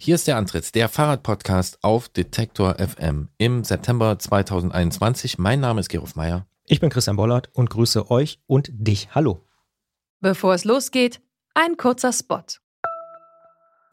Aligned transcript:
Hier 0.00 0.14
ist 0.14 0.28
der 0.28 0.36
Antritt, 0.36 0.76
der 0.76 0.88
Fahrradpodcast 0.88 1.82
auf 1.82 2.08
Detektor 2.08 2.76
FM 2.78 3.30
im 3.36 3.64
September 3.64 4.16
2021. 4.16 5.38
Mein 5.38 5.58
Name 5.58 5.80
ist 5.80 5.88
Gerolf 5.88 6.14
Meyer. 6.14 6.46
Ich 6.66 6.78
bin 6.78 6.88
Christian 6.88 7.16
Bollert 7.16 7.50
und 7.52 7.68
grüße 7.68 8.08
euch 8.08 8.38
und 8.46 8.68
dich. 8.72 9.08
Hallo. 9.12 9.44
Bevor 10.20 10.54
es 10.54 10.64
losgeht, 10.64 11.20
ein 11.52 11.76
kurzer 11.76 12.12
Spot. 12.12 12.44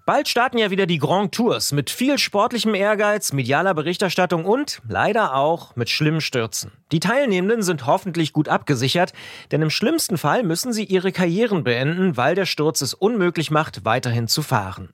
Bald 0.06 0.28
starten 0.30 0.60
ja 0.60 0.70
wieder 0.70 0.86
die 0.86 1.00
Grand 1.00 1.34
Tours 1.34 1.72
mit 1.72 1.90
viel 1.90 2.20
sportlichem 2.20 2.76
Ehrgeiz, 2.76 3.34
medialer 3.34 3.74
Berichterstattung 3.74 4.46
und 4.46 4.84
leider 4.88 5.34
auch 5.34 5.76
mit 5.76 5.90
schlimmen 5.90 6.22
Stürzen. 6.22 6.72
Die 6.92 7.00
Teilnehmenden 7.00 7.64
sind 7.64 7.88
hoffentlich 7.88 8.32
gut 8.32 8.48
abgesichert, 8.48 9.14
denn 9.52 9.64
im 9.64 9.72
schlimmsten 9.72 10.20
Fall 10.20 10.44
müssen 10.44 10.72
sie 10.72 10.84
ihre 10.84 11.12
Karrieren 11.12 11.64
beenden, 11.64 12.16
weil 12.16 12.36
der 12.36 12.46
Sturz 12.46 12.82
es 12.82 12.94
unmöglich 12.94 13.50
macht, 13.50 13.86
weiterhin 13.86 14.28
zu 14.28 14.44
fahren. 14.44 14.94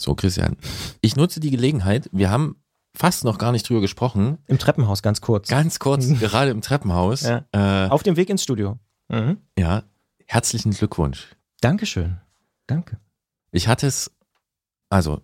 So, 0.00 0.14
Christian, 0.14 0.56
ich 1.00 1.16
nutze 1.16 1.40
die 1.40 1.50
Gelegenheit. 1.50 2.08
Wir 2.12 2.30
haben 2.30 2.56
fast 2.94 3.24
noch 3.24 3.38
gar 3.38 3.52
nicht 3.52 3.68
drüber 3.68 3.80
gesprochen. 3.80 4.38
Im 4.46 4.58
Treppenhaus 4.58 5.02
ganz 5.02 5.20
kurz. 5.20 5.48
Ganz 5.48 5.78
kurz, 5.78 6.06
gerade 6.20 6.50
im 6.50 6.60
Treppenhaus. 6.62 7.22
Ja. 7.22 7.44
Äh, 7.52 7.88
Auf 7.88 8.02
dem 8.02 8.16
Weg 8.16 8.30
ins 8.30 8.42
Studio. 8.42 8.78
Mhm. 9.08 9.38
Ja, 9.58 9.82
herzlichen 10.26 10.72
Glückwunsch. 10.72 11.28
Dankeschön. 11.60 12.18
Danke. 12.66 12.98
Ich 13.50 13.66
hatte 13.66 13.86
es, 13.86 14.10
also 14.88 15.20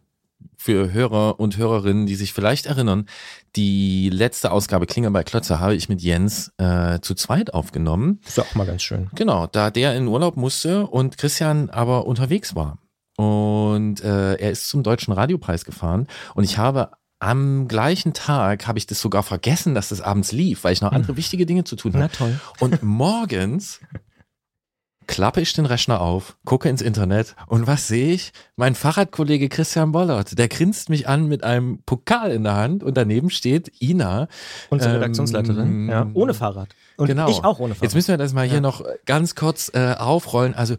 für 0.57 0.93
Hörer 0.93 1.39
und 1.39 1.57
Hörerinnen, 1.57 2.07
die 2.07 2.15
sich 2.15 2.33
vielleicht 2.33 2.67
erinnern, 2.67 3.07
die 3.55 4.09
letzte 4.11 4.51
Ausgabe 4.51 4.87
Klinger 4.87 5.11
bei 5.11 5.23
Klötzer 5.23 5.61
habe 5.61 5.75
ich 5.75 5.89
mit 5.89 6.01
Jens 6.01 6.53
äh, 6.59 7.01
zu 7.01 7.15
zweit 7.15 7.53
aufgenommen. 7.55 8.21
Ist 8.27 8.41
auch 8.41 8.55
mal 8.55 8.67
ganz 8.67 8.83
schön. 8.83 9.11
Genau, 9.15 9.47
da 9.47 9.71
der 9.71 9.97
in 9.97 10.09
Urlaub 10.09 10.37
musste 10.37 10.87
und 10.87 11.19
Christian 11.19 11.71
aber 11.71 12.07
unterwegs 12.07 12.55
war. 12.55 12.79
Und 13.17 14.03
äh, 14.03 14.35
er 14.35 14.51
ist 14.51 14.69
zum 14.69 14.83
Deutschen 14.83 15.13
Radiopreis 15.13 15.65
gefahren 15.65 16.09
und 16.35 16.45
ich 16.45 16.59
habe 16.59 16.91
am 17.21 17.69
gleichen 17.69 18.13
Tag 18.13 18.67
habe 18.67 18.79
ich 18.79 18.87
das 18.87 19.01
sogar 19.01 19.23
vergessen, 19.23 19.75
dass 19.75 19.89
das 19.89 20.01
abends 20.01 20.33
lief, 20.33 20.65
weil 20.65 20.73
ich 20.73 20.83
noch 20.83 20.93
andere 20.93 21.13
hm. 21.13 21.17
wichtige 21.17 21.47
Dinge 21.47 21.65
zu 21.65 21.77
tun 21.77 21.95
hatte. 21.95 22.01
Na 22.01 22.09
toll. 22.09 22.41
Und 22.61 22.83
morgens 22.83 23.81
klappe 25.07 25.41
ich 25.41 25.53
den 25.53 25.67
Rechner 25.67 26.01
auf, 26.01 26.37
gucke 26.45 26.69
ins 26.69 26.83
Internet 26.83 27.35
und 27.47 27.67
was 27.67 27.89
sehe 27.89 28.13
ich? 28.13 28.33
Mein 28.57 28.75
Fahrradkollege 28.75 29.49
Christian 29.49 29.93
Bollert, 29.93 30.39
der 30.39 30.49
grinst 30.49 30.89
mich 30.89 31.09
an 31.09 31.27
mit 31.27 31.45
einem 31.45 31.79
Pokal 31.85 32.31
in 32.31 32.45
der 32.45 32.55
Hand 32.55 32.83
und 32.83 32.97
daneben 32.97 33.31
steht 33.31 33.71
Ina. 33.81 34.29
Unsere 34.71 34.93
ähm, 34.93 35.01
Redaktionsleiterin, 35.01 35.89
ja, 35.89 36.11
ohne 36.15 36.35
Fahrrad. 36.35 36.69
Und 36.97 37.07
genau. 37.07 37.29
ich 37.29 37.45
auch 37.45 37.59
ohne 37.59 37.75
Fahrrad. 37.75 37.83
Jetzt 37.83 37.95
müssen 37.95 38.09
wir 38.09 38.19
das 38.19 38.33
mal 38.33 38.47
hier 38.47 38.57
ja. 38.57 38.61
noch 38.61 38.85
ganz 39.07 39.35
kurz 39.35 39.71
äh, 39.75 39.95
aufrollen. 39.95 40.55
Also 40.55 40.77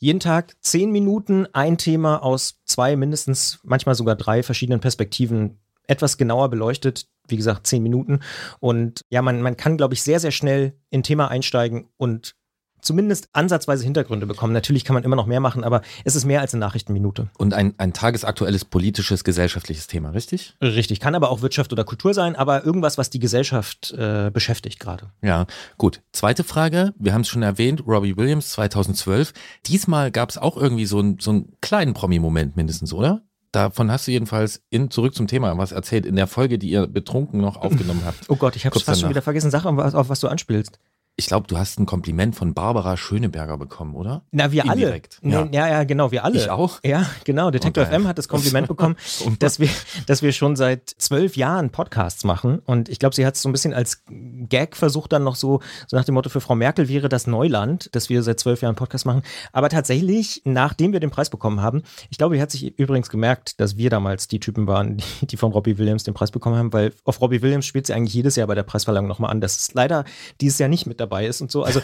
Jeden 0.02 0.18
Tag 0.18 0.56
zehn 0.60 0.90
Minuten, 0.90 1.46
ein 1.52 1.78
Thema 1.78 2.24
aus 2.24 2.60
zwei, 2.64 2.96
mindestens, 2.96 3.60
manchmal 3.62 3.94
sogar 3.94 4.16
drei 4.16 4.42
verschiedenen 4.42 4.80
Perspektiven 4.80 5.60
etwas 5.86 6.18
genauer 6.18 6.50
beleuchtet. 6.50 7.06
Wie 7.28 7.36
gesagt, 7.36 7.68
zehn 7.68 7.84
Minuten. 7.84 8.18
Und 8.58 9.02
ja, 9.10 9.22
man, 9.22 9.40
man 9.42 9.56
kann, 9.56 9.76
glaube 9.76 9.94
ich, 9.94 10.02
sehr, 10.02 10.18
sehr 10.18 10.32
schnell 10.32 10.76
in 10.90 11.00
ein 11.00 11.02
Thema 11.04 11.28
einsteigen 11.28 11.86
und 11.98 12.34
zumindest 12.82 13.28
ansatzweise 13.32 13.84
Hintergründe 13.84 14.26
bekommen. 14.26 14.52
Natürlich 14.52 14.84
kann 14.84 14.94
man 14.94 15.04
immer 15.04 15.16
noch 15.16 15.26
mehr 15.26 15.40
machen, 15.40 15.64
aber 15.64 15.80
es 16.04 16.14
ist 16.14 16.24
mehr 16.24 16.40
als 16.40 16.52
eine 16.52 16.60
Nachrichtenminute. 16.60 17.30
Und 17.38 17.54
ein, 17.54 17.74
ein 17.78 17.92
tagesaktuelles 17.92 18.64
politisches, 18.64 19.24
gesellschaftliches 19.24 19.86
Thema, 19.86 20.10
richtig? 20.10 20.54
Richtig, 20.60 21.00
kann 21.00 21.14
aber 21.14 21.30
auch 21.30 21.40
Wirtschaft 21.40 21.72
oder 21.72 21.84
Kultur 21.84 22.12
sein, 22.12 22.36
aber 22.36 22.64
irgendwas, 22.64 22.98
was 22.98 23.08
die 23.08 23.20
Gesellschaft 23.20 23.92
äh, 23.92 24.30
beschäftigt 24.30 24.80
gerade. 24.80 25.10
Ja, 25.22 25.46
gut. 25.78 26.02
Zweite 26.12 26.44
Frage, 26.44 26.92
wir 26.98 27.14
haben 27.14 27.22
es 27.22 27.28
schon 27.28 27.42
erwähnt, 27.42 27.84
Robbie 27.86 28.16
Williams 28.16 28.50
2012. 28.50 29.32
Diesmal 29.66 30.10
gab 30.10 30.30
es 30.30 30.38
auch 30.38 30.56
irgendwie 30.56 30.86
so, 30.86 31.00
ein, 31.00 31.18
so 31.20 31.30
einen 31.30 31.56
kleinen 31.60 31.94
Promi-Moment 31.94 32.56
mindestens, 32.56 32.92
oder? 32.92 33.22
Davon 33.52 33.90
hast 33.90 34.06
du 34.06 34.12
jedenfalls 34.12 34.62
in, 34.70 34.90
zurück 34.90 35.14
zum 35.14 35.26
Thema 35.26 35.56
was 35.58 35.72
erzählt 35.72 36.06
in 36.06 36.16
der 36.16 36.26
Folge, 36.26 36.58
die 36.58 36.70
ihr 36.70 36.86
betrunken 36.86 37.40
noch 37.40 37.58
aufgenommen 37.58 38.02
habt. 38.04 38.18
Oh 38.28 38.36
Gott, 38.36 38.56
ich 38.56 38.64
habe 38.64 38.80
fast 38.80 39.00
schon 39.00 39.10
wieder 39.10 39.20
vergessen, 39.20 39.50
Sache, 39.50 39.68
auf 39.68 40.08
was 40.08 40.20
du 40.20 40.28
anspielst. 40.28 40.78
Ich 41.16 41.26
glaube, 41.26 41.46
du 41.46 41.58
hast 41.58 41.78
ein 41.78 41.84
Kompliment 41.84 42.34
von 42.34 42.54
Barbara 42.54 42.96
Schöneberger 42.96 43.58
bekommen, 43.58 43.94
oder? 43.96 44.22
Na, 44.30 44.50
wir 44.50 44.64
Indirekt. 44.64 45.20
alle. 45.22 45.32
Ja. 45.32 45.48
ja, 45.52 45.68
ja, 45.68 45.84
genau, 45.84 46.10
wir 46.10 46.24
alle. 46.24 46.38
Ich 46.38 46.48
auch? 46.48 46.80
Ja, 46.82 47.04
genau. 47.24 47.50
Detektor. 47.50 47.84
FM 47.84 48.08
hat 48.08 48.16
das 48.16 48.28
Kompliment 48.28 48.66
bekommen, 48.68 48.96
dass 49.38 49.60
wir, 49.60 49.68
dass 50.06 50.22
wir 50.22 50.32
schon 50.32 50.56
seit 50.56 50.88
zwölf 50.88 51.36
Jahren 51.36 51.68
Podcasts 51.68 52.24
machen. 52.24 52.60
Und 52.60 52.88
ich 52.88 52.98
glaube, 52.98 53.14
sie 53.14 53.26
hat 53.26 53.34
es 53.34 53.42
so 53.42 53.48
ein 53.50 53.52
bisschen 53.52 53.74
als 53.74 54.04
Gag 54.08 54.74
versucht, 54.74 55.12
dann 55.12 55.22
noch 55.22 55.36
so, 55.36 55.60
so 55.86 55.98
nach 55.98 56.06
dem 56.06 56.14
Motto, 56.14 56.30
für 56.30 56.40
Frau 56.40 56.54
Merkel 56.54 56.88
wäre 56.88 57.10
das 57.10 57.26
Neuland, 57.26 57.94
dass 57.94 58.08
wir 58.08 58.22
seit 58.22 58.40
zwölf 58.40 58.62
Jahren 58.62 58.74
Podcasts 58.74 59.04
machen. 59.04 59.22
Aber 59.52 59.68
tatsächlich, 59.68 60.40
nachdem 60.46 60.94
wir 60.94 61.00
den 61.00 61.10
Preis 61.10 61.28
bekommen 61.28 61.60
haben, 61.60 61.82
ich 62.08 62.16
glaube, 62.16 62.36
sie 62.36 62.42
hat 62.42 62.50
sich 62.50 62.78
übrigens 62.78 63.10
gemerkt, 63.10 63.60
dass 63.60 63.76
wir 63.76 63.90
damals 63.90 64.28
die 64.28 64.40
Typen 64.40 64.66
waren, 64.66 64.96
die, 64.96 65.26
die 65.26 65.36
von 65.36 65.52
Robbie 65.52 65.76
Williams 65.76 66.04
den 66.04 66.14
Preis 66.14 66.30
bekommen 66.30 66.56
haben, 66.56 66.72
weil 66.72 66.94
auf 67.04 67.20
Robbie 67.20 67.42
Williams 67.42 67.66
spielt 67.66 67.86
sie 67.86 67.92
eigentlich 67.92 68.14
jedes 68.14 68.36
Jahr 68.36 68.46
bei 68.46 68.54
der 68.54 68.62
Preisverleihung 68.62 69.06
nochmal 69.06 69.30
an. 69.30 69.42
Das 69.42 69.58
ist 69.58 69.74
leider 69.74 70.06
dieses 70.40 70.58
Jahr 70.58 70.70
nicht 70.70 70.86
mit 70.86 71.01
dabei 71.02 71.26
ist 71.26 71.40
und 71.40 71.50
so. 71.50 71.64
Also 71.64 71.80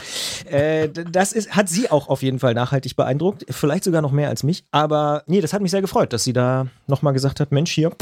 äh, 0.51 0.89
das 0.89 1.33
ist, 1.33 1.55
hat 1.55 1.69
sie 1.69 1.91
auch 1.91 2.09
auf 2.09 2.23
jeden 2.23 2.39
Fall 2.39 2.55
nachhaltig 2.55 2.97
beeindruckt. 2.97 3.45
Vielleicht 3.51 3.85
sogar 3.85 4.01
noch 4.01 4.13
mehr 4.13 4.29
als 4.29 4.43
mich. 4.43 4.65
Aber 4.71 5.25
nee, 5.27 5.41
das 5.41 5.53
hat 5.53 5.61
mich 5.61 5.71
sehr 5.71 5.83
gefreut, 5.83 6.13
dass 6.13 6.25
sie 6.25 6.33
da 6.33 6.69
nochmal 6.87 7.13
gesagt 7.13 7.41
hat, 7.41 7.53
Mensch, 7.53 7.73
hier, 7.73 7.93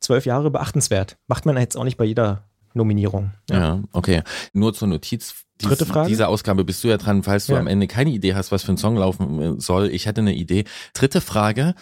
zwölf 0.00 0.24
Jahre 0.26 0.50
beachtenswert. 0.50 1.16
Macht 1.26 1.44
man 1.46 1.56
jetzt 1.56 1.76
auch 1.76 1.84
nicht 1.84 1.96
bei 1.96 2.04
jeder 2.04 2.44
Nominierung. 2.74 3.32
Ja, 3.50 3.58
ja 3.58 3.82
okay. 3.92 4.22
Nur 4.52 4.72
zur 4.74 4.88
Notiz. 4.88 5.34
Dies, 5.60 5.68
Dritte 5.68 5.86
Frage. 5.86 6.08
Diese 6.08 6.26
Ausgabe 6.26 6.64
bist 6.64 6.82
du 6.82 6.88
ja 6.88 6.96
dran, 6.96 7.22
falls 7.22 7.46
du 7.46 7.52
ja. 7.52 7.60
am 7.60 7.68
Ende 7.68 7.86
keine 7.86 8.10
Idee 8.10 8.34
hast, 8.34 8.50
was 8.50 8.64
für 8.64 8.72
ein 8.72 8.76
Song 8.76 8.96
laufen 8.96 9.40
äh, 9.40 9.60
soll. 9.60 9.88
Ich 9.90 10.06
hätte 10.06 10.20
eine 10.20 10.34
Idee. 10.34 10.64
Dritte 10.94 11.20
Frage. 11.20 11.74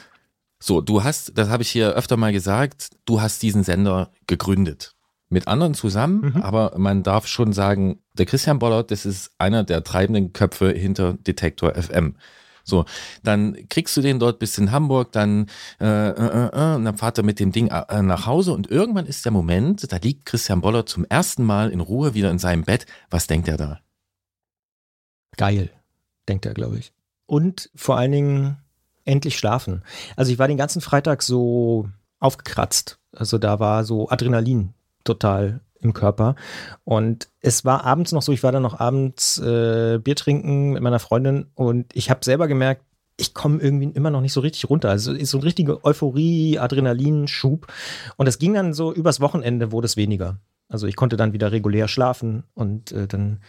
So, 0.62 0.80
du 0.80 1.02
hast, 1.02 1.36
das 1.36 1.48
habe 1.48 1.62
ich 1.62 1.70
hier 1.70 1.94
öfter 1.94 2.16
mal 2.16 2.32
gesagt, 2.32 2.90
du 3.04 3.20
hast 3.20 3.42
diesen 3.42 3.64
Sender 3.64 4.10
gegründet 4.26 4.94
mit 5.32 5.48
anderen 5.48 5.74
zusammen, 5.74 6.32
mhm. 6.34 6.42
aber 6.42 6.74
man 6.76 7.02
darf 7.02 7.26
schon 7.26 7.52
sagen, 7.52 8.00
der 8.14 8.26
Christian 8.26 8.58
Bollert, 8.58 8.90
das 8.90 9.06
ist 9.06 9.32
einer 9.38 9.64
der 9.64 9.82
treibenden 9.82 10.32
Köpfe 10.32 10.70
hinter 10.70 11.14
Detektor 11.14 11.74
FM. 11.74 12.16
So, 12.64 12.84
dann 13.24 13.56
kriegst 13.68 13.96
du 13.96 14.02
den 14.02 14.20
dort 14.20 14.38
bis 14.38 14.56
in 14.58 14.70
Hamburg, 14.70 15.10
dann, 15.10 15.46
äh, 15.80 15.86
äh, 15.86 16.46
äh, 16.46 16.74
und 16.76 16.84
dann 16.84 16.96
fahrt 16.96 17.18
er 17.18 17.24
mit 17.24 17.40
dem 17.40 17.50
Ding 17.50 17.68
äh, 17.68 18.02
nach 18.02 18.26
Hause 18.26 18.52
und 18.52 18.70
irgendwann 18.70 19.06
ist 19.06 19.24
der 19.24 19.32
Moment, 19.32 19.90
da 19.90 19.96
liegt 19.96 20.26
Christian 20.26 20.60
Bollert 20.60 20.88
zum 20.88 21.04
ersten 21.06 21.42
Mal 21.42 21.70
in 21.70 21.80
Ruhe 21.80 22.14
wieder 22.14 22.30
in 22.30 22.38
seinem 22.38 22.64
Bett. 22.64 22.86
Was 23.10 23.26
denkt 23.26 23.48
er 23.48 23.56
da? 23.56 23.80
Geil, 25.36 25.70
denkt 26.28 26.46
er, 26.46 26.54
glaube 26.54 26.78
ich. 26.78 26.92
Und 27.26 27.70
vor 27.74 27.96
allen 27.96 28.12
Dingen 28.12 28.58
endlich 29.04 29.38
schlafen. 29.38 29.82
Also 30.14 30.30
ich 30.30 30.38
war 30.38 30.46
den 30.46 30.58
ganzen 30.58 30.82
Freitag 30.82 31.22
so 31.22 31.88
aufgekratzt. 32.20 32.98
Also 33.12 33.38
da 33.38 33.58
war 33.58 33.84
so 33.84 34.08
Adrenalin 34.08 34.74
total 35.04 35.60
im 35.80 35.92
Körper. 35.92 36.36
Und 36.84 37.28
es 37.40 37.64
war 37.64 37.84
abends 37.84 38.12
noch 38.12 38.22
so, 38.22 38.32
ich 38.32 38.42
war 38.42 38.52
dann 38.52 38.62
noch 38.62 38.78
abends 38.78 39.38
äh, 39.38 39.98
Bier 39.98 40.16
trinken 40.16 40.72
mit 40.72 40.82
meiner 40.82 41.00
Freundin 41.00 41.46
und 41.54 41.94
ich 41.94 42.10
habe 42.10 42.24
selber 42.24 42.48
gemerkt, 42.48 42.84
ich 43.16 43.34
komme 43.34 43.60
irgendwie 43.60 43.90
immer 43.94 44.10
noch 44.10 44.20
nicht 44.20 44.32
so 44.32 44.40
richtig 44.40 44.68
runter. 44.70 44.88
Also 44.88 45.12
ist 45.12 45.30
so 45.30 45.38
ein 45.38 45.42
richtiger 45.42 45.84
Euphorie, 45.84 46.58
Adrenalinschub. 46.58 47.66
Und 48.16 48.26
es 48.26 48.38
ging 48.38 48.54
dann 48.54 48.72
so 48.72 48.92
übers 48.92 49.20
Wochenende 49.20 49.70
wurde 49.70 49.86
es 49.86 49.96
weniger. 49.96 50.40
Also 50.68 50.86
ich 50.86 50.96
konnte 50.96 51.16
dann 51.16 51.34
wieder 51.34 51.52
regulär 51.52 51.86
schlafen 51.86 52.44
und 52.54 52.92
äh, 52.92 53.06
dann 53.06 53.40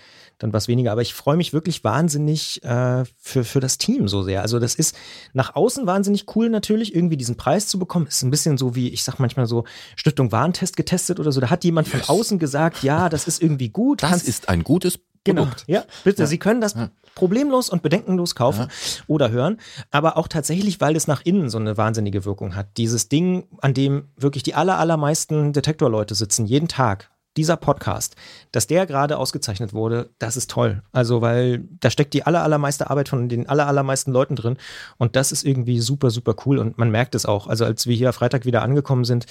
dann 0.44 0.54
was 0.54 0.68
weniger. 0.68 0.92
Aber 0.92 1.02
ich 1.02 1.14
freue 1.14 1.38
mich 1.38 1.54
wirklich 1.54 1.84
wahnsinnig 1.84 2.64
äh, 2.64 3.06
für, 3.18 3.44
für 3.44 3.60
das 3.60 3.78
Team 3.78 4.08
so 4.08 4.24
sehr. 4.24 4.42
Also 4.42 4.60
das 4.60 4.76
ist 4.76 4.96
nach 5.34 5.56
außen 5.56 5.88
wahnsinnig 5.88 6.26
cool 6.36 6.50
natürlich, 6.50 6.94
irgendwie 6.94 7.18
diesen 7.18 7.38
Preis 7.38 7.68
zu 7.68 7.80
bekommen. 7.80 8.08
Ist 8.08 8.22
ein 8.24 8.32
bisschen 8.32 8.58
so 8.58 8.76
wie, 8.76 8.90
ich 8.90 9.04
sag 9.04 9.20
manchmal 9.20 9.48
so, 9.48 9.64
Stiftung 9.96 10.32
Warentest 10.32 10.76
getestet 10.76 11.20
oder 11.20 11.32
so. 11.32 11.40
Da 11.42 11.50
hat 11.50 11.64
jemand 11.64 11.88
yes. 11.88 12.06
von 12.06 12.16
außen 12.16 12.40
gesagt, 12.40 12.84
ja, 12.84 13.10
das 13.10 13.28
ist 13.28 13.42
irgendwie 13.42 13.70
gut. 13.70 14.04
Das 14.04 14.10
Kannst, 14.10 14.28
ist 14.28 14.50
ein 14.50 14.64
gutes 14.64 15.00
Genau, 15.26 15.48
ja, 15.68 15.86
bitte. 16.04 16.24
Ja. 16.24 16.28
Sie 16.28 16.38
können 16.38 16.60
das 16.60 16.74
ja. 16.74 16.90
problemlos 17.16 17.70
und 17.70 17.82
bedenkenlos 17.82 18.36
kaufen 18.36 18.64
ja. 18.64 19.04
oder 19.08 19.32
hören, 19.32 19.58
aber 19.90 20.18
auch 20.18 20.28
tatsächlich, 20.28 20.82
weil 20.82 20.98
es 20.98 21.08
nach 21.08 21.22
innen 21.24 21.50
so 21.50 21.58
eine 21.58 21.78
wahnsinnige 21.78 22.26
Wirkung 22.26 22.58
hat. 22.58 22.76
Dieses 22.76 23.08
Ding, 23.08 23.48
an 23.62 23.74
dem 23.74 24.10
wirklich 24.18 24.44
die 24.44 24.54
aller, 24.54 24.78
allermeisten 24.80 25.54
Detektorleute 25.54 26.14
sitzen, 26.14 26.46
jeden 26.46 26.68
Tag 26.68 27.10
dieser 27.38 27.58
Podcast, 27.58 28.16
dass 28.52 28.68
der 28.68 28.86
gerade 28.86 29.18
ausgezeichnet 29.18 29.74
wurde, 29.74 30.10
das 30.20 30.38
ist 30.38 30.50
toll. 30.52 30.84
Also, 30.92 31.22
weil 31.22 31.64
da 31.80 31.90
steckt 31.90 32.14
die 32.14 32.26
aller, 32.26 32.44
allermeiste 32.44 32.90
Arbeit 32.90 33.10
von 33.10 33.30
den 33.30 33.50
aller, 33.50 33.68
allermeisten 33.68 34.12
Leuten 34.12 34.36
drin. 34.36 34.58
Und 34.98 35.16
das 35.16 35.32
ist 35.32 35.44
irgendwie 35.44 35.80
super, 35.80 36.10
super 36.12 36.36
cool. 36.46 36.60
Und 36.60 36.78
man 36.78 36.92
merkt 36.92 37.16
es 37.16 37.26
auch. 37.26 37.48
Also, 37.48 37.66
als 37.66 37.88
wir 37.88 37.96
hier 37.96 38.14
Freitag 38.14 38.46
wieder 38.46 38.62
angekommen 38.62 39.06
sind, 39.06 39.26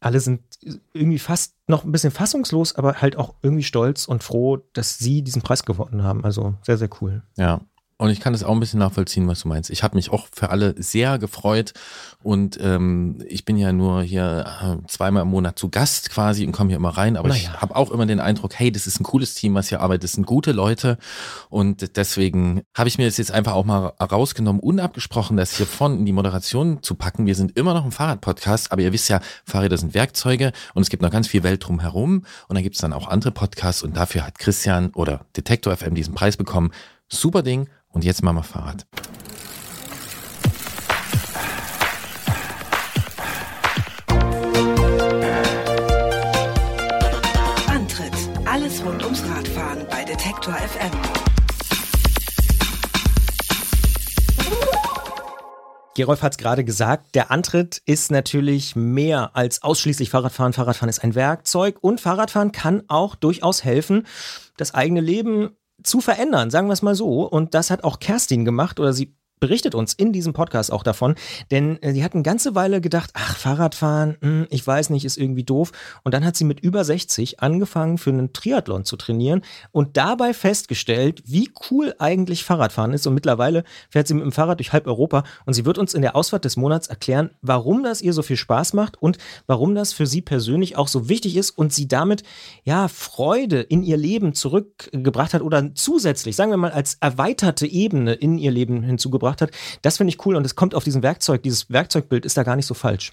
alle 0.00 0.20
sind 0.20 0.40
irgendwie 0.92 1.18
fast 1.18 1.54
noch 1.66 1.84
ein 1.84 1.92
bisschen 1.92 2.10
fassungslos, 2.10 2.76
aber 2.76 3.00
halt 3.00 3.16
auch 3.16 3.34
irgendwie 3.42 3.64
stolz 3.64 4.06
und 4.06 4.22
froh, 4.22 4.58
dass 4.72 4.98
sie 4.98 5.22
diesen 5.22 5.42
Preis 5.42 5.64
gewonnen 5.64 6.04
haben. 6.04 6.24
Also 6.24 6.54
sehr, 6.62 6.78
sehr 6.78 6.88
cool. 7.00 7.22
Ja, 7.36 7.60
und 8.00 8.10
ich 8.10 8.20
kann 8.20 8.32
das 8.32 8.44
auch 8.44 8.52
ein 8.52 8.60
bisschen 8.60 8.78
nachvollziehen, 8.78 9.26
was 9.26 9.40
du 9.40 9.48
meinst. 9.48 9.70
Ich 9.70 9.82
habe 9.82 9.96
mich 9.96 10.10
auch 10.10 10.28
für 10.32 10.50
alle 10.50 10.80
sehr 10.80 11.18
gefreut 11.18 11.72
und 12.22 12.56
ähm, 12.62 13.24
ich 13.26 13.44
bin 13.44 13.56
ja 13.56 13.72
nur 13.72 14.02
hier 14.02 14.46
äh, 14.62 14.86
zweimal 14.86 15.22
im 15.22 15.28
Monat 15.30 15.58
zu 15.58 15.68
Gast 15.68 16.08
quasi 16.10 16.46
und 16.46 16.52
komme 16.52 16.68
hier 16.68 16.76
immer 16.76 16.96
rein, 16.96 17.16
aber 17.16 17.28
naja. 17.28 17.40
ich 17.40 17.60
habe 17.60 17.74
auch 17.74 17.90
immer 17.90 18.06
den 18.06 18.20
Eindruck, 18.20 18.54
hey, 18.54 18.70
das 18.70 18.86
ist 18.86 19.00
ein 19.00 19.04
cooles 19.04 19.34
Team, 19.34 19.54
was 19.54 19.68
hier 19.68 19.80
arbeitet, 19.80 20.04
das 20.04 20.12
sind 20.12 20.26
gute 20.26 20.52
Leute 20.52 20.96
und 21.50 21.96
deswegen 21.96 22.62
habe 22.72 22.88
ich 22.88 22.98
mir 22.98 23.06
das 23.06 23.16
jetzt 23.16 23.32
einfach 23.32 23.54
auch 23.54 23.64
mal 23.64 23.86
rausgenommen, 24.00 24.60
unabgesprochen, 24.62 25.36
das 25.36 25.56
hier 25.56 25.66
von 25.66 25.98
in 25.98 26.06
die 26.06 26.12
Moderation 26.12 26.84
zu 26.84 26.94
packen. 26.94 27.26
Wir 27.26 27.34
sind 27.34 27.56
immer 27.58 27.74
noch 27.74 27.84
ein 27.84 27.90
Fahrradpodcast, 27.90 28.70
aber 28.70 28.82
ihr 28.82 28.92
wisst 28.92 29.08
ja, 29.08 29.20
Fahrräder 29.44 29.76
sind 29.76 29.94
Werkzeuge 29.94 30.52
und 30.74 30.82
es 30.82 30.88
gibt 30.88 31.02
noch 31.02 31.10
ganz 31.10 31.26
viel 31.26 31.42
Welt 31.42 31.66
drumherum 31.66 32.24
und 32.46 32.54
dann 32.54 32.62
gibt 32.62 32.76
es 32.76 32.80
dann 32.80 32.92
auch 32.92 33.08
andere 33.08 33.32
Podcasts 33.32 33.82
und 33.82 33.96
dafür 33.96 34.24
hat 34.24 34.38
Christian 34.38 34.90
oder 34.94 35.26
Detektor 35.36 35.76
FM 35.76 35.96
diesen 35.96 36.14
Preis 36.14 36.36
bekommen. 36.36 36.70
Super 37.08 37.42
Ding 37.42 37.68
und 37.90 38.04
jetzt 38.04 38.22
machen 38.22 38.36
wir 38.36 38.42
Fahrrad. 38.42 38.86
Antritt: 47.66 48.12
Alles 48.44 48.84
rund 48.84 49.02
ums 49.04 49.22
Radfahren 49.24 49.86
bei 49.90 50.04
Detektor 50.04 50.54
FM. 50.54 50.90
Gerolf 55.98 56.22
hat 56.22 56.34
es 56.34 56.38
gerade 56.38 56.62
gesagt, 56.62 57.16
der 57.16 57.32
Antritt 57.32 57.82
ist 57.84 58.12
natürlich 58.12 58.76
mehr 58.76 59.34
als 59.34 59.64
ausschließlich 59.64 60.10
Fahrradfahren. 60.10 60.52
Fahrradfahren 60.52 60.88
ist 60.88 61.02
ein 61.02 61.16
Werkzeug 61.16 61.78
und 61.80 62.00
Fahrradfahren 62.00 62.52
kann 62.52 62.84
auch 62.86 63.16
durchaus 63.16 63.64
helfen, 63.64 64.06
das 64.56 64.74
eigene 64.74 65.00
Leben 65.00 65.56
zu 65.82 66.00
verändern, 66.00 66.50
sagen 66.50 66.68
wir 66.68 66.72
es 66.72 66.82
mal 66.82 66.94
so. 66.94 67.22
Und 67.28 67.54
das 67.54 67.70
hat 67.70 67.84
auch 67.84 67.98
Kerstin 67.98 68.44
gemacht 68.44 68.80
oder 68.80 68.92
sie 68.92 69.14
berichtet 69.40 69.74
uns 69.74 69.94
in 69.94 70.12
diesem 70.12 70.32
Podcast 70.32 70.72
auch 70.72 70.82
davon, 70.82 71.14
denn 71.50 71.80
äh, 71.82 71.92
sie 71.92 72.04
hat 72.04 72.14
eine 72.14 72.22
ganze 72.22 72.54
Weile 72.54 72.80
gedacht, 72.80 73.10
ach, 73.14 73.36
Fahrradfahren, 73.36 74.16
hm, 74.20 74.46
ich 74.50 74.66
weiß 74.66 74.90
nicht, 74.90 75.04
ist 75.04 75.16
irgendwie 75.16 75.44
doof. 75.44 75.72
Und 76.04 76.14
dann 76.14 76.24
hat 76.24 76.36
sie 76.36 76.44
mit 76.44 76.60
über 76.60 76.84
60 76.84 77.40
angefangen, 77.40 77.98
für 77.98 78.10
einen 78.10 78.32
Triathlon 78.32 78.84
zu 78.84 78.96
trainieren 78.96 79.42
und 79.70 79.96
dabei 79.96 80.34
festgestellt, 80.34 81.22
wie 81.26 81.50
cool 81.70 81.94
eigentlich 81.98 82.44
Fahrradfahren 82.44 82.92
ist. 82.92 83.06
Und 83.06 83.14
mittlerweile 83.14 83.64
fährt 83.90 84.08
sie 84.08 84.14
mit 84.14 84.24
dem 84.24 84.32
Fahrrad 84.32 84.58
durch 84.58 84.72
halb 84.72 84.86
Europa 84.86 85.24
und 85.46 85.54
sie 85.54 85.64
wird 85.64 85.78
uns 85.78 85.94
in 85.94 86.02
der 86.02 86.16
Ausfahrt 86.16 86.44
des 86.44 86.56
Monats 86.56 86.88
erklären, 86.88 87.30
warum 87.42 87.82
das 87.82 88.02
ihr 88.02 88.12
so 88.12 88.22
viel 88.22 88.36
Spaß 88.36 88.72
macht 88.72 89.00
und 89.00 89.18
warum 89.46 89.74
das 89.74 89.92
für 89.92 90.06
sie 90.06 90.22
persönlich 90.22 90.76
auch 90.76 90.88
so 90.88 91.08
wichtig 91.08 91.36
ist 91.36 91.50
und 91.50 91.72
sie 91.72 91.88
damit 91.88 92.22
ja 92.64 92.88
Freude 92.88 93.60
in 93.60 93.82
ihr 93.82 93.96
Leben 93.96 94.34
zurückgebracht 94.34 95.34
hat 95.34 95.42
oder 95.42 95.74
zusätzlich, 95.74 96.36
sagen 96.36 96.50
wir 96.50 96.56
mal, 96.56 96.72
als 96.72 96.96
erweiterte 97.00 97.66
Ebene 97.66 98.14
in 98.14 98.38
ihr 98.38 98.50
Leben 98.50 98.82
hinzugebracht 98.82 99.27
gebracht 99.28 99.42
hat. 99.42 99.50
Das 99.82 99.96
finde 99.96 100.12
ich 100.12 100.24
cool 100.26 100.36
und 100.36 100.44
es 100.44 100.54
kommt 100.54 100.74
auf 100.74 100.84
diesem 100.84 101.02
Werkzeug, 101.02 101.42
dieses 101.42 101.70
Werkzeugbild 101.70 102.24
ist 102.24 102.36
da 102.36 102.42
gar 102.42 102.56
nicht 102.56 102.66
so 102.66 102.74
falsch. 102.74 103.12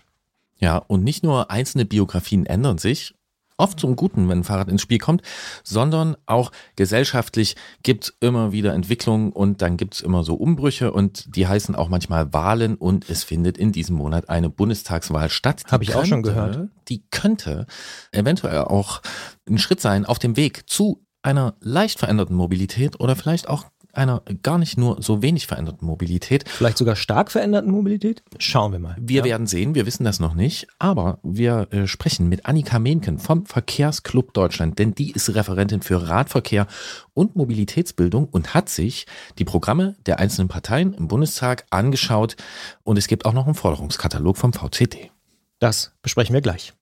Ja, 0.57 0.77
und 0.77 1.03
nicht 1.03 1.23
nur 1.23 1.51
einzelne 1.51 1.85
Biografien 1.85 2.45
ändern 2.45 2.77
sich, 2.77 3.13
oft 3.57 3.79
zum 3.79 3.95
Guten, 3.95 4.27
wenn 4.29 4.39
ein 4.39 4.43
Fahrrad 4.43 4.69
ins 4.69 4.81
Spiel 4.81 4.99
kommt, 4.99 5.21
sondern 5.63 6.17
auch 6.25 6.51
gesellschaftlich 6.75 7.55
gibt 7.83 8.05
es 8.05 8.13
immer 8.19 8.51
wieder 8.51 8.73
Entwicklungen 8.73 9.31
und 9.31 9.61
dann 9.61 9.77
gibt 9.77 9.95
es 9.95 10.01
immer 10.01 10.23
so 10.23 10.35
Umbrüche 10.35 10.91
und 10.91 11.35
die 11.35 11.47
heißen 11.47 11.75
auch 11.75 11.89
manchmal 11.89 12.33
Wahlen 12.33 12.75
und 12.75 13.09
es 13.09 13.23
findet 13.23 13.57
in 13.57 13.71
diesem 13.71 13.95
Monat 13.95 14.29
eine 14.29 14.49
Bundestagswahl 14.49 15.29
statt. 15.29 15.63
Habe 15.71 15.83
ich 15.83 15.91
könnte, 15.91 16.01
auch 16.01 16.05
schon 16.05 16.23
gehört. 16.23 16.69
Die 16.89 17.03
könnte 17.11 17.65
eventuell 18.11 18.59
auch 18.59 19.01
ein 19.47 19.57
Schritt 19.57 19.81
sein 19.81 20.05
auf 20.05 20.19
dem 20.19 20.35
Weg 20.35 20.69
zu 20.69 21.05
einer 21.21 21.55
leicht 21.59 21.99
veränderten 21.99 22.35
Mobilität 22.35 22.99
oder 22.99 23.15
vielleicht 23.15 23.47
auch 23.47 23.65
einer 23.97 24.21
gar 24.43 24.57
nicht 24.57 24.77
nur 24.77 25.01
so 25.01 25.21
wenig 25.21 25.47
veränderten 25.47 25.85
Mobilität. 25.85 26.47
Vielleicht 26.47 26.77
sogar 26.77 26.95
stark 26.95 27.31
veränderten 27.31 27.71
Mobilität? 27.71 28.23
Schauen 28.39 28.71
wir 28.71 28.79
mal. 28.79 28.95
Wir 28.99 29.19
ja. 29.19 29.25
werden 29.25 29.47
sehen, 29.47 29.75
wir 29.75 29.85
wissen 29.85 30.03
das 30.03 30.19
noch 30.19 30.33
nicht, 30.33 30.67
aber 30.79 31.19
wir 31.23 31.67
äh, 31.71 31.87
sprechen 31.87 32.29
mit 32.29 32.45
Annika 32.45 32.79
Mehnken 32.79 33.19
vom 33.19 33.45
Verkehrsclub 33.45 34.33
Deutschland, 34.33 34.79
denn 34.79 34.95
die 34.95 35.11
ist 35.11 35.33
Referentin 35.35 35.81
für 35.81 36.07
Radverkehr 36.07 36.67
und 37.13 37.35
Mobilitätsbildung 37.35 38.25
und 38.25 38.53
hat 38.53 38.69
sich 38.69 39.05
die 39.37 39.45
Programme 39.45 39.95
der 40.05 40.19
einzelnen 40.19 40.47
Parteien 40.47 40.93
im 40.93 41.07
Bundestag 41.07 41.65
angeschaut 41.69 42.35
und 42.83 42.97
es 42.97 43.07
gibt 43.07 43.25
auch 43.25 43.33
noch 43.33 43.45
einen 43.45 43.55
Forderungskatalog 43.55 44.37
vom 44.37 44.53
VCD. 44.53 45.11
Das 45.59 45.93
besprechen 46.01 46.33
wir 46.33 46.41
gleich. 46.41 46.73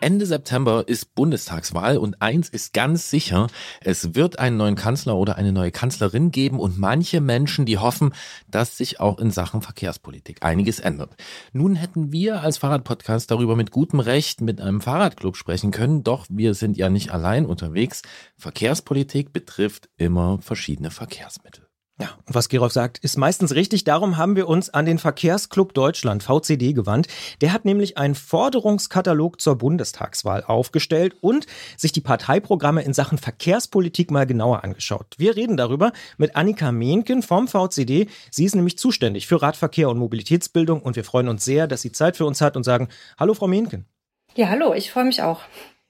Ende 0.00 0.26
September 0.26 0.86
ist 0.86 1.14
Bundestagswahl 1.14 1.96
und 1.96 2.20
eins 2.20 2.48
ist 2.48 2.74
ganz 2.74 3.08
sicher, 3.08 3.46
es 3.80 4.14
wird 4.14 4.38
einen 4.38 4.56
neuen 4.56 4.74
Kanzler 4.74 5.16
oder 5.16 5.36
eine 5.36 5.52
neue 5.52 5.70
Kanzlerin 5.70 6.30
geben 6.30 6.60
und 6.60 6.78
manche 6.78 7.20
Menschen, 7.20 7.64
die 7.64 7.78
hoffen, 7.78 8.12
dass 8.46 8.76
sich 8.76 9.00
auch 9.00 9.18
in 9.18 9.30
Sachen 9.30 9.62
Verkehrspolitik 9.62 10.44
einiges 10.44 10.80
ändert. 10.80 11.16
Nun 11.52 11.74
hätten 11.74 12.12
wir 12.12 12.42
als 12.42 12.58
Fahrradpodcast 12.58 13.30
darüber 13.30 13.56
mit 13.56 13.70
gutem 13.70 14.00
Recht 14.00 14.40
mit 14.42 14.60
einem 14.60 14.82
Fahrradclub 14.82 15.36
sprechen 15.36 15.70
können, 15.70 16.02
doch 16.02 16.26
wir 16.28 16.54
sind 16.54 16.76
ja 16.76 16.90
nicht 16.90 17.12
allein 17.12 17.46
unterwegs. 17.46 18.02
Verkehrspolitik 18.36 19.32
betrifft 19.32 19.88
immer 19.96 20.38
verschiedene 20.42 20.90
Verkehrsmittel. 20.90 21.63
Ja, 22.00 22.10
und 22.26 22.34
was 22.34 22.48
Gerolf 22.48 22.72
sagt, 22.72 22.98
ist 22.98 23.16
meistens 23.16 23.54
richtig. 23.54 23.84
Darum 23.84 24.16
haben 24.16 24.34
wir 24.34 24.48
uns 24.48 24.68
an 24.68 24.84
den 24.84 24.98
Verkehrsclub 24.98 25.74
Deutschland, 25.74 26.24
VCD, 26.24 26.72
gewandt. 26.72 27.06
Der 27.40 27.52
hat 27.52 27.64
nämlich 27.64 27.96
einen 27.98 28.16
Forderungskatalog 28.16 29.40
zur 29.40 29.56
Bundestagswahl 29.56 30.42
aufgestellt 30.42 31.14
und 31.20 31.46
sich 31.76 31.92
die 31.92 32.00
Parteiprogramme 32.00 32.82
in 32.82 32.94
Sachen 32.94 33.16
Verkehrspolitik 33.16 34.10
mal 34.10 34.26
genauer 34.26 34.64
angeschaut. 34.64 35.14
Wir 35.18 35.36
reden 35.36 35.56
darüber 35.56 35.92
mit 36.16 36.34
Annika 36.34 36.72
Mehnken 36.72 37.22
vom 37.22 37.46
VCD. 37.46 38.08
Sie 38.28 38.44
ist 38.44 38.56
nämlich 38.56 38.76
zuständig 38.76 39.28
für 39.28 39.40
Radverkehr 39.40 39.88
und 39.88 39.98
Mobilitätsbildung 39.98 40.82
und 40.82 40.96
wir 40.96 41.04
freuen 41.04 41.28
uns 41.28 41.44
sehr, 41.44 41.68
dass 41.68 41.82
sie 41.82 41.92
Zeit 41.92 42.16
für 42.16 42.26
uns 42.26 42.40
hat 42.40 42.56
und 42.56 42.64
sagen, 42.64 42.88
hallo 43.20 43.34
Frau 43.34 43.46
Mehnken. 43.46 43.86
Ja, 44.34 44.48
hallo, 44.48 44.74
ich 44.74 44.90
freue 44.90 45.04
mich 45.04 45.22
auch. 45.22 45.42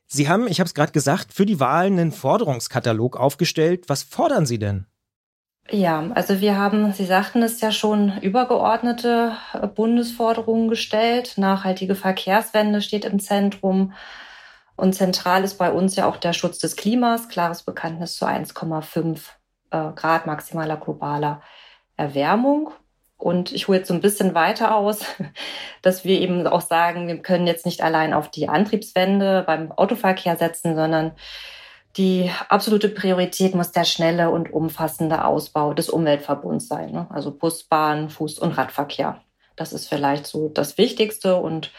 Sie 0.07 0.29
haben, 0.29 0.49
ich 0.49 0.61
habe 0.61 0.69
es 0.69 0.75
gerade 0.75 0.93
gesagt, 0.93 1.33
für 1.33 1.47
die 1.47 1.61
Wahlen 1.61 1.99
einen 1.99 2.13
Forderungskatalog 2.13 3.17
aufgestellt. 3.17 3.85
Was 3.89 4.03
fordern 4.03 4.45
Sie 4.45 4.59
denn? 4.59 4.87
Ja, 5.71 6.11
also 6.14 6.40
wir 6.40 6.59
haben, 6.59 6.92
Sie 6.92 7.06
sagten 7.06 7.42
es 7.42 7.61
ja 7.61 7.73
schon, 7.73 8.18
übergeordnete 8.21 9.37
äh, 9.54 9.66
Bundesforderungen 9.66 10.68
gestellt. 10.68 11.35
Nachhaltige 11.38 11.94
Verkehrswende 11.94 12.83
steht 12.83 13.06
im 13.06 13.18
Zentrum. 13.18 13.94
Und 14.76 14.94
zentral 14.94 15.44
ist 15.44 15.56
bei 15.56 15.71
uns 15.73 15.97
ja 15.97 16.06
auch 16.06 16.16
der 16.16 16.33
Schutz 16.33 16.59
des 16.59 16.76
Klimas, 16.76 17.28
klares 17.28 17.62
Bekanntnis 17.62 18.16
zu 18.16 18.26
1,5 18.26 19.21
äh, 19.71 19.92
Grad 19.94 20.26
maximaler 20.26 20.76
globaler 20.76 21.40
Erwärmung. 21.97 22.71
Und 23.16 23.52
ich 23.52 23.68
hole 23.68 23.78
jetzt 23.78 23.88
so 23.88 23.94
ein 23.94 24.00
bisschen 24.00 24.35
weiter 24.35 24.75
aus, 24.76 25.06
dass 25.83 26.04
wir 26.04 26.21
eben 26.21 26.47
auch 26.47 26.61
sagen, 26.61 27.09
wir 27.09 27.23
können 27.23 27.47
jetzt 27.47 27.64
nicht 27.64 27.83
allein 27.83 28.12
auf 28.12 28.30
die 28.30 28.49
Antriebswende 28.49 29.44
beim 29.47 29.73
Autoverkehr 29.73 30.37
setzen, 30.37 30.75
sondern 30.75 31.12
die 31.97 32.31
absolute 32.49 32.89
Priorität 32.89 33.55
muss 33.55 33.71
der 33.73 33.85
schnelle 33.85 34.31
und 34.31 34.53
umfassende 34.53 35.25
Ausbau 35.25 35.75
des 35.75 35.89
Umweltverbunds 35.89 36.67
sein. 36.67 36.91
Ne? 36.91 37.07
Also 37.11 37.31
Bus, 37.31 37.65
Bahn, 37.65 38.09
Fuß- 38.09 38.41
und 38.41 38.53
Radverkehr. 38.53 39.21
Das 39.57 39.73
ist 39.73 39.89
vielleicht 39.89 40.27
so 40.27 40.49
das 40.49 40.77
Wichtigste. 40.77 41.37
Und 41.37 41.71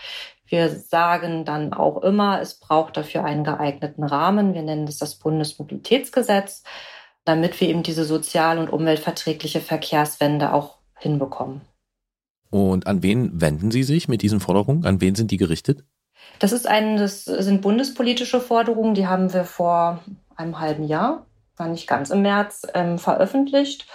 wir 0.48 0.70
sagen 0.70 1.44
dann 1.44 1.74
auch 1.74 2.02
immer, 2.04 2.40
es 2.40 2.60
braucht 2.60 2.96
dafür 2.96 3.26
einen 3.26 3.44
geeigneten 3.44 4.04
Rahmen. 4.04 4.54
Wir 4.54 4.62
nennen 4.62 4.88
es 4.88 4.98
das 4.98 5.16
Bundesmobilitätsgesetz, 5.16 6.64
damit 7.26 7.60
wir 7.60 7.68
eben 7.68 7.84
diese 7.84 8.06
sozial- 8.06 8.60
und 8.60 8.70
umweltverträgliche 8.70 9.60
Verkehrswende 9.60 10.54
auch 10.54 10.78
hinbekommen. 10.98 11.62
Und 12.52 12.88
an 12.88 13.04
wen 13.04 13.42
wenden 13.42 13.70
Sie 13.70 13.84
sich 13.84 14.08
mit 14.08 14.22
diesen 14.22 14.40
Forderungen? 14.40 14.86
An 14.86 15.02
wen 15.02 15.16
sind 15.16 15.32
die 15.32 15.38
gerichtet? 15.38 15.84
Das 16.40 16.52
ist 16.52 16.68
ein, 16.68 16.98
das 16.98 17.26
sind 17.26 17.62
bundespolitische 17.62 18.42
Forderungen, 18.42 18.94
die 18.94 19.08
haben 19.08 19.34
wir 19.34 19.46
vor 19.46 20.00
einem 20.36 20.60
halben 20.60 20.84
Jahr, 20.84 21.26
war 21.58 21.68
nicht 21.68 21.88
ganz 21.88 22.10
im 22.10 22.22
März, 22.22 22.68
ähm, 22.74 23.00
veröffentlicht 23.00 23.88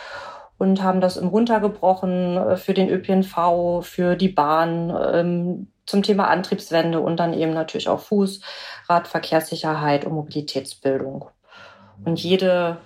und 0.58 0.82
haben 0.82 1.00
das 1.00 1.20
runtergebrochen 1.20 2.36
äh, 2.36 2.56
für 2.56 2.74
den 2.74 2.88
ÖPNV, 2.88 3.82
für 3.82 4.16
die 4.16 4.28
Bahn, 4.28 4.94
ähm, 5.12 5.68
zum 5.86 6.02
Thema 6.02 6.28
Antriebswende 6.28 7.00
und 7.00 7.18
dann 7.18 7.34
eben 7.34 7.52
natürlich 7.52 7.88
auch 7.88 8.00
Fuß, 8.00 8.40
Radverkehrssicherheit 8.88 10.04
und 10.04 10.12
Mobilitätsbildung. 10.12 11.26
Und 12.04 12.22
jede 12.22 12.78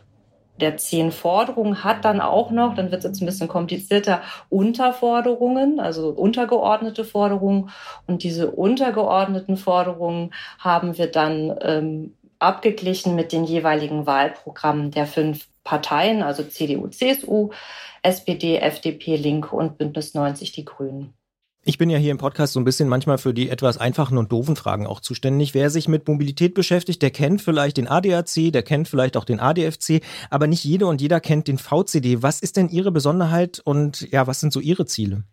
der 0.60 0.76
zehn 0.76 1.10
Forderungen 1.10 1.82
hat 1.82 2.04
dann 2.04 2.20
auch 2.20 2.50
noch, 2.50 2.74
dann 2.74 2.90
wird 2.90 3.04
es 3.04 3.10
jetzt 3.10 3.20
ein 3.20 3.26
bisschen 3.26 3.48
komplizierter, 3.48 4.22
Unterforderungen, 4.50 5.80
also 5.80 6.10
untergeordnete 6.10 7.04
Forderungen. 7.04 7.70
Und 8.06 8.22
diese 8.22 8.50
untergeordneten 8.50 9.56
Forderungen 9.56 10.32
haben 10.58 10.96
wir 10.96 11.10
dann 11.10 11.56
ähm, 11.60 12.14
abgeglichen 12.38 13.14
mit 13.14 13.32
den 13.32 13.44
jeweiligen 13.44 14.06
Wahlprogrammen 14.06 14.90
der 14.90 15.06
fünf 15.06 15.48
Parteien, 15.64 16.22
also 16.22 16.44
CDU, 16.44 16.88
CSU, 16.88 17.50
SPD, 18.02 18.58
FDP, 18.58 19.16
Linke 19.16 19.56
und 19.56 19.78
Bündnis 19.78 20.14
90 20.14 20.52
Die 20.52 20.64
Grünen. 20.64 21.14
Ich 21.66 21.78
bin 21.78 21.88
ja 21.88 21.96
hier 21.96 22.10
im 22.10 22.18
Podcast 22.18 22.52
so 22.52 22.60
ein 22.60 22.64
bisschen 22.64 22.90
manchmal 22.90 23.16
für 23.16 23.32
die 23.32 23.48
etwas 23.48 23.78
einfachen 23.78 24.18
und 24.18 24.30
doofen 24.30 24.54
Fragen 24.54 24.86
auch 24.86 25.00
zuständig. 25.00 25.54
Wer 25.54 25.70
sich 25.70 25.88
mit 25.88 26.06
Mobilität 26.06 26.52
beschäftigt, 26.52 27.00
der 27.00 27.10
kennt 27.10 27.40
vielleicht 27.40 27.78
den 27.78 27.88
ADAC, 27.88 28.52
der 28.52 28.62
kennt 28.62 28.86
vielleicht 28.86 29.16
auch 29.16 29.24
den 29.24 29.40
ADFC, 29.40 30.02
aber 30.28 30.46
nicht 30.46 30.62
jede 30.62 30.86
und 30.86 31.00
jeder 31.00 31.20
kennt 31.20 31.48
den 31.48 31.56
VCD. 31.56 32.22
Was 32.22 32.40
ist 32.40 32.58
denn 32.58 32.68
Ihre 32.68 32.92
Besonderheit 32.92 33.62
und 33.64 34.12
ja, 34.12 34.26
was 34.26 34.40
sind 34.40 34.52
so 34.52 34.60
Ihre 34.60 34.84
Ziele? 34.84 35.24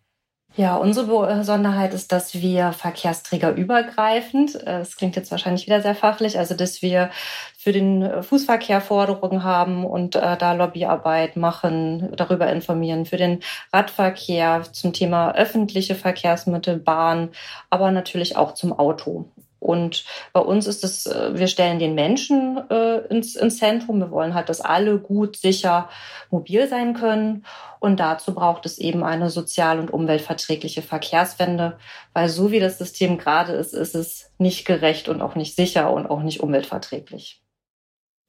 Ja, 0.57 0.75
unsere 0.75 1.37
Besonderheit 1.37 1.93
ist, 1.93 2.11
dass 2.11 2.33
wir 2.33 2.73
verkehrsträgerübergreifend, 2.73 4.55
äh, 4.67 4.79
es 4.81 4.97
klingt 4.97 5.15
jetzt 5.15 5.31
wahrscheinlich 5.31 5.65
wieder 5.65 5.81
sehr 5.81 5.95
fachlich, 5.95 6.37
also 6.37 6.55
dass 6.55 6.81
wir 6.81 7.09
für 7.57 7.71
den 7.71 8.01
äh, 8.01 8.21
Fußverkehr 8.21 8.81
Forderungen 8.81 9.45
haben 9.45 9.85
und 9.85 10.17
äh, 10.17 10.35
da 10.35 10.51
Lobbyarbeit 10.51 11.37
machen, 11.37 12.11
darüber 12.17 12.51
informieren, 12.51 13.05
für 13.05 13.15
den 13.15 13.39
Radverkehr 13.71 14.63
zum 14.73 14.91
Thema 14.91 15.33
öffentliche 15.35 15.95
Verkehrsmittel, 15.95 16.77
Bahn, 16.77 17.29
aber 17.69 17.91
natürlich 17.91 18.35
auch 18.35 18.53
zum 18.53 18.77
Auto. 18.77 19.29
Und 19.61 20.05
bei 20.33 20.39
uns 20.39 20.65
ist 20.65 20.83
es, 20.83 21.05
äh, 21.05 21.37
wir 21.37 21.45
stellen 21.45 21.77
den 21.77 21.93
Menschen 21.93 22.59
äh, 22.71 23.05
ins, 23.09 23.35
ins 23.35 23.57
Zentrum. 23.57 23.99
Wir 23.99 24.09
wollen 24.09 24.33
halt, 24.33 24.49
dass 24.49 24.59
alle 24.59 24.97
gut, 24.97 25.37
sicher, 25.37 25.87
mobil 26.31 26.67
sein 26.67 26.95
können. 26.95 27.45
Und 27.79 27.99
dazu 27.99 28.33
braucht 28.33 28.65
es 28.65 28.79
eben 28.79 29.03
eine 29.03 29.29
sozial- 29.29 29.79
und 29.79 29.93
umweltverträgliche 29.93 30.81
Verkehrswende, 30.81 31.77
weil 32.13 32.27
so 32.27 32.49
wie 32.49 32.59
das 32.59 32.79
System 32.79 33.19
gerade 33.19 33.53
ist, 33.53 33.73
ist 33.73 33.93
es 33.93 34.31
nicht 34.39 34.65
gerecht 34.65 35.07
und 35.09 35.21
auch 35.21 35.35
nicht 35.35 35.55
sicher 35.55 35.93
und 35.93 36.07
auch 36.07 36.23
nicht 36.23 36.39
umweltverträglich. 36.41 37.43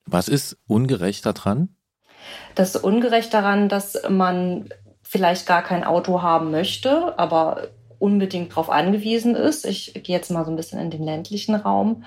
Was 0.05 0.27
ist 0.27 0.57
ungerecht 0.67 1.25
daran? 1.25 1.75
Das 2.53 2.75
ist 2.75 2.83
ungerecht 2.83 3.33
daran, 3.33 3.69
dass 3.69 3.99
man 4.07 4.69
vielleicht 5.01 5.47
gar 5.47 5.63
kein 5.63 5.83
Auto 5.83 6.21
haben 6.21 6.51
möchte, 6.51 7.17
aber 7.17 7.69
unbedingt 8.03 8.51
darauf 8.51 8.69
angewiesen 8.69 9.33
ist. 9.33 9.65
Ich 9.65 9.93
gehe 9.93 10.15
jetzt 10.15 10.29
mal 10.29 10.43
so 10.43 10.51
ein 10.51 10.57
bisschen 10.57 10.77
in 10.77 10.91
den 10.91 11.03
ländlichen 11.03 11.55
Raum, 11.55 12.03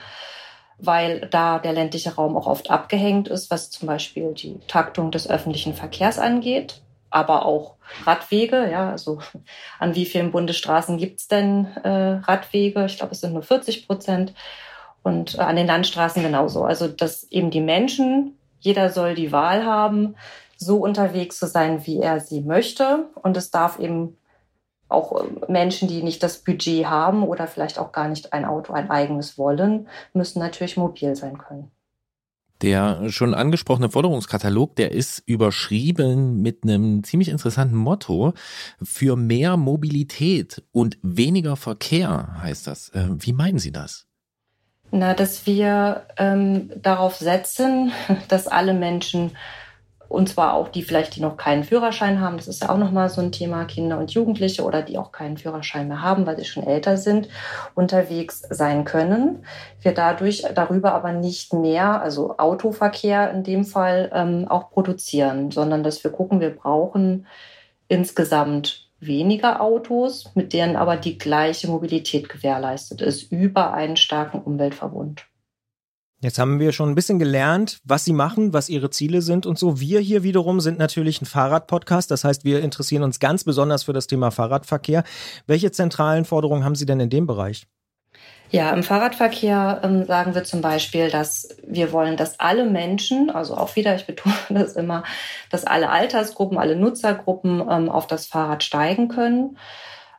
weil 0.79 1.27
da 1.31 1.59
der 1.59 1.73
ländliche 1.73 2.15
Raum 2.15 2.37
auch 2.37 2.47
oft 2.47 2.71
abgehängt 2.71 3.29
ist, 3.29 3.51
was 3.51 3.71
zum 3.71 3.89
Beispiel 3.89 4.35
die 4.35 4.61
Taktung 4.69 5.11
des 5.11 5.29
öffentlichen 5.29 5.73
Verkehrs 5.73 6.19
angeht, 6.19 6.83
aber 7.09 7.47
auch 7.47 7.77
Radwege. 8.05 8.71
Ja, 8.71 8.91
also 8.91 9.21
an 9.79 9.95
wie 9.95 10.05
vielen 10.05 10.33
Bundesstraßen 10.33 10.99
gibt 10.99 11.21
es 11.21 11.29
denn 11.29 11.65
äh, 11.83 12.21
Radwege? 12.29 12.85
Ich 12.85 12.99
glaube, 12.99 13.13
es 13.13 13.23
sind 13.23 13.33
nur 13.33 13.43
40 13.43 13.87
Prozent. 13.87 14.35
Und 15.03 15.37
äh, 15.37 15.41
an 15.41 15.57
den 15.57 15.67
Landstraßen 15.67 16.23
genauso. 16.23 16.65
Also, 16.65 16.89
dass 16.89 17.25
eben 17.31 17.51
die 17.51 17.63
Menschen, 17.63 18.37
jeder 18.61 18.91
soll 18.91 19.15
die 19.15 19.33
Wahl 19.33 19.65
haben, 19.65 20.15
so 20.59 20.77
unterwegs 20.77 21.39
zu 21.39 21.47
sein, 21.47 21.87
wie 21.87 22.01
er 22.01 22.21
sie 22.21 22.43
möchte. 22.43 23.07
Und 23.23 23.37
es 23.39 23.51
darf 23.51 23.79
eben 23.79 24.19
auch 24.89 25.21
äh, 25.21 25.51
Menschen, 25.51 25.89
die 25.89 26.03
nicht 26.03 26.23
das 26.23 26.39
Budget 26.39 26.87
haben 26.87 27.23
oder 27.23 27.47
vielleicht 27.47 27.79
auch 27.79 27.93
gar 27.93 28.09
nicht 28.09 28.33
ein 28.33 28.45
Auto, 28.45 28.73
ein 28.73 28.91
eigenes 28.91 29.39
wollen, 29.39 29.89
müssen 30.13 30.39
natürlich 30.39 30.77
mobil 30.77 31.17
sein 31.17 31.39
können. 31.39 31.71
Der 32.63 33.11
schon 33.11 33.35
angesprochene 33.35 33.91
Forderungskatalog, 33.91 34.77
der 34.77 34.93
ist 34.93 35.23
überschrieben 35.27 36.41
mit 36.41 36.65
einem 36.65 37.05
ziemlich 37.05 37.29
interessanten 37.29 37.77
Motto. 37.77 38.33
Für 38.83 39.15
mehr 39.15 39.59
Mobilität 39.59 40.63
und 40.73 40.97
weniger 41.03 41.57
Verkehr 41.57 42.39
heißt 42.41 42.67
das. 42.67 42.89
Äh, 42.91 43.09
wie 43.11 43.35
meinen 43.35 43.59
Sie 43.59 43.73
das? 43.73 44.07
Na, 44.91 45.13
dass 45.13 45.47
wir 45.47 46.07
ähm, 46.17 46.71
darauf 46.81 47.17
setzen, 47.17 47.93
dass 48.29 48.47
alle 48.47 48.73
Menschen 48.73 49.33
und 50.09 50.29
zwar 50.29 50.55
auch 50.55 50.69
die 50.69 50.83
vielleicht, 50.83 51.17
die 51.17 51.21
noch 51.21 51.37
keinen 51.37 51.65
Führerschein 51.65 52.21
haben. 52.21 52.37
Das 52.37 52.49
ist 52.49 52.63
ja 52.63 52.71
auch 52.71 52.79
nochmal 52.79 53.09
so 53.09 53.21
ein 53.21 53.33
Thema, 53.33 53.65
Kinder 53.65 53.99
und 53.99 54.13
Jugendliche 54.13 54.65
oder 54.65 54.83
die 54.83 54.99
auch 54.99 55.13
keinen 55.13 55.37
Führerschein 55.37 55.89
mehr 55.89 56.03
haben, 56.03 56.27
weil 56.27 56.37
sie 56.37 56.45
schon 56.45 56.67
älter 56.67 56.97
sind, 56.97 57.29
unterwegs 57.75 58.43
sein 58.51 58.85
können. 58.85 59.45
Wir 59.81 59.93
dadurch 59.93 60.45
darüber 60.55 60.95
aber 60.95 61.13
nicht 61.13 61.53
mehr, 61.53 62.01
also 62.01 62.37
Autoverkehr 62.39 63.31
in 63.31 63.43
dem 63.43 63.65
Fall, 63.65 64.11
ähm, 64.13 64.47
auch 64.49 64.71
produzieren, 64.71 65.51
sondern 65.51 65.83
dass 65.83 66.03
wir 66.05 66.11
gucken, 66.11 66.41
wir 66.41 66.51
brauchen 66.51 67.27
insgesamt 67.89 68.89
weniger 69.01 69.61
Autos, 69.61 70.31
mit 70.35 70.53
denen 70.53 70.77
aber 70.77 70.97
die 70.97 71.19
gleiche 71.19 71.69
Mobilität 71.69 72.29
gewährleistet 72.29 73.01
ist, 73.01 73.31
über 73.31 73.75
einen 73.75 73.97
starken 73.97 74.41
Umweltverbund. 74.41 75.27
Jetzt 76.23 76.39
haben 76.39 76.59
wir 76.61 76.73
schon 76.73 76.89
ein 76.89 76.95
bisschen 76.95 77.19
gelernt, 77.19 77.81
was 77.85 78.05
Sie 78.05 78.15
machen, 78.15 78.55
was 78.55 78.71
Ihre 78.71 78.89
Ziele 78.89 79.21
sind 79.21 79.45
und 79.45 79.59
so. 79.59 79.81
Wir 79.81 80.01
hier 80.01 80.23
wiederum 80.23 80.61
sind 80.61 80.79
natürlich 80.79 81.21
ein 81.21 81.27
Fahrradpodcast. 81.27 82.11
Das 82.11 82.25
heißt, 82.25 82.45
wir 82.45 82.63
interessieren 82.63 83.03
uns 83.03 83.21
ganz 83.21 83.45
besonders 83.45 83.85
für 83.85 83.93
das 83.93 84.07
Thema 84.07 84.31
Fahrradverkehr. 84.31 85.05
Welche 85.47 85.73
zentralen 85.73 86.25
Forderungen 86.25 86.65
haben 86.65 86.75
Sie 86.75 86.87
denn 86.87 87.01
in 87.01 87.11
dem 87.11 87.27
Bereich? 87.27 87.67
Ja, 88.51 88.71
im 88.71 88.83
Fahrradverkehr 88.83 89.81
ähm, 89.83 90.05
sagen 90.05 90.35
wir 90.35 90.45
zum 90.45 90.61
Beispiel, 90.61 91.11
dass 91.11 91.49
wir 91.67 91.93
wollen, 91.93 92.17
dass 92.17 92.39
alle 92.39 92.65
Menschen, 92.65 93.29
also 93.29 93.57
auch 93.57 93.75
wieder, 93.77 93.97
ich 93.97 94.07
betone 94.07 94.35
das 94.49 94.75
immer, 94.75 95.03
dass 95.51 95.65
alle 95.65 95.91
Altersgruppen, 95.91 96.57
alle 96.57 96.77
Nutzergruppen 96.77 97.61
ähm, 97.69 97.89
auf 97.89 98.07
das 98.07 98.27
Fahrrad 98.27 98.63
steigen 98.63 99.09
können, 99.09 99.59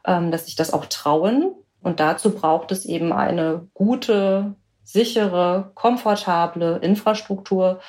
ähm, 0.06 0.32
dass 0.32 0.46
sich 0.46 0.56
das 0.56 0.74
auch 0.74 0.86
trauen. 0.86 1.56
Und 1.82 2.00
dazu 2.00 2.32
braucht 2.32 2.72
es 2.72 2.86
eben 2.86 3.14
eine 3.14 3.68
gute, 3.74 4.56
sichere, 4.88 5.72
komfortable 5.76 6.78
Infrastruktur. 6.78 7.82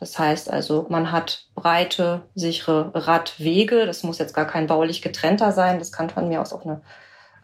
Das 0.00 0.18
heißt 0.18 0.50
also, 0.50 0.86
man 0.88 1.12
hat 1.12 1.46
breite, 1.54 2.22
sichere 2.34 2.90
Radwege. 2.94 3.86
Das 3.86 4.02
muss 4.02 4.18
jetzt 4.18 4.34
gar 4.34 4.46
kein 4.46 4.66
baulich 4.66 5.02
getrennter 5.02 5.52
sein. 5.52 5.78
Das 5.78 5.92
kann 5.92 6.10
von 6.10 6.28
mir 6.28 6.40
aus 6.40 6.52
auch 6.52 6.64
eine 6.64 6.82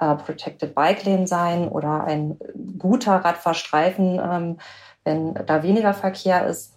äh, 0.01 0.17
Protected 0.17 0.75
Bike 0.75 1.05
Lane 1.05 1.29
sein 1.29 1.69
oder 1.69 2.03
ein 2.05 2.39
guter 2.77 3.17
Radfahrstreifen, 3.25 4.19
ähm, 4.19 4.59
wenn 5.05 5.35
da 5.47 5.63
weniger 5.63 5.95
Verkehr 5.95 6.47
ist. 6.49 6.75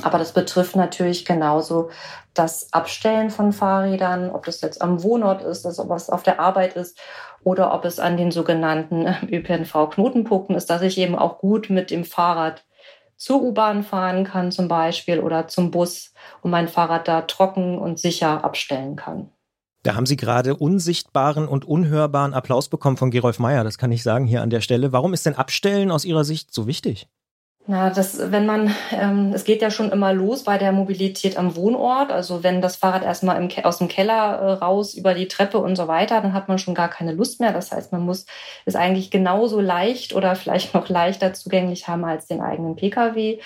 Aber 0.00 0.18
das 0.18 0.32
betrifft 0.32 0.76
natürlich 0.76 1.24
genauso 1.24 1.90
das 2.34 2.72
Abstellen 2.72 3.30
von 3.30 3.52
Fahrrädern, 3.52 4.30
ob 4.30 4.46
das 4.46 4.60
jetzt 4.60 4.80
am 4.80 5.02
Wohnort 5.02 5.42
ist, 5.42 5.66
ob 5.66 5.90
es 5.90 6.08
auf 6.08 6.22
der 6.22 6.38
Arbeit 6.38 6.76
ist 6.76 6.98
oder 7.44 7.74
ob 7.74 7.84
es 7.84 7.98
an 7.98 8.16
den 8.16 8.30
sogenannten 8.30 9.06
ÖPNV-Knotenpunkten 9.30 10.56
ist, 10.56 10.70
dass 10.70 10.82
ich 10.82 10.98
eben 10.98 11.16
auch 11.16 11.38
gut 11.38 11.70
mit 11.70 11.90
dem 11.90 12.04
Fahrrad 12.04 12.64
zur 13.16 13.42
U-Bahn 13.42 13.84
fahren 13.84 14.24
kann 14.24 14.50
zum 14.50 14.66
Beispiel 14.66 15.20
oder 15.20 15.46
zum 15.46 15.70
Bus 15.70 16.12
und 16.40 16.50
mein 16.50 16.68
Fahrrad 16.68 17.06
da 17.06 17.22
trocken 17.22 17.78
und 17.78 17.98
sicher 17.98 18.44
abstellen 18.44 18.96
kann. 18.96 19.30
Da 19.84 19.94
haben 19.96 20.06
Sie 20.06 20.16
gerade 20.16 20.56
unsichtbaren 20.56 21.48
und 21.48 21.64
unhörbaren 21.64 22.34
Applaus 22.34 22.68
bekommen 22.68 22.96
von 22.96 23.10
Gerolf 23.10 23.38
Meyer, 23.38 23.64
das 23.64 23.78
kann 23.78 23.92
ich 23.92 24.02
sagen 24.02 24.26
hier 24.26 24.42
an 24.42 24.50
der 24.50 24.60
Stelle. 24.60 24.92
Warum 24.92 25.12
ist 25.12 25.26
denn 25.26 25.34
Abstellen 25.34 25.90
aus 25.90 26.04
Ihrer 26.04 26.24
Sicht 26.24 26.52
so 26.52 26.66
wichtig? 26.66 27.08
Na, 27.64 27.90
das, 27.90 28.32
wenn 28.32 28.44
man, 28.44 28.74
ähm, 28.90 29.30
es 29.32 29.44
geht 29.44 29.62
ja 29.62 29.70
schon 29.70 29.92
immer 29.92 30.12
los 30.12 30.42
bei 30.42 30.58
der 30.58 30.72
Mobilität 30.72 31.38
am 31.38 31.54
Wohnort. 31.54 32.10
Also 32.10 32.42
wenn 32.42 32.60
das 32.60 32.74
Fahrrad 32.74 33.04
erstmal 33.04 33.40
im, 33.40 33.64
aus 33.64 33.78
dem 33.78 33.86
Keller 33.86 34.14
äh, 34.14 34.52
raus 34.54 34.94
über 34.94 35.14
die 35.14 35.28
Treppe 35.28 35.58
und 35.58 35.76
so 35.76 35.86
weiter, 35.86 36.20
dann 36.20 36.32
hat 36.32 36.48
man 36.48 36.58
schon 36.58 36.74
gar 36.74 36.88
keine 36.88 37.12
Lust 37.12 37.38
mehr. 37.38 37.52
Das 37.52 37.70
heißt, 37.70 37.92
man 37.92 38.00
muss 38.00 38.26
es 38.64 38.74
eigentlich 38.74 39.12
genauso 39.12 39.60
leicht 39.60 40.12
oder 40.12 40.34
vielleicht 40.36 40.74
noch 40.74 40.88
leichter 40.88 41.34
zugänglich 41.34 41.86
haben 41.86 42.04
als 42.04 42.26
den 42.26 42.40
eigenen 42.40 42.74
Pkw. 42.74 43.38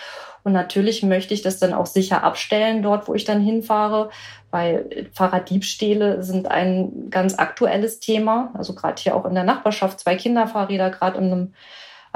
Und 0.44 0.52
natürlich 0.52 1.02
möchte 1.02 1.34
ich 1.34 1.42
das 1.42 1.58
dann 1.58 1.74
auch 1.74 1.86
sicher 1.86 2.22
abstellen 2.22 2.82
dort, 2.82 3.08
wo 3.08 3.14
ich 3.14 3.24
dann 3.24 3.42
hinfahre, 3.42 4.08
weil 4.50 5.10
Fahrraddiebstähle 5.12 6.22
sind 6.22 6.50
ein 6.50 7.10
ganz 7.10 7.38
aktuelles 7.38 8.00
Thema. 8.00 8.50
Also 8.54 8.74
gerade 8.74 9.02
hier 9.02 9.14
auch 9.14 9.26
in 9.26 9.34
der 9.34 9.44
Nachbarschaft 9.44 10.00
zwei 10.00 10.16
Kinderfahrräder 10.16 10.88
gerade 10.88 11.18
in 11.18 11.24
einem 11.24 11.54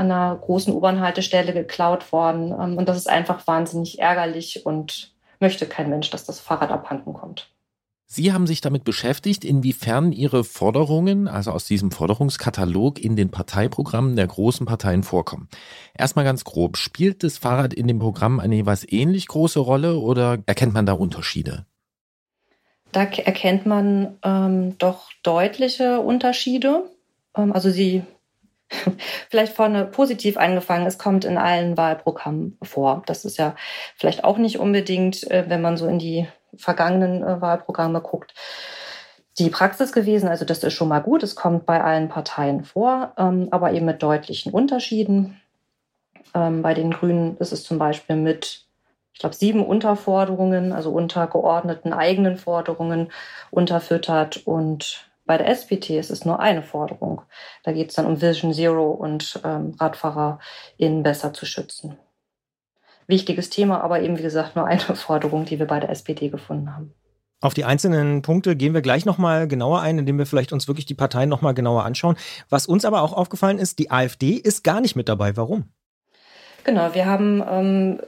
an 0.01 0.11
einer 0.11 0.35
großen 0.37 0.75
U-Bahn-Haltestelle 0.75 1.53
geklaut 1.53 2.11
worden. 2.11 2.53
Ähm, 2.59 2.79
und 2.79 2.89
das 2.89 2.97
ist 2.97 3.09
einfach 3.09 3.47
wahnsinnig 3.47 4.01
ärgerlich 4.01 4.65
und 4.65 5.13
möchte 5.39 5.67
kein 5.67 5.91
Mensch, 5.91 6.11
dass 6.11 6.25
das 6.25 6.41
Fahrrad 6.41 6.71
abhanden 6.71 7.13
kommt. 7.13 7.51
Sie 8.07 8.33
haben 8.33 8.49
sich 8.49 8.61
damit 8.61 8.83
beschäftigt, 8.83 9.45
inwiefern 9.45 10.11
Ihre 10.11 10.43
Forderungen, 10.43 11.29
also 11.29 11.53
aus 11.53 11.65
diesem 11.67 11.93
Forderungskatalog, 11.93 12.99
in 12.99 13.15
den 13.15 13.31
Parteiprogrammen 13.31 14.17
der 14.17 14.27
großen 14.27 14.67
Parteien 14.67 15.05
vorkommen. 15.05 15.49
Erstmal 15.97 16.25
ganz 16.25 16.43
grob, 16.43 16.77
spielt 16.77 17.23
das 17.23 17.39
Fahrrad 17.39 17.73
in 17.73 17.87
dem 17.87 18.01
Programm 18.01 18.41
eine 18.41 18.57
jeweils 18.57 18.91
ähnlich 18.91 19.29
große 19.29 19.61
Rolle 19.61 19.97
oder 19.97 20.39
erkennt 20.47 20.75
man 20.75 20.87
da 20.87 20.95
Unterschiede? 20.95 21.67
Da 22.91 23.05
erkennt 23.05 23.67
man 23.67 24.19
ähm, 24.25 24.77
doch 24.79 25.11
deutliche 25.23 26.01
Unterschiede. 26.01 26.91
Ähm, 27.37 27.53
also 27.53 27.71
sie 27.71 28.03
vielleicht 29.31 29.55
vorne 29.55 29.85
positiv 29.85 30.37
angefangen, 30.37 30.87
es 30.87 30.99
kommt 30.99 31.25
in 31.25 31.39
allen 31.39 31.77
Wahlprogrammen 31.77 32.59
vor. 32.63 33.03
Das 33.07 33.25
ist 33.25 33.39
ja 33.39 33.55
vielleicht 33.97 34.25
auch 34.25 34.39
nicht 34.39 34.59
unbedingt, 34.59 35.31
äh, 35.31 35.45
wenn 35.49 35.63
man 35.63 35.77
so 35.77 35.87
in 35.87 35.99
die 35.99 36.27
vergangenen 36.57 37.23
äh, 37.23 37.41
Wahlprogramme 37.41 38.01
guckt, 38.01 38.35
die 39.39 39.51
Praxis 39.51 39.93
gewesen. 39.93 40.29
Also 40.29 40.45
das 40.45 40.63
ist 40.63 40.75
schon 40.75 40.89
mal 40.89 41.01
gut. 41.01 41.23
Es 41.23 41.35
kommt 41.35 41.67
bei 41.67 41.83
allen 41.83 42.09
Parteien 42.09 42.65
vor, 42.65 43.13
ähm, 43.17 43.49
aber 43.51 43.73
eben 43.73 43.87
mit 43.87 44.03
deutlichen 44.03 44.53
Unterschieden. 44.53 45.41
Ähm, 46.35 46.63
bei 46.63 46.75
den 46.75 46.91
Grünen 46.91 47.37
ist 47.39 47.53
es 47.53 47.65
zum 47.65 47.79
Beispiel 47.79 48.17
mit, 48.17 48.67
ich 49.13 49.21
glaube, 49.21 49.35
sieben 49.35 49.65
Unterforderungen, 49.65 50.73
also 50.73 50.91
untergeordneten 50.91 51.93
eigenen 51.93 52.37
Forderungen 52.37 53.11
unterfüttert 53.51 54.47
und 54.47 55.10
bei 55.31 55.39
der 55.39 55.47
SPT 55.55 55.91
ist 55.91 56.11
es 56.11 56.25
nur 56.25 56.41
eine 56.41 56.61
Forderung. 56.61 57.23
Da 57.63 57.71
geht 57.71 57.91
es 57.91 57.95
dann 57.95 58.05
um 58.05 58.21
Vision 58.21 58.53
Zero 58.53 58.91
und 58.91 59.41
ähm, 59.45 59.77
RadfahrerInnen 59.79 61.05
besser 61.05 61.33
zu 61.33 61.47
schützen. 61.47 61.97
Wichtiges 63.07 63.49
Thema, 63.49 63.81
aber 63.81 64.03
eben 64.03 64.19
wie 64.19 64.23
gesagt 64.23 64.57
nur 64.57 64.67
eine 64.67 64.81
Forderung, 64.97 65.45
die 65.45 65.61
wir 65.61 65.69
bei 65.69 65.79
der 65.79 65.91
SPD 65.91 66.31
gefunden 66.31 66.75
haben. 66.75 66.95
Auf 67.41 67.55
die 67.55 67.65
einzelnen 67.65 68.23
Punkte 68.23 68.57
gehen 68.57 68.75
wir 68.75 68.83
gleich 68.83 69.07
nochmal 69.07 69.47
genauer 69.47 69.83
ein, 69.83 70.01
indem 70.01 70.19
wir 70.19 70.27
vielleicht 70.27 70.53
uns 70.53 70.67
wirklich 70.67 70.87
die 70.87 70.95
Parteien 70.95 71.29
nochmal 71.29 71.55
genauer 71.55 71.85
anschauen. 71.85 72.17
Was 72.49 72.67
uns 72.67 72.85
aber 72.85 73.01
auch 73.01 73.13
aufgefallen 73.13 73.61
ist, 73.61 73.79
die 73.79 73.93
AfD 73.93 74.31
ist 74.31 74.65
gar 74.65 74.81
nicht 74.81 74.97
mit 74.97 75.09
dabei. 75.09 75.37
Warum? 75.37 75.71
Genau, 76.65 76.93
wir 76.93 77.07
haben 77.07 77.41
ähm, 77.49 78.01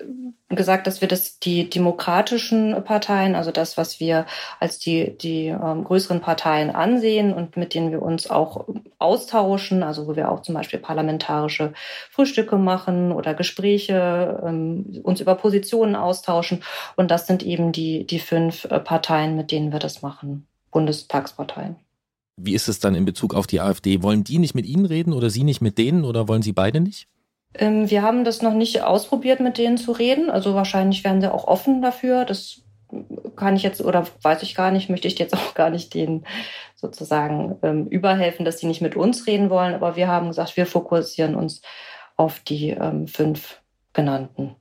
gesagt, 0.57 0.87
dass 0.87 1.01
wir 1.01 1.09
das 1.09 1.39
die 1.39 1.69
demokratischen 1.69 2.83
Parteien, 2.85 3.35
also 3.35 3.51
das, 3.51 3.77
was 3.77 4.01
wir 4.01 4.27
als 4.61 4.79
die, 4.79 5.17
die 5.17 5.47
ähm, 5.47 5.85
größeren 5.85 6.21
Parteien 6.21 6.71
ansehen 6.71 7.33
und 7.33 7.57
mit 7.57 7.75
denen 7.75 7.91
wir 7.91 8.03
uns 8.03 8.31
auch 8.31 8.67
austauschen, 8.99 9.83
also 9.83 10.07
wo 10.07 10.17
wir 10.17 10.31
auch 10.31 10.43
zum 10.43 10.55
Beispiel 10.55 10.79
parlamentarische 10.79 11.73
Frühstücke 12.11 12.57
machen 12.57 13.13
oder 13.13 13.35
Gespräche, 13.35 14.43
ähm, 14.45 15.01
uns 15.03 15.21
über 15.21 15.35
Positionen 15.35 15.97
austauschen. 15.97 16.63
Und 16.97 17.11
das 17.11 17.27
sind 17.27 17.43
eben 17.43 17.73
die, 17.73 18.07
die 18.07 18.19
fünf 18.19 18.65
äh, 18.67 18.81
Parteien, 18.81 19.37
mit 19.37 19.51
denen 19.51 19.73
wir 19.73 19.79
das 19.79 20.03
machen, 20.03 20.47
Bundestagsparteien. 20.71 21.77
Wie 22.37 22.55
ist 22.55 22.69
es 22.69 22.81
dann 22.81 22.95
in 22.95 23.05
Bezug 23.05 23.35
auf 23.35 23.47
die 23.47 23.61
AfD? 23.61 24.03
Wollen 24.03 24.25
die 24.25 24.39
nicht 24.39 24.55
mit 24.55 24.67
Ihnen 24.67 24.87
reden 24.87 25.13
oder 25.13 25.31
Sie 25.31 25.45
nicht 25.45 25.61
mit 25.61 25.79
denen 25.79 26.05
oder 26.05 26.29
wollen 26.29 26.43
Sie 26.43 26.53
beide 26.53 26.81
nicht? 26.81 27.07
Ähm, 27.55 27.91
wir 27.91 28.03
haben 28.03 28.25
das 28.25 28.43
noch 28.43 28.55
nicht 28.55 28.83
ausprobiert, 28.83 29.41
mit 29.41 29.59
denen 29.59 29.77
zu 29.77 29.93
reden. 29.93 30.31
Also 30.31 30.55
wahrscheinlich 30.55 31.05
wären 31.05 31.21
sie 31.21 31.33
auch 31.33 31.47
offen 31.47 31.83
dafür. 31.83 32.25
Das 32.25 32.63
kann 33.37 33.57
ich 33.57 33.63
jetzt 33.63 33.81
oder 33.81 34.07
weiß 34.23 34.43
ich 34.43 34.55
gar 34.55 34.71
nicht, 34.71 34.91
möchte 34.91 35.09
ich 35.09 35.19
jetzt 35.19 35.35
auch 35.35 35.55
gar 35.55 35.71
nicht 35.71 35.95
denen 35.95 36.25
sozusagen 36.77 37.57
ähm, 37.63 37.87
überhelfen, 37.87 38.45
dass 38.45 38.59
sie 38.59 38.67
nicht 38.67 38.83
mit 38.83 38.97
uns 38.97 39.27
reden 39.27 39.51
wollen. 39.51 39.75
Aber 39.75 39.97
wir 39.97 40.09
haben 40.09 40.29
gesagt, 40.29 40.57
wir 40.57 40.67
fokussieren 40.67 41.35
uns 41.35 41.63
auf 42.17 42.41
die 42.41 42.71
ähm, 42.71 43.07
fünf 43.07 43.61
genannten. 43.93 44.57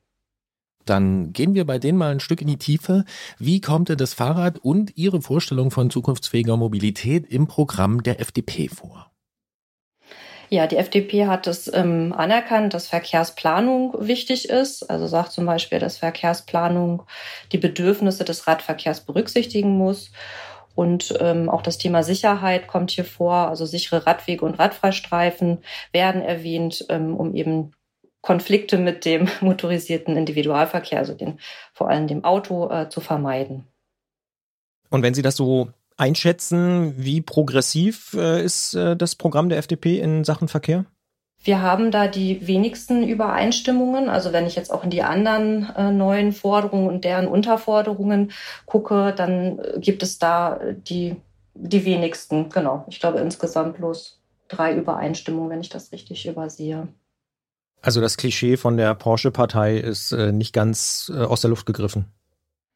Dann 0.86 1.32
gehen 1.32 1.54
wir 1.54 1.66
bei 1.66 1.78
denen 1.78 1.98
mal 1.98 2.12
ein 2.12 2.20
Stück 2.20 2.42
in 2.42 2.48
die 2.48 2.58
Tiefe. 2.58 3.06
Wie 3.38 3.62
kommt 3.62 3.90
denn 3.90 3.98
das 3.98 4.14
Fahrrad 4.14 4.60
und 4.60 4.98
Ihre 4.98 5.22
Vorstellung 5.22 5.72
von 5.72 5.90
zukunftsfähiger 5.90 6.58
Mobilität 6.58 7.28
im 7.28 7.48
Programm 7.48 8.04
der 8.04 8.20
FDP 8.20 8.68
vor? 8.68 9.12
Ja, 10.54 10.68
die 10.68 10.76
FDP 10.76 11.28
hat 11.28 11.48
es 11.48 11.74
ähm, 11.74 12.12
anerkannt, 12.12 12.74
dass 12.74 12.88
Verkehrsplanung 12.88 13.96
wichtig 14.06 14.50
ist. 14.50 14.84
Also 14.84 15.08
sagt 15.08 15.32
zum 15.32 15.46
Beispiel, 15.46 15.80
dass 15.80 15.96
Verkehrsplanung 15.96 17.04
die 17.54 17.58
Bedürfnisse 17.58 18.26
des 18.26 18.48
Radverkehrs 18.48 19.06
berücksichtigen 19.06 19.78
muss. 19.78 20.12
Und 20.76 21.14
ähm, 21.22 21.50
auch 21.50 21.62
das 21.62 21.78
Thema 21.78 22.04
Sicherheit 22.04 22.68
kommt 22.68 22.92
hier 22.92 23.06
vor. 23.06 23.48
Also 23.48 23.66
sichere 23.66 24.06
Radwege 24.06 24.44
und 24.44 24.60
Radfreistreifen 24.60 25.60
werden 25.94 26.22
erwähnt, 26.22 26.86
ähm, 26.90 27.16
um 27.16 27.34
eben 27.34 27.72
Konflikte 28.20 28.78
mit 28.78 29.06
dem 29.06 29.30
motorisierten 29.40 30.18
Individualverkehr, 30.18 31.00
also 31.00 31.14
den, 31.14 31.40
vor 31.74 31.90
allem 31.90 32.08
dem 32.08 32.26
Auto, 32.26 32.70
äh, 32.70 32.90
zu 32.90 33.00
vermeiden. 33.00 33.68
Und 34.90 35.02
wenn 35.02 35.14
Sie 35.14 35.22
das 35.22 35.38
so 35.38 35.70
einschätzen, 35.98 36.94
wie 36.98 37.22
progressiv 37.22 38.14
äh, 38.14 38.44
ist 38.44 38.74
äh, 38.74 38.96
das 38.96 39.16
Programm 39.16 39.50
der 39.50 39.58
FDP 39.58 40.00
in 40.00 40.24
Sachen 40.24 40.48
Verkehr? 40.48 40.86
Wir 41.44 41.62
haben 41.62 41.90
da 41.90 42.08
die 42.08 42.46
wenigsten 42.46 43.08
Übereinstimmungen. 43.08 44.10
Also 44.10 44.32
wenn 44.32 44.46
ich 44.46 44.56
jetzt 44.56 44.72
auch 44.72 44.84
in 44.84 44.92
die 44.92 45.02
anderen 45.02 45.70
äh, 45.76 45.92
neuen 45.92 46.34
Forderungen 46.34 46.88
und 46.88 47.04
deren 47.04 47.28
Unterforderungen 47.28 48.32
gucke, 48.66 49.14
dann 49.16 49.60
äh, 49.60 49.80
gibt 49.80 50.04
es 50.04 50.20
da 50.20 50.60
die, 50.74 51.16
die 51.56 51.86
wenigsten. 51.86 52.50
Genau. 52.50 52.86
Ich 52.88 53.00
glaube 53.00 53.20
insgesamt 53.20 53.78
bloß 53.78 54.20
drei 54.50 54.76
Übereinstimmungen, 54.76 55.50
wenn 55.50 55.62
ich 55.62 55.70
das 55.70 55.92
richtig 55.92 56.28
übersehe. 56.28 56.88
Also 57.82 58.00
das 58.00 58.18
Klischee 58.18 58.58
von 58.58 58.78
der 58.78 58.94
Porsche-Partei 58.94 59.78
ist 59.78 60.12
äh, 60.12 60.32
nicht 60.32 60.54
ganz 60.54 61.12
äh, 61.14 61.20
aus 61.24 61.42
der 61.42 61.50
Luft 61.50 61.66
gegriffen. 61.66 62.06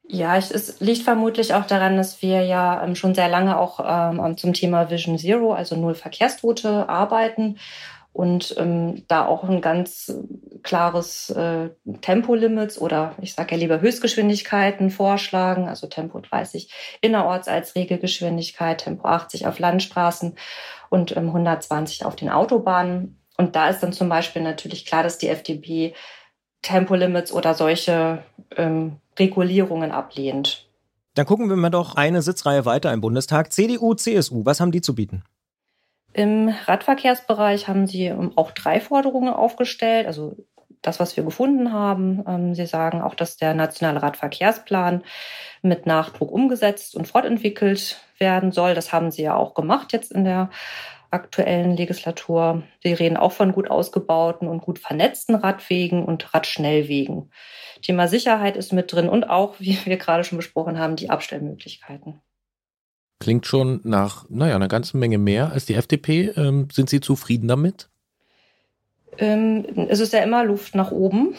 Ja, 0.08 0.36
es 0.36 0.80
liegt 0.80 1.02
vermutlich 1.02 1.52
auch 1.54 1.66
daran, 1.66 1.96
dass 1.96 2.22
wir 2.22 2.42
ja 2.42 2.82
ähm, 2.84 2.94
schon 2.94 3.14
sehr 3.14 3.28
lange 3.28 3.58
auch 3.58 3.80
ähm, 3.84 4.36
zum 4.36 4.52
Thema 4.52 4.88
Vision 4.88 5.18
Zero, 5.18 5.52
also 5.52 5.74
Null 5.74 5.94
Verkehrstote, 5.94 6.88
arbeiten 6.88 7.58
und 8.16 8.54
ähm, 8.56 9.04
da 9.08 9.26
auch 9.26 9.44
ein 9.44 9.60
ganz 9.60 10.16
klares 10.62 11.30
äh, 11.30 11.70
Tempolimits 12.00 12.80
oder 12.80 13.14
ich 13.20 13.34
sage 13.34 13.54
ja 13.54 13.60
lieber 13.60 13.80
Höchstgeschwindigkeiten 13.80 14.90
vorschlagen, 14.90 15.68
also 15.68 15.86
Tempo 15.86 16.20
30 16.20 16.98
innerorts 17.02 17.46
als 17.46 17.74
Regelgeschwindigkeit, 17.74 18.78
Tempo 18.78 19.06
80 19.06 19.46
auf 19.46 19.58
Landstraßen 19.58 20.36
und 20.88 21.16
ähm, 21.16 21.26
120 21.26 22.04
auf 22.06 22.16
den 22.16 22.30
Autobahnen. 22.30 23.20
Und 23.36 23.54
da 23.54 23.68
ist 23.68 23.80
dann 23.80 23.92
zum 23.92 24.08
Beispiel 24.08 24.40
natürlich 24.40 24.86
klar, 24.86 25.02
dass 25.02 25.18
die 25.18 25.28
FDP 25.28 25.94
Tempolimits 26.66 27.32
oder 27.32 27.54
solche 27.54 28.22
ähm, 28.56 28.96
Regulierungen 29.18 29.92
ablehnt. 29.92 30.66
Dann 31.14 31.24
gucken 31.24 31.48
wir 31.48 31.56
mal 31.56 31.70
doch 31.70 31.94
eine 31.94 32.22
Sitzreihe 32.22 32.66
weiter 32.66 32.92
im 32.92 33.00
Bundestag. 33.00 33.52
CDU, 33.52 33.94
CSU, 33.94 34.44
was 34.44 34.60
haben 34.60 34.72
die 34.72 34.80
zu 34.80 34.94
bieten? 34.94 35.22
Im 36.12 36.48
Radverkehrsbereich 36.48 37.68
haben 37.68 37.86
sie 37.86 38.06
ähm, 38.06 38.32
auch 38.34 38.50
drei 38.50 38.80
Forderungen 38.80 39.32
aufgestellt. 39.32 40.06
Also 40.06 40.36
das, 40.82 40.98
was 40.98 41.16
wir 41.16 41.24
gefunden 41.24 41.72
haben. 41.72 42.24
Ähm, 42.26 42.54
sie 42.54 42.66
sagen 42.66 43.00
auch, 43.00 43.14
dass 43.14 43.36
der 43.36 43.54
nationale 43.54 44.02
Radverkehrsplan 44.02 45.04
mit 45.62 45.86
Nachdruck 45.86 46.32
umgesetzt 46.32 46.96
und 46.96 47.06
fortentwickelt 47.06 48.00
werden 48.18 48.50
soll. 48.50 48.74
Das 48.74 48.92
haben 48.92 49.10
sie 49.10 49.22
ja 49.22 49.36
auch 49.36 49.54
gemacht 49.54 49.92
jetzt 49.92 50.12
in 50.12 50.24
der 50.24 50.50
aktuellen 51.10 51.76
Legislatur. 51.76 52.62
Sie 52.82 52.92
reden 52.92 53.16
auch 53.16 53.32
von 53.32 53.52
gut 53.52 53.70
ausgebauten 53.70 54.48
und 54.48 54.60
gut 54.62 54.78
vernetzten 54.78 55.34
Radwegen 55.34 56.04
und 56.04 56.34
Radschnellwegen. 56.34 57.30
Thema 57.82 58.08
Sicherheit 58.08 58.56
ist 58.56 58.72
mit 58.72 58.92
drin 58.92 59.08
und 59.08 59.28
auch, 59.28 59.56
wie 59.58 59.78
wir 59.84 59.96
gerade 59.96 60.24
schon 60.24 60.38
besprochen 60.38 60.78
haben, 60.78 60.96
die 60.96 61.10
Abstellmöglichkeiten. 61.10 62.20
Klingt 63.18 63.46
schon 63.46 63.80
nach, 63.84 64.26
naja, 64.28 64.56
einer 64.56 64.68
ganzen 64.68 64.98
Menge 64.98 65.18
mehr 65.18 65.50
als 65.52 65.64
die 65.64 65.74
FDP. 65.74 66.32
Ähm, 66.36 66.68
sind 66.70 66.90
Sie 66.90 67.00
zufrieden 67.00 67.48
damit? 67.48 67.88
Ähm, 69.18 69.64
es 69.88 70.00
ist 70.00 70.12
ja 70.12 70.20
immer 70.20 70.44
Luft 70.44 70.74
nach 70.74 70.90
oben. 70.90 71.34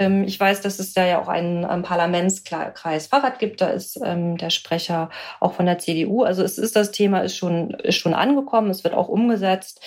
Ähm, 0.00 0.24
ich 0.24 0.40
weiß, 0.40 0.62
dass 0.62 0.78
es 0.78 0.94
da 0.94 1.06
ja 1.06 1.20
auch 1.20 1.28
einen, 1.28 1.64
einen 1.64 1.82
Parlamentskreis 1.82 3.06
Fahrrad 3.06 3.38
gibt. 3.38 3.60
Da 3.60 3.68
ist 3.68 4.00
ähm, 4.02 4.38
der 4.38 4.50
Sprecher 4.50 5.10
auch 5.38 5.52
von 5.52 5.66
der 5.66 5.78
CDU. 5.78 6.22
Also 6.24 6.42
es 6.42 6.58
ist 6.58 6.74
das 6.74 6.90
Thema 6.90 7.20
ist 7.20 7.36
schon 7.36 7.70
ist 7.70 7.96
schon 7.96 8.14
angekommen. 8.14 8.70
Es 8.70 8.82
wird 8.82 8.94
auch 8.94 9.08
umgesetzt. 9.08 9.80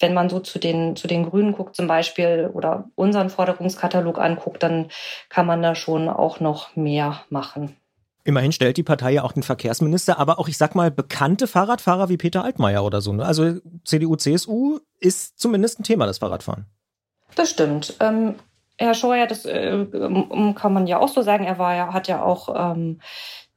Wenn 0.00 0.14
man 0.14 0.28
so 0.28 0.40
zu 0.40 0.58
den 0.58 0.96
zu 0.96 1.06
den 1.06 1.30
Grünen 1.30 1.52
guckt 1.52 1.76
zum 1.76 1.86
Beispiel 1.86 2.50
oder 2.52 2.90
unseren 2.96 3.30
Forderungskatalog 3.30 4.18
anguckt, 4.18 4.62
dann 4.64 4.88
kann 5.28 5.46
man 5.46 5.62
da 5.62 5.76
schon 5.76 6.08
auch 6.08 6.40
noch 6.40 6.74
mehr 6.74 7.22
machen. 7.30 7.76
Immerhin 8.24 8.52
stellt 8.52 8.76
die 8.76 8.84
Partei 8.84 9.12
ja 9.12 9.22
auch 9.22 9.32
den 9.32 9.42
Verkehrsminister, 9.42 10.18
aber 10.18 10.38
auch, 10.38 10.46
ich 10.46 10.56
sag 10.56 10.76
mal, 10.76 10.92
bekannte 10.92 11.48
Fahrradfahrer 11.48 12.08
wie 12.08 12.16
Peter 12.16 12.44
Altmaier 12.44 12.84
oder 12.84 13.00
so. 13.00 13.12
Ne? 13.12 13.24
Also 13.24 13.56
CDU, 13.84 14.14
CSU 14.14 14.78
ist 15.00 15.40
zumindest 15.40 15.80
ein 15.80 15.82
Thema, 15.82 16.06
das 16.06 16.18
Fahrradfahren. 16.18 16.66
Das 17.34 17.50
stimmt. 17.50 17.96
Ähm, 17.98 18.36
Herr 18.78 18.94
Scheuer, 18.94 19.26
das 19.26 19.44
äh, 19.44 19.86
kann 20.54 20.72
man 20.72 20.86
ja 20.86 20.98
auch 20.98 21.08
so 21.08 21.22
sagen. 21.22 21.44
Er 21.44 21.58
war 21.58 21.74
ja, 21.74 21.92
hat 21.92 22.08
ja 22.08 22.22
auch 22.22 22.72
ähm, 22.72 23.00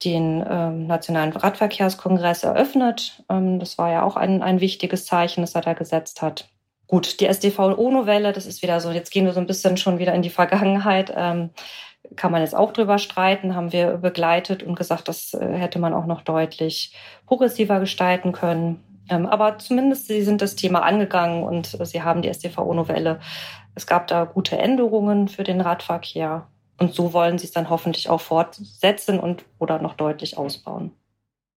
den 0.04 0.46
ähm, 0.48 0.88
Nationalen 0.88 1.34
Radverkehrskongress 1.34 2.44
eröffnet. 2.44 3.24
Ähm, 3.30 3.60
das 3.60 3.78
war 3.78 3.92
ja 3.92 4.04
auch 4.04 4.16
ein, 4.16 4.42
ein 4.42 4.60
wichtiges 4.60 5.06
Zeichen, 5.06 5.42
das 5.42 5.56
er 5.56 5.62
da 5.62 5.74
gesetzt 5.74 6.22
hat. 6.22 6.50
Gut, 6.88 7.20
die 7.20 7.26
SDV-ONO-Welle, 7.26 8.32
das 8.32 8.46
ist 8.46 8.62
wieder 8.62 8.80
so, 8.80 8.92
jetzt 8.92 9.12
gehen 9.12 9.26
wir 9.26 9.34
so 9.34 9.40
ein 9.40 9.48
bisschen 9.48 9.78
schon 9.78 9.98
wieder 9.98 10.14
in 10.14 10.22
die 10.22 10.30
Vergangenheit. 10.30 11.12
Ähm, 11.16 11.50
kann 12.16 12.32
man 12.32 12.42
jetzt 12.42 12.56
auch 12.56 12.72
drüber 12.72 13.00
streiten, 13.00 13.56
haben 13.56 13.72
wir 13.72 13.98
begleitet 13.98 14.62
und 14.62 14.76
gesagt, 14.76 15.08
das 15.08 15.34
äh, 15.34 15.54
hätte 15.54 15.80
man 15.80 15.94
auch 15.94 16.06
noch 16.06 16.22
deutlich 16.22 16.94
progressiver 17.26 17.80
gestalten 17.80 18.32
können. 18.32 18.84
Ähm, 19.10 19.26
aber 19.26 19.58
zumindest 19.58 20.08
sie 20.08 20.22
sind 20.22 20.42
das 20.42 20.56
Thema 20.56 20.84
angegangen 20.84 21.44
und 21.44 21.78
sie 21.84 22.04
haben 22.04 22.22
die 22.22 22.30
SDVO-Novelle. 22.30 23.20
Es 23.76 23.86
gab 23.86 24.08
da 24.08 24.24
gute 24.24 24.58
Änderungen 24.58 25.28
für 25.28 25.44
den 25.44 25.62
Radverkehr 25.62 26.48
und 26.80 26.94
so 26.94 27.14
wollen 27.14 27.38
sie 27.38 27.46
es 27.46 27.52
dann 27.52 27.70
hoffentlich 27.70 28.10
auch 28.10 28.22
fortsetzen 28.22 29.20
und 29.20 29.46
oder 29.60 29.80
noch 29.82 29.94
deutlich 29.94 30.38
ausbauen. 30.38 30.92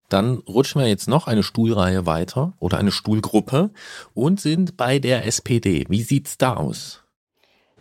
Dann 0.09 0.39
rutschen 0.47 0.81
wir 0.81 0.87
jetzt 0.87 1.07
noch 1.07 1.27
eine 1.27 1.43
Stuhlreihe 1.43 2.05
weiter 2.05 2.53
oder 2.59 2.77
eine 2.79 2.91
Stuhlgruppe 2.91 3.69
und 4.13 4.41
sind 4.41 4.75
bei 4.75 4.99
der 4.99 5.25
SPD. 5.25 5.85
Wie 5.87 6.01
sieht's 6.01 6.37
da 6.37 6.55
aus? 6.55 7.03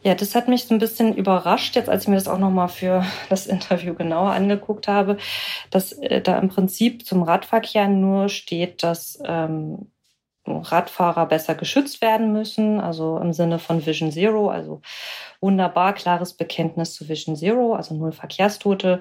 Ja, 0.03 0.15
das 0.15 0.35
hat 0.35 0.47
mich 0.47 0.65
so 0.65 0.75
ein 0.75 0.79
bisschen 0.79 1.15
überrascht, 1.17 1.75
jetzt 1.75 1.89
als 1.89 2.03
ich 2.03 2.09
mir 2.09 2.15
das 2.15 2.29
auch 2.29 2.39
nochmal 2.39 2.69
für 2.69 3.05
das 3.31 3.47
Interview 3.47 3.95
genauer 3.95 4.31
angeguckt 4.31 4.87
habe, 4.87 5.17
dass 5.71 5.93
äh, 5.93 6.21
da 6.21 6.39
im 6.39 6.51
Prinzip 6.51 7.05
zum 7.05 7.23
Radverkehr 7.23 7.89
nur 7.89 8.29
steht, 8.29 8.83
dass 8.83 9.19
ähm, 9.25 9.91
Radfahrer 10.57 11.27
besser 11.27 11.55
geschützt 11.55 12.01
werden 12.03 12.33
müssen, 12.33 12.81
also 12.81 13.19
im 13.19 13.33
Sinne 13.33 13.59
von 13.59 13.85
Vision 13.85 14.11
Zero, 14.13 14.49
also 14.49 14.81
wunderbar 15.41 15.93
klares 15.93 16.35
Bekenntnis 16.35 16.95
zu 16.95 17.09
Vision 17.09 17.37
Zero, 17.37 17.75
also 17.75 17.95
null 17.95 18.13
Verkehrstote. 18.13 19.01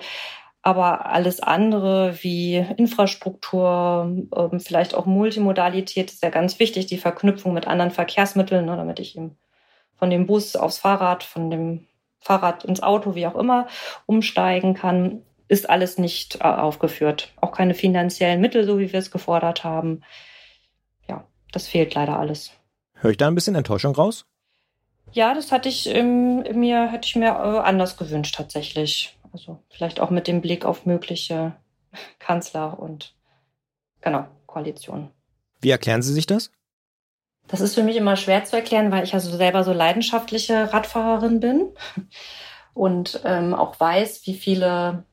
Aber 0.61 1.05
alles 1.05 1.39
andere 1.39 2.17
wie 2.23 2.57
Infrastruktur, 2.75 4.11
ähm, 4.35 4.59
vielleicht 4.59 4.95
auch 4.95 5.05
Multimodalität 5.05 6.11
ist 6.11 6.23
ja 6.23 6.29
ganz 6.29 6.59
wichtig, 6.59 6.87
die 6.87 6.97
Verknüpfung 6.97 7.53
mit 7.53 7.67
anderen 7.67 7.91
Verkehrsmitteln, 7.91 8.65
ne, 8.65 8.75
damit 8.75 8.99
ich 8.99 9.15
eben 9.15 9.37
von 9.95 10.09
dem 10.09 10.27
Bus 10.27 10.55
aufs 10.55 10.79
Fahrrad, 10.79 11.23
von 11.23 11.49
dem 11.49 11.87
Fahrrad 12.19 12.65
ins 12.65 12.83
Auto, 12.83 13.15
wie 13.15 13.27
auch 13.27 13.35
immer, 13.35 13.67
umsteigen 14.05 14.73
kann, 14.73 15.21
ist 15.47 15.69
alles 15.69 15.97
nicht 15.97 16.41
äh, 16.41 16.43
aufgeführt. 16.43 17.31
Auch 17.39 17.51
keine 17.51 17.73
finanziellen 17.73 18.41
Mittel, 18.41 18.65
so 18.65 18.79
wie 18.79 18.91
wir 18.91 18.99
es 18.99 19.11
gefordert 19.11 19.63
haben. 19.63 20.01
Das 21.57 21.67
fehlt 21.67 21.95
leider 21.95 22.19
alles. 22.19 22.51
Höre 22.93 23.09
ich 23.09 23.17
da 23.17 23.27
ein 23.27 23.33
bisschen 23.33 23.55
Enttäuschung 23.55 23.95
raus? 23.95 24.27
Ja, 25.11 25.33
das 25.33 25.51
hatte 25.51 25.69
ich 25.69 25.87
ähm, 25.87 26.43
mir, 26.53 26.91
hätte 26.91 27.07
ich 27.07 27.15
mir 27.15 27.29
äh, 27.29 27.57
anders 27.65 27.97
gewünscht 27.97 28.35
tatsächlich. 28.35 29.17
Also 29.33 29.57
vielleicht 29.71 29.99
auch 29.99 30.11
mit 30.11 30.27
dem 30.27 30.41
Blick 30.41 30.65
auf 30.65 30.85
mögliche 30.85 31.55
Kanzler 32.19 32.77
und 32.77 33.15
genau, 34.01 34.27
Koalitionen. 34.45 35.09
Wie 35.59 35.71
erklären 35.71 36.03
Sie 36.03 36.13
sich 36.13 36.27
das? 36.27 36.51
Das 37.47 37.59
ist 37.59 37.73
für 37.73 37.81
mich 37.81 37.95
immer 37.95 38.17
schwer 38.17 38.45
zu 38.45 38.55
erklären, 38.55 38.91
weil 38.91 39.03
ich 39.03 39.15
also 39.15 39.35
selber 39.35 39.63
so 39.63 39.73
leidenschaftliche 39.73 40.71
Radfahrerin 40.71 41.39
bin 41.39 41.71
und 42.75 43.19
ähm, 43.25 43.55
auch 43.55 43.79
weiß, 43.79 44.27
wie 44.27 44.35
viele 44.35 45.05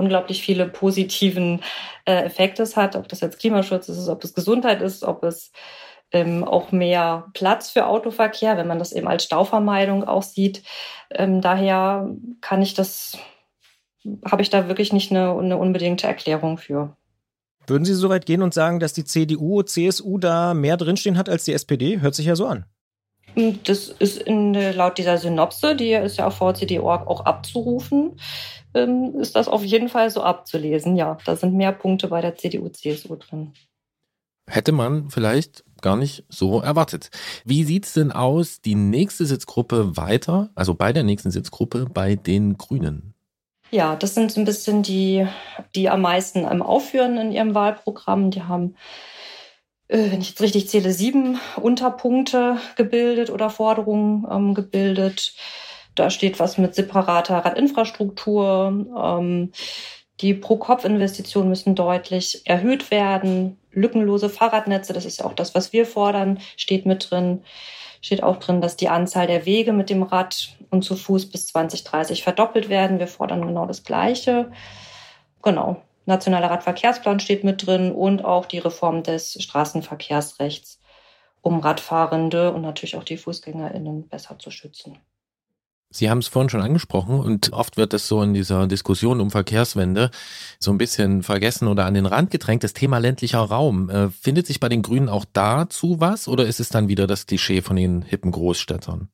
unglaublich 0.00 0.42
viele 0.42 0.66
positiven 0.66 1.62
äh, 2.04 2.24
Effekte 2.24 2.62
es 2.62 2.76
hat, 2.76 2.96
ob 2.96 3.08
das 3.08 3.20
jetzt 3.20 3.38
Klimaschutz 3.38 3.88
ist, 3.88 4.08
ob 4.08 4.24
es 4.24 4.34
Gesundheit 4.34 4.82
ist, 4.82 5.04
ob 5.04 5.22
es 5.22 5.52
ähm, 6.12 6.44
auch 6.44 6.72
mehr 6.72 7.28
Platz 7.34 7.70
für 7.70 7.86
Autoverkehr, 7.86 8.56
wenn 8.56 8.66
man 8.66 8.78
das 8.78 8.92
eben 8.92 9.06
als 9.06 9.24
Stauvermeidung 9.24 10.04
auch 10.04 10.22
sieht. 10.22 10.62
Ähm, 11.10 11.40
daher 11.40 12.10
kann 12.40 12.62
ich 12.62 12.74
das, 12.74 13.16
habe 14.28 14.42
ich 14.42 14.50
da 14.50 14.68
wirklich 14.68 14.92
nicht 14.92 15.10
eine, 15.10 15.30
eine 15.38 15.56
unbedingte 15.56 16.06
Erklärung 16.06 16.58
für. 16.58 16.96
Würden 17.66 17.84
Sie 17.84 17.94
so 17.94 18.08
weit 18.08 18.26
gehen 18.26 18.42
und 18.42 18.54
sagen, 18.54 18.80
dass 18.80 18.92
die 18.92 19.04
CDU, 19.04 19.62
CSU 19.62 20.18
da 20.18 20.54
mehr 20.54 20.76
drinstehen 20.76 21.16
hat 21.16 21.28
als 21.28 21.44
die 21.44 21.52
SPD? 21.52 22.00
Hört 22.00 22.14
sich 22.14 22.26
ja 22.26 22.34
so 22.34 22.46
an. 22.46 22.64
Das 23.64 23.88
ist 23.88 24.20
in, 24.22 24.54
laut 24.54 24.98
dieser 24.98 25.16
Synopse, 25.16 25.76
die 25.76 25.92
ist 25.92 26.18
ja 26.18 26.26
auf 26.26 26.38
VCD.org 26.38 27.06
auch 27.06 27.24
abzurufen, 27.24 28.16
ähm, 28.74 29.14
ist 29.20 29.36
das 29.36 29.48
auf 29.48 29.64
jeden 29.64 29.88
Fall 29.88 30.10
so 30.10 30.22
abzulesen. 30.22 30.96
Ja, 30.96 31.18
da 31.24 31.36
sind 31.36 31.54
mehr 31.54 31.72
Punkte 31.72 32.08
bei 32.08 32.20
der 32.20 32.36
CDU, 32.36 32.68
CSU 32.68 33.16
drin. 33.16 33.52
Hätte 34.48 34.72
man 34.72 35.10
vielleicht 35.10 35.64
gar 35.80 35.96
nicht 35.96 36.24
so 36.28 36.60
erwartet. 36.60 37.10
Wie 37.44 37.64
sieht 37.64 37.86
es 37.86 37.94
denn 37.94 38.12
aus, 38.12 38.60
die 38.60 38.74
nächste 38.74 39.24
Sitzgruppe 39.24 39.96
weiter, 39.96 40.50
also 40.54 40.74
bei 40.74 40.92
der 40.92 41.04
nächsten 41.04 41.30
Sitzgruppe 41.30 41.86
bei 41.92 42.16
den 42.16 42.58
Grünen? 42.58 43.14
Ja, 43.70 43.94
das 43.94 44.14
sind 44.14 44.32
so 44.32 44.40
ein 44.40 44.44
bisschen 44.44 44.82
die, 44.82 45.26
die 45.76 45.88
am 45.88 46.00
meisten 46.00 46.40
ähm, 46.40 46.62
aufführen 46.62 47.16
in 47.18 47.32
ihrem 47.32 47.54
Wahlprogramm. 47.54 48.32
Die 48.32 48.42
haben, 48.42 48.74
äh, 49.86 50.10
wenn 50.10 50.20
ich 50.20 50.30
jetzt 50.30 50.40
richtig 50.40 50.68
zähle, 50.68 50.92
sieben 50.92 51.38
Unterpunkte 51.56 52.56
gebildet 52.76 53.30
oder 53.30 53.48
Forderungen 53.48 54.26
ähm, 54.28 54.54
gebildet. 54.54 55.34
Da 56.00 56.10
steht 56.10 56.40
was 56.40 56.58
mit 56.58 56.74
separater 56.74 57.38
Radinfrastruktur. 57.38 58.86
Ähm, 58.96 59.52
die 60.20 60.34
Pro-Kopf-Investitionen 60.34 61.48
müssen 61.48 61.74
deutlich 61.74 62.42
erhöht 62.46 62.90
werden. 62.90 63.58
Lückenlose 63.70 64.28
Fahrradnetze, 64.28 64.92
das 64.92 65.04
ist 65.04 65.20
ja 65.20 65.26
auch 65.26 65.34
das, 65.34 65.54
was 65.54 65.72
wir 65.72 65.86
fordern, 65.86 66.38
steht 66.56 66.86
mit 66.86 67.10
drin 67.10 67.42
steht 68.00 68.22
auch 68.22 68.38
drin, 68.38 68.60
dass 68.60 68.76
die 68.76 68.88
Anzahl 68.88 69.26
der 69.26 69.46
Wege 69.46 69.72
mit 69.72 69.90
dem 69.90 70.02
Rad 70.02 70.56
und 70.70 70.82
zu 70.82 70.96
Fuß 70.96 71.30
bis 71.30 71.46
2030 71.48 72.22
verdoppelt 72.22 72.68
werden. 72.68 72.98
Wir 72.98 73.08
fordern 73.08 73.46
genau 73.46 73.66
das 73.66 73.84
Gleiche. 73.84 74.50
Genau. 75.42 75.82
Nationaler 76.06 76.50
Radverkehrsplan 76.50 77.20
steht 77.20 77.44
mit 77.44 77.66
drin 77.66 77.92
und 77.92 78.24
auch 78.24 78.46
die 78.46 78.58
Reform 78.58 79.02
des 79.02 79.40
Straßenverkehrsrechts, 79.42 80.80
um 81.42 81.60
Radfahrende 81.60 82.52
und 82.52 82.62
natürlich 82.62 82.96
auch 82.96 83.04
die 83.04 83.18
FußgängerInnen 83.18 84.08
besser 84.08 84.38
zu 84.38 84.50
schützen. 84.50 84.98
Sie 85.92 86.08
haben 86.08 86.18
es 86.18 86.28
vorhin 86.28 86.48
schon 86.48 86.62
angesprochen 86.62 87.18
und 87.18 87.52
oft 87.52 87.76
wird 87.76 87.92
es 87.94 88.06
so 88.06 88.22
in 88.22 88.32
dieser 88.32 88.68
Diskussion 88.68 89.20
um 89.20 89.32
Verkehrswende 89.32 90.10
so 90.60 90.70
ein 90.70 90.78
bisschen 90.78 91.24
vergessen 91.24 91.66
oder 91.66 91.84
an 91.84 91.94
den 91.94 92.06
Rand 92.06 92.30
gedrängt. 92.30 92.62
Das 92.62 92.74
Thema 92.74 92.98
ländlicher 92.98 93.40
Raum. 93.40 93.90
Äh, 93.90 94.08
findet 94.10 94.46
sich 94.46 94.60
bei 94.60 94.68
den 94.68 94.82
Grünen 94.82 95.08
auch 95.08 95.24
dazu 95.32 95.98
was 95.98 96.28
oder 96.28 96.46
ist 96.46 96.60
es 96.60 96.68
dann 96.68 96.86
wieder 96.86 97.08
das 97.08 97.26
Klischee 97.26 97.60
von 97.60 97.74
den 97.74 98.02
hippen 98.02 98.30
Großstädtern? 98.30 99.08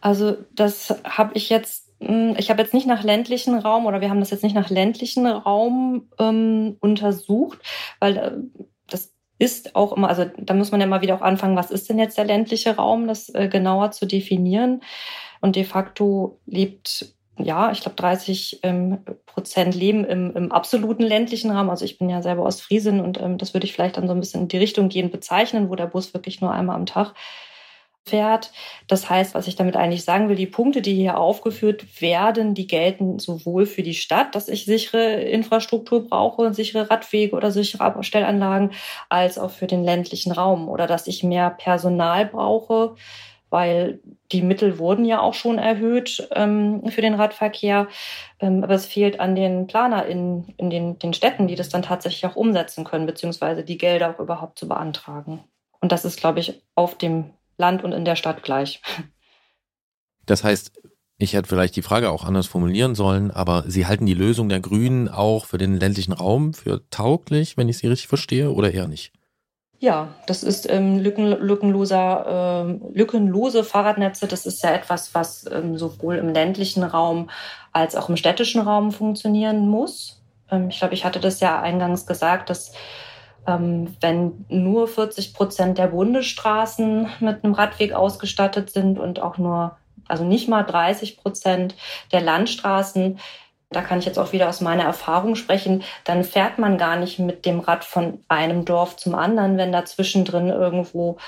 Also 0.00 0.36
das 0.52 0.94
habe 1.04 1.32
ich 1.34 1.48
jetzt, 1.48 1.88
hm, 2.00 2.36
ich 2.38 2.48
habe 2.50 2.62
jetzt 2.62 2.74
nicht 2.74 2.86
nach 2.86 3.02
ländlichen 3.02 3.58
Raum 3.58 3.86
oder 3.86 4.00
wir 4.00 4.08
haben 4.08 4.20
das 4.20 4.30
jetzt 4.30 4.44
nicht 4.44 4.54
nach 4.54 4.70
ländlichen 4.70 5.26
Raum 5.26 6.08
ähm, 6.20 6.76
untersucht, 6.78 7.58
weil 7.98 8.16
äh, 8.16 8.32
das 8.88 9.12
ist 9.40 9.74
auch 9.74 9.92
immer, 9.92 10.08
also 10.08 10.26
da 10.38 10.54
muss 10.54 10.70
man 10.70 10.80
ja 10.80 10.86
mal 10.86 11.02
wieder 11.02 11.16
auch 11.16 11.22
anfangen, 11.22 11.56
was 11.56 11.72
ist 11.72 11.88
denn 11.88 11.98
jetzt 11.98 12.18
der 12.18 12.24
ländliche 12.24 12.76
Raum, 12.76 13.08
das 13.08 13.30
äh, 13.30 13.48
genauer 13.48 13.90
zu 13.90 14.06
definieren. 14.06 14.80
Und 15.42 15.56
de 15.56 15.64
facto 15.64 16.38
lebt 16.46 17.14
ja, 17.38 17.72
ich 17.72 17.80
glaube, 17.80 17.96
30 17.96 18.60
ähm, 18.62 18.98
Prozent 19.26 19.74
leben 19.74 20.04
im, 20.04 20.34
im 20.36 20.52
absoluten 20.52 21.02
ländlichen 21.02 21.50
Raum. 21.50 21.70
Also 21.70 21.84
ich 21.84 21.98
bin 21.98 22.08
ja 22.08 22.22
selber 22.22 22.44
aus 22.46 22.60
Friesen 22.60 23.00
und 23.00 23.20
ähm, 23.20 23.38
das 23.38 23.54
würde 23.54 23.66
ich 23.66 23.72
vielleicht 23.72 23.96
dann 23.96 24.06
so 24.06 24.14
ein 24.14 24.20
bisschen 24.20 24.42
in 24.42 24.48
die 24.48 24.58
Richtung 24.58 24.88
gehen 24.88 25.10
bezeichnen, 25.10 25.70
wo 25.70 25.74
der 25.74 25.86
Bus 25.86 26.14
wirklich 26.14 26.40
nur 26.40 26.52
einmal 26.52 26.76
am 26.76 26.86
Tag 26.86 27.14
fährt. 28.04 28.50
Das 28.88 29.08
heißt, 29.08 29.34
was 29.34 29.46
ich 29.46 29.56
damit 29.56 29.76
eigentlich 29.76 30.04
sagen 30.04 30.28
will, 30.28 30.36
die 30.36 30.46
Punkte, 30.46 30.82
die 30.82 30.94
hier 30.94 31.18
aufgeführt 31.18 32.00
werden, 32.00 32.54
die 32.54 32.66
gelten 32.66 33.18
sowohl 33.18 33.64
für 33.64 33.82
die 33.82 33.94
Stadt, 33.94 34.34
dass 34.34 34.48
ich 34.48 34.64
sichere 34.64 35.22
Infrastruktur 35.22 36.08
brauche, 36.08 36.52
sichere 36.52 36.90
Radwege 36.90 37.36
oder 37.36 37.52
sichere 37.52 37.84
Abstellanlagen, 37.84 38.72
als 39.08 39.38
auch 39.38 39.50
für 39.50 39.68
den 39.68 39.84
ländlichen 39.84 40.32
Raum 40.32 40.68
oder 40.68 40.86
dass 40.86 41.06
ich 41.06 41.22
mehr 41.22 41.50
Personal 41.50 42.26
brauche, 42.26 42.96
weil 43.52 44.00
die 44.32 44.40
Mittel 44.40 44.78
wurden 44.78 45.04
ja 45.04 45.20
auch 45.20 45.34
schon 45.34 45.58
erhöht 45.58 46.26
ähm, 46.34 46.88
für 46.88 47.02
den 47.02 47.14
Radverkehr. 47.14 47.86
Ähm, 48.40 48.64
aber 48.64 48.74
es 48.74 48.86
fehlt 48.86 49.20
an 49.20 49.36
den 49.36 49.66
Planer 49.66 50.06
in, 50.06 50.54
in 50.56 50.70
den, 50.70 50.98
den 50.98 51.12
Städten, 51.12 51.46
die 51.46 51.54
das 51.54 51.68
dann 51.68 51.82
tatsächlich 51.82 52.24
auch 52.26 52.34
umsetzen 52.34 52.84
können, 52.84 53.04
beziehungsweise 53.04 53.62
die 53.62 53.76
Gelder 53.76 54.10
auch 54.10 54.20
überhaupt 54.20 54.58
zu 54.58 54.66
beantragen. 54.66 55.44
Und 55.80 55.92
das 55.92 56.06
ist, 56.06 56.18
glaube 56.18 56.40
ich, 56.40 56.62
auf 56.74 56.96
dem 56.96 57.30
Land 57.58 57.84
und 57.84 57.92
in 57.92 58.06
der 58.06 58.16
Stadt 58.16 58.42
gleich. 58.42 58.80
Das 60.24 60.44
heißt, 60.44 60.72
ich 61.18 61.34
hätte 61.34 61.48
vielleicht 61.48 61.76
die 61.76 61.82
Frage 61.82 62.10
auch 62.10 62.24
anders 62.24 62.46
formulieren 62.46 62.94
sollen, 62.94 63.30
aber 63.30 63.64
Sie 63.66 63.86
halten 63.86 64.06
die 64.06 64.14
Lösung 64.14 64.48
der 64.48 64.60
Grünen 64.60 65.08
auch 65.08 65.44
für 65.44 65.58
den 65.58 65.78
ländlichen 65.78 66.12
Raum 66.12 66.54
für 66.54 66.88
tauglich, 66.90 67.56
wenn 67.56 67.68
ich 67.68 67.78
Sie 67.78 67.86
richtig 67.86 68.08
verstehe, 68.08 68.50
oder 68.50 68.72
eher 68.72 68.88
nicht? 68.88 69.12
Ja, 69.82 70.14
das 70.28 70.44
ist 70.44 70.70
ähm, 70.70 71.00
lücken, 71.00 71.26
lückenloser, 71.26 72.68
äh, 72.68 72.96
lückenlose 72.96 73.64
Fahrradnetze. 73.64 74.28
Das 74.28 74.46
ist 74.46 74.62
ja 74.62 74.70
etwas, 74.70 75.12
was 75.12 75.44
ähm, 75.50 75.76
sowohl 75.76 76.18
im 76.18 76.28
ländlichen 76.28 76.84
Raum 76.84 77.30
als 77.72 77.96
auch 77.96 78.08
im 78.08 78.16
städtischen 78.16 78.60
Raum 78.60 78.92
funktionieren 78.92 79.68
muss. 79.68 80.22
Ähm, 80.52 80.68
ich 80.68 80.78
glaube, 80.78 80.94
ich 80.94 81.04
hatte 81.04 81.18
das 81.18 81.40
ja 81.40 81.60
eingangs 81.60 82.06
gesagt, 82.06 82.48
dass 82.48 82.74
ähm, 83.48 83.96
wenn 84.00 84.44
nur 84.48 84.86
40 84.86 85.34
Prozent 85.34 85.78
der 85.78 85.88
Bundesstraßen 85.88 87.08
mit 87.18 87.42
einem 87.42 87.54
Radweg 87.54 87.92
ausgestattet 87.92 88.70
sind 88.70 89.00
und 89.00 89.18
auch 89.18 89.36
nur, 89.36 89.78
also 90.06 90.22
nicht 90.22 90.48
mal 90.48 90.62
30 90.62 91.16
Prozent 91.16 91.74
der 92.12 92.20
Landstraßen, 92.20 93.18
da 93.72 93.82
kann 93.82 93.98
ich 93.98 94.04
jetzt 94.04 94.18
auch 94.18 94.32
wieder 94.32 94.48
aus 94.48 94.60
meiner 94.60 94.84
Erfahrung 94.84 95.34
sprechen, 95.34 95.82
dann 96.04 96.24
fährt 96.24 96.58
man 96.58 96.78
gar 96.78 96.96
nicht 96.96 97.18
mit 97.18 97.46
dem 97.46 97.60
Rad 97.60 97.84
von 97.84 98.22
einem 98.28 98.64
Dorf 98.64 98.96
zum 98.96 99.14
anderen, 99.14 99.56
wenn 99.56 99.72
da 99.72 99.84
zwischendrin 99.84 100.48
irgendwo 100.48 101.18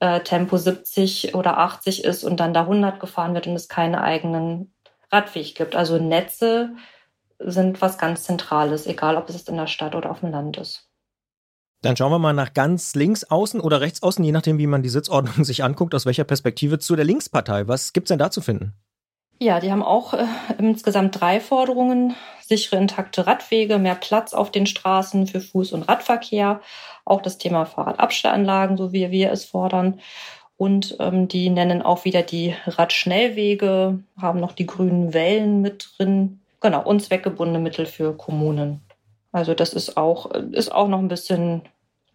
äh, 0.00 0.20
Tempo 0.20 0.56
70 0.56 1.34
oder 1.34 1.58
80 1.58 2.04
ist 2.04 2.24
und 2.24 2.40
dann 2.40 2.54
da 2.54 2.62
100 2.62 3.00
gefahren 3.00 3.34
wird 3.34 3.46
und 3.46 3.54
es 3.54 3.68
keinen 3.68 3.94
eigenen 3.94 4.74
Radweg 5.10 5.54
gibt. 5.54 5.76
Also 5.76 5.98
Netze 5.98 6.70
sind 7.38 7.80
was 7.80 7.98
ganz 7.98 8.24
Zentrales, 8.24 8.86
egal 8.86 9.16
ob 9.16 9.28
es 9.28 9.42
in 9.48 9.56
der 9.56 9.66
Stadt 9.66 9.94
oder 9.94 10.10
auf 10.10 10.20
dem 10.20 10.30
Land 10.30 10.56
ist. 10.56 10.88
Dann 11.82 11.96
schauen 11.96 12.12
wir 12.12 12.20
mal 12.20 12.32
nach 12.32 12.54
ganz 12.54 12.94
links 12.94 13.24
außen 13.24 13.60
oder 13.60 13.80
rechts 13.80 14.02
außen, 14.02 14.24
je 14.24 14.30
nachdem, 14.30 14.58
wie 14.58 14.68
man 14.68 14.82
die 14.82 14.88
Sitzordnung 14.88 15.44
sich 15.44 15.64
anguckt, 15.64 15.94
aus 15.94 16.06
welcher 16.06 16.24
Perspektive 16.24 16.78
zu 16.78 16.96
der 16.96 17.04
Linkspartei. 17.04 17.66
Was 17.68 17.92
gibt 17.92 18.06
es 18.06 18.08
denn 18.08 18.18
da 18.18 18.30
zu 18.30 18.40
finden? 18.40 18.74
Ja, 19.38 19.58
die 19.58 19.72
haben 19.72 19.82
auch 19.82 20.14
äh, 20.14 20.26
insgesamt 20.58 21.20
drei 21.20 21.40
Forderungen. 21.40 22.14
Sichere, 22.40 22.76
intakte 22.76 23.26
Radwege, 23.26 23.78
mehr 23.78 23.94
Platz 23.94 24.34
auf 24.34 24.50
den 24.50 24.66
Straßen 24.66 25.26
für 25.26 25.38
Fuß- 25.38 25.72
und 25.72 25.82
Radverkehr, 25.84 26.60
auch 27.04 27.22
das 27.22 27.38
Thema 27.38 27.64
Fahrradabstellanlagen, 27.64 28.76
so 28.76 28.92
wie 28.92 29.10
wir 29.10 29.32
es 29.32 29.44
fordern. 29.44 30.00
Und 30.56 30.96
ähm, 31.00 31.28
die 31.28 31.50
nennen 31.50 31.82
auch 31.82 32.04
wieder 32.04 32.22
die 32.22 32.54
Radschnellwege, 32.66 33.98
haben 34.20 34.40
noch 34.40 34.52
die 34.52 34.66
grünen 34.66 35.14
Wellen 35.14 35.60
mit 35.60 35.94
drin. 35.96 36.40
Genau, 36.60 36.84
und 36.84 37.02
zweckgebundene 37.02 37.58
Mittel 37.58 37.86
für 37.86 38.16
Kommunen. 38.16 38.80
Also 39.32 39.54
das 39.54 39.72
ist 39.72 39.96
auch, 39.96 40.30
ist 40.30 40.70
auch 40.70 40.88
noch 40.88 40.98
ein 40.98 41.08
bisschen 41.08 41.62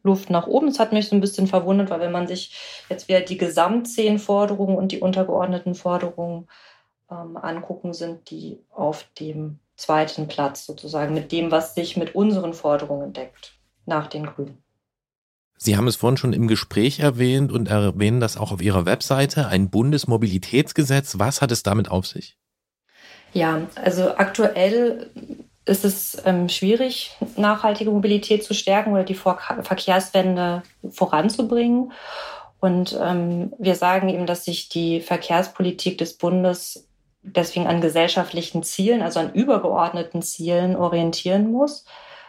Luft 0.03 0.29
nach 0.29 0.47
oben. 0.47 0.67
Es 0.67 0.79
hat 0.79 0.93
mich 0.93 1.09
so 1.09 1.15
ein 1.15 1.21
bisschen 1.21 1.47
verwundert, 1.47 1.89
weil 1.89 1.99
wenn 1.99 2.11
man 2.11 2.27
sich 2.27 2.55
jetzt 2.89 3.07
wieder 3.09 3.21
die 3.21 3.37
gesamtzehn 3.37 4.19
Forderungen 4.19 4.77
und 4.77 4.91
die 4.91 4.99
untergeordneten 4.99 5.75
Forderungen 5.75 6.47
ähm, 7.09 7.37
angucken, 7.37 7.93
sind 7.93 8.29
die 8.29 8.59
auf 8.71 9.05
dem 9.19 9.59
zweiten 9.75 10.27
Platz 10.27 10.65
sozusagen 10.65 11.13
mit 11.13 11.31
dem, 11.31 11.51
was 11.51 11.75
sich 11.75 11.97
mit 11.97 12.15
unseren 12.15 12.53
Forderungen 12.53 13.13
deckt, 13.13 13.53
nach 13.85 14.07
den 14.07 14.25
Grünen. 14.25 14.63
Sie 15.57 15.75
haben 15.75 15.87
es 15.87 15.95
vorhin 15.95 16.17
schon 16.17 16.33
im 16.33 16.47
Gespräch 16.47 16.99
erwähnt 16.99 17.51
und 17.51 17.69
erwähnen 17.69 18.19
das 18.19 18.37
auch 18.37 18.51
auf 18.51 18.61
Ihrer 18.61 18.85
Webseite, 18.85 19.47
ein 19.47 19.69
Bundesmobilitätsgesetz. 19.69 21.17
Was 21.17 21.41
hat 21.41 21.51
es 21.51 21.63
damit 21.63 21.89
auf 21.89 22.05
sich? 22.05 22.37
Ja, 23.33 23.67
also 23.75 24.15
aktuell 24.15 25.11
ist 25.65 25.83
es 25.83 26.21
ähm, 26.25 26.47
schwierig, 26.47 27.11
nachhaltige 27.35 27.91
Mobilität 27.91 28.43
zu 28.43 28.53
stärken 28.53 28.93
oder 28.93 29.03
die 29.03 29.15
Vor 29.15 29.39
Verkehrswende 29.61 30.63
voranzubringen. 30.89 31.91
Und 32.59 32.97
ähm, 32.99 33.53
wir 33.59 33.75
sagen 33.75 34.09
eben, 34.09 34.25
dass 34.25 34.45
sich 34.45 34.69
die 34.69 35.01
Verkehrspolitik 35.01 35.97
des 35.97 36.17
Bundes 36.17 36.86
deswegen 37.35 37.67
an 37.67 37.81
gesellschaftlichen 37.81 38.63
Zielen, 38.63 39.01
also 39.01 39.19
an 39.19 39.33
übergeordneten 39.33 40.21
Zielen 40.21 40.75
orientieren 40.75 41.51
muss. 41.51 41.85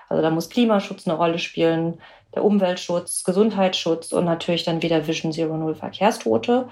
Also 0.09 0.23
da 0.23 0.31
muss 0.31 0.51
Klimaschutz 0.51 1.07
eine 1.07 1.17
Rolle 1.17 1.39
spielen, 1.39 2.01
der 2.35 2.45
Umweltschutz, 2.45 3.25
Gesundheitsschutz 3.25 4.13
und 4.13 4.25
natürlich 4.25 4.65
dann 4.65 4.83
wieder 4.83 5.07
Vision 5.07 5.33
Zero 5.33 5.57
Null 5.57 5.75
Verkehrstote. 5.75 6.69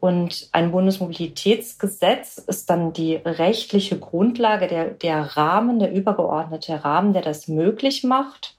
Und 0.00 0.48
ein 0.52 0.70
Bundesmobilitätsgesetz 0.70 2.38
ist 2.38 2.70
dann 2.70 2.92
die 2.92 3.16
rechtliche 3.16 3.98
Grundlage, 3.98 4.68
der, 4.68 4.90
der 4.90 5.36
Rahmen, 5.36 5.80
der 5.80 5.92
übergeordnete 5.92 6.84
Rahmen, 6.84 7.12
der 7.12 7.22
das 7.22 7.48
möglich 7.48 8.04
macht, 8.04 8.56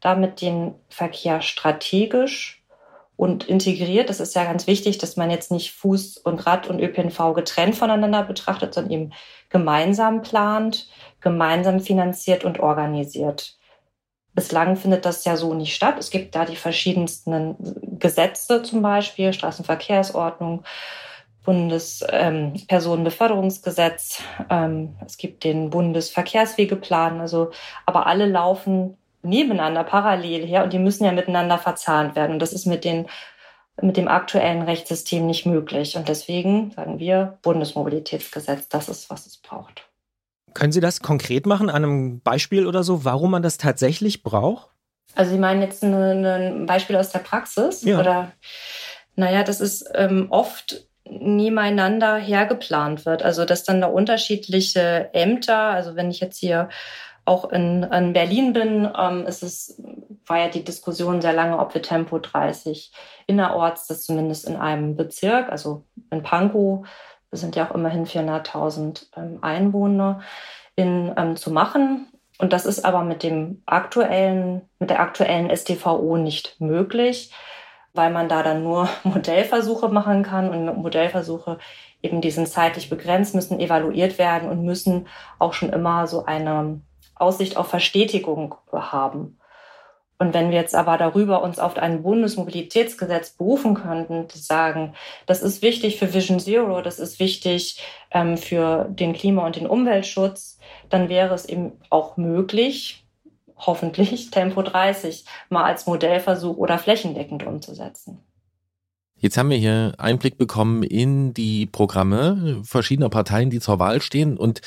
damit 0.00 0.40
den 0.40 0.74
Verkehr 0.88 1.42
strategisch 1.42 2.57
und 3.18 3.46
integriert. 3.48 4.08
Das 4.08 4.20
ist 4.20 4.36
ja 4.36 4.44
ganz 4.44 4.68
wichtig, 4.68 4.98
dass 4.98 5.16
man 5.16 5.28
jetzt 5.28 5.50
nicht 5.50 5.72
Fuß 5.72 6.18
und 6.18 6.46
Rad 6.46 6.68
und 6.68 6.80
ÖPNV 6.80 7.34
getrennt 7.34 7.74
voneinander 7.74 8.22
betrachtet, 8.22 8.72
sondern 8.72 8.92
eben 8.92 9.12
gemeinsam 9.50 10.22
plant, 10.22 10.88
gemeinsam 11.20 11.80
finanziert 11.80 12.44
und 12.44 12.60
organisiert. 12.60 13.56
Bislang 14.34 14.76
findet 14.76 15.04
das 15.04 15.24
ja 15.24 15.36
so 15.36 15.52
nicht 15.52 15.74
statt. 15.74 15.96
Es 15.98 16.10
gibt 16.10 16.36
da 16.36 16.44
die 16.44 16.54
verschiedensten 16.54 17.56
Gesetze, 17.98 18.62
zum 18.62 18.82
Beispiel 18.82 19.32
Straßenverkehrsordnung, 19.32 20.62
Bundespersonenbeförderungsgesetz, 21.44 24.22
ähm, 24.48 24.50
ähm, 24.50 24.96
es 25.04 25.16
gibt 25.16 25.42
den 25.42 25.70
Bundesverkehrswegeplan, 25.70 27.20
also 27.20 27.50
aber 27.84 28.06
alle 28.06 28.26
laufen 28.26 28.96
nebeneinander 29.28 29.84
parallel 29.84 30.46
her 30.46 30.64
und 30.64 30.72
die 30.72 30.78
müssen 30.78 31.04
ja 31.04 31.12
miteinander 31.12 31.58
verzahnt 31.58 32.16
werden. 32.16 32.32
Und 32.34 32.38
das 32.40 32.52
ist 32.52 32.66
mit 32.66 32.84
den 32.84 33.06
mit 33.80 33.96
dem 33.96 34.08
aktuellen 34.08 34.62
Rechtssystem 34.62 35.26
nicht 35.26 35.46
möglich. 35.46 35.96
Und 35.96 36.08
deswegen 36.08 36.72
sagen 36.72 36.98
wir 36.98 37.38
Bundesmobilitätsgesetz, 37.42 38.68
das 38.68 38.88
ist, 38.88 39.08
was 39.08 39.26
es 39.26 39.36
braucht. 39.36 39.84
Können 40.54 40.72
Sie 40.72 40.80
das 40.80 41.00
konkret 41.00 41.46
machen, 41.46 41.70
an 41.70 41.84
einem 41.84 42.20
Beispiel 42.20 42.66
oder 42.66 42.82
so, 42.82 43.04
warum 43.04 43.30
man 43.30 43.42
das 43.42 43.58
tatsächlich 43.58 44.22
braucht? 44.22 44.68
Also 45.14 45.30
Sie 45.30 45.38
meinen 45.38 45.62
jetzt 45.62 45.82
ein 45.84 46.66
Beispiel 46.66 46.96
aus 46.96 47.10
der 47.10 47.20
Praxis? 47.20 47.82
Ja. 47.82 48.00
Oder 48.00 48.32
naja, 49.14 49.42
das 49.42 49.60
ist 49.60 49.88
ähm, 49.94 50.26
oft 50.30 50.88
nebeneinander 51.04 52.16
hergeplant 52.16 53.06
wird. 53.06 53.22
Also 53.22 53.44
dass 53.44 53.64
dann 53.64 53.80
da 53.80 53.86
unterschiedliche 53.86 55.10
Ämter, 55.12 55.58
also 55.58 55.96
wenn 55.96 56.10
ich 56.10 56.20
jetzt 56.20 56.38
hier 56.38 56.68
auch 57.28 57.50
in, 57.50 57.82
in 57.84 58.12
Berlin 58.12 58.52
bin, 58.52 58.90
ähm, 58.98 59.26
ist 59.26 59.42
es, 59.42 59.80
war 60.26 60.38
ja 60.38 60.48
die 60.48 60.64
Diskussion 60.64 61.20
sehr 61.20 61.32
lange, 61.32 61.58
ob 61.58 61.74
wir 61.74 61.82
Tempo 61.82 62.18
30 62.18 62.92
innerorts, 63.26 63.86
das 63.86 64.02
zumindest 64.04 64.48
in 64.48 64.56
einem 64.56 64.96
Bezirk, 64.96 65.50
also 65.50 65.84
in 66.10 66.22
Pankow, 66.22 66.86
wir 67.30 67.38
sind 67.38 67.56
ja 67.56 67.68
auch 67.68 67.74
immerhin 67.74 68.06
400.000 68.06 69.06
ähm, 69.16 69.38
Einwohner, 69.42 70.20
in, 70.76 71.12
ähm, 71.16 71.36
zu 71.36 71.50
machen. 71.50 72.08
Und 72.38 72.52
das 72.52 72.64
ist 72.64 72.84
aber 72.84 73.02
mit 73.02 73.22
dem 73.22 73.62
aktuellen, 73.66 74.62
mit 74.78 74.90
der 74.90 75.00
aktuellen 75.00 75.54
STVO 75.54 76.16
nicht 76.16 76.60
möglich, 76.60 77.32
weil 77.92 78.10
man 78.10 78.28
da 78.28 78.42
dann 78.42 78.62
nur 78.62 78.88
Modellversuche 79.04 79.88
machen 79.88 80.22
kann 80.22 80.48
und 80.48 80.78
Modellversuche 80.78 81.58
eben 82.02 82.20
die 82.20 82.30
sind 82.30 82.48
zeitlich 82.48 82.88
begrenzt, 82.88 83.34
müssen 83.34 83.60
evaluiert 83.60 84.18
werden 84.18 84.48
und 84.48 84.64
müssen 84.64 85.08
auch 85.38 85.52
schon 85.52 85.70
immer 85.70 86.06
so 86.06 86.24
eine 86.24 86.80
Aussicht 87.20 87.56
auf 87.56 87.68
Verstetigung 87.68 88.54
haben. 88.72 89.38
Und 90.18 90.34
wenn 90.34 90.50
wir 90.50 90.58
jetzt 90.58 90.74
aber 90.74 90.98
darüber 90.98 91.42
uns 91.42 91.60
auf 91.60 91.76
ein 91.76 92.02
Bundesmobilitätsgesetz 92.02 93.30
berufen 93.30 93.74
könnten, 93.74 94.28
zu 94.28 94.38
sagen, 94.38 94.94
das 95.26 95.42
ist 95.42 95.62
wichtig 95.62 95.98
für 95.98 96.12
Vision 96.12 96.40
Zero, 96.40 96.80
das 96.80 96.98
ist 96.98 97.20
wichtig 97.20 97.80
ähm, 98.10 98.36
für 98.36 98.86
den 98.88 99.12
Klima- 99.12 99.46
und 99.46 99.54
den 99.54 99.68
Umweltschutz, 99.68 100.58
dann 100.88 101.08
wäre 101.08 101.34
es 101.34 101.44
eben 101.44 101.80
auch 101.90 102.16
möglich, 102.16 103.06
hoffentlich 103.56 104.30
Tempo 104.32 104.62
30 104.62 105.24
mal 105.50 105.64
als 105.64 105.86
Modellversuch 105.86 106.56
oder 106.56 106.78
flächendeckend 106.78 107.46
umzusetzen. 107.46 108.24
Jetzt 109.20 109.36
haben 109.36 109.50
wir 109.50 109.56
hier 109.56 109.94
Einblick 109.98 110.38
bekommen 110.38 110.82
in 110.84 111.34
die 111.34 111.66
Programme 111.66 112.60
verschiedener 112.62 113.08
Parteien, 113.08 113.50
die 113.50 113.58
zur 113.58 113.78
Wahl 113.80 114.00
stehen. 114.00 114.36
Und 114.36 114.60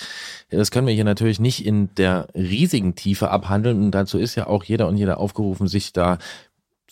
das 0.50 0.72
können 0.72 0.88
wir 0.88 0.94
hier 0.94 1.06
natürlich 1.06 1.40
nicht 1.40 1.66
in 1.66 1.94
der 1.96 2.28
riesigen 2.36 2.96
Tiefe 2.96 3.32
abhandeln. 3.32 3.82
Und 3.82 3.92
dazu 3.92 4.18
ist 4.18 4.36
ja 4.36 4.48
auch 4.48 4.66
jeder 4.66 4.88
und 4.88 4.98
jeder 4.98 5.20
aufgerufen, 5.20 5.68
sich 5.68 5.94
da 5.94 6.18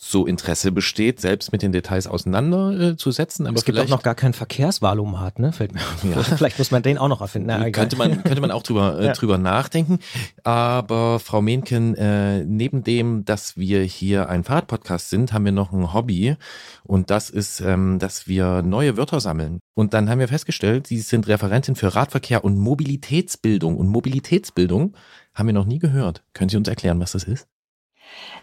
so 0.02 0.26
Interesse 0.26 0.72
besteht, 0.72 1.20
selbst 1.20 1.52
mit 1.52 1.62
den 1.62 1.74
Details 1.74 2.08
auseinanderzusetzen. 2.08 3.46
Aber 3.46 3.58
es 3.58 3.66
gibt 3.66 3.78
auch 3.78 3.90
noch 3.90 4.02
gar 4.02 4.16
kein 4.16 4.32
Verkehrswahlomat, 4.32 5.40
ne? 5.40 5.52
Fällt 5.52 5.74
mir 5.74 5.82
ja. 6.04 6.24
Vielleicht 6.38 6.58
muss 6.58 6.72
man 6.72 6.82
den 6.82 6.98
auch 6.98 7.10
noch 7.10 7.20
erfinden. 7.20 7.50
Na, 7.50 7.70
könnte 7.70 7.98
man 7.98 8.24
könnte 8.24 8.40
man 8.40 8.50
auch 8.50 8.64
drüber 8.64 8.98
äh, 8.98 9.06
ja. 9.08 9.12
drüber 9.12 9.38
nachdenken. 9.38 10.00
Aber 10.46 11.20
Frau 11.20 11.42
Mehnken, 11.42 11.96
äh, 11.96 12.46
neben 12.46 12.86
dem, 12.86 13.26
dass 13.26 13.58
wir 13.58 13.82
hier 13.84 14.30
ein 14.30 14.46
Fahrradpodcast 14.46 15.10
sind, 15.10 15.34
haben 15.34 15.44
wir 15.44 15.52
noch 15.52 15.74
ein 15.74 15.94
Hobby 15.94 16.38
und 16.86 17.10
das 17.10 17.30
ist, 17.30 17.60
ähm, 17.60 18.00
dass 18.00 18.26
wir 18.26 18.62
neue 18.62 18.96
Wörter 18.96 19.20
sammeln. 19.20 19.60
Und 19.76 19.94
dann 19.94 20.10
haben 20.10 20.20
wir 20.20 20.30
festgestellt, 20.30 20.88
Sie 20.88 21.00
sind 21.00 21.28
Referentin 21.28 21.76
für 21.76 21.94
Radverkehr 21.94 22.46
und 22.46 22.58
Mobilitätsbildung. 22.58 23.76
Und 23.76 23.90
Mobilitätsbildung 23.90 24.96
haben 25.34 25.48
wir 25.48 25.54
noch 25.54 25.66
nie 25.66 25.80
gehört. 25.80 26.24
Können 26.34 26.50
Sie 26.50 26.58
uns 26.58 26.70
erklären, 26.70 27.02
was 27.02 27.12
das 27.12 27.26
ist? 27.26 27.48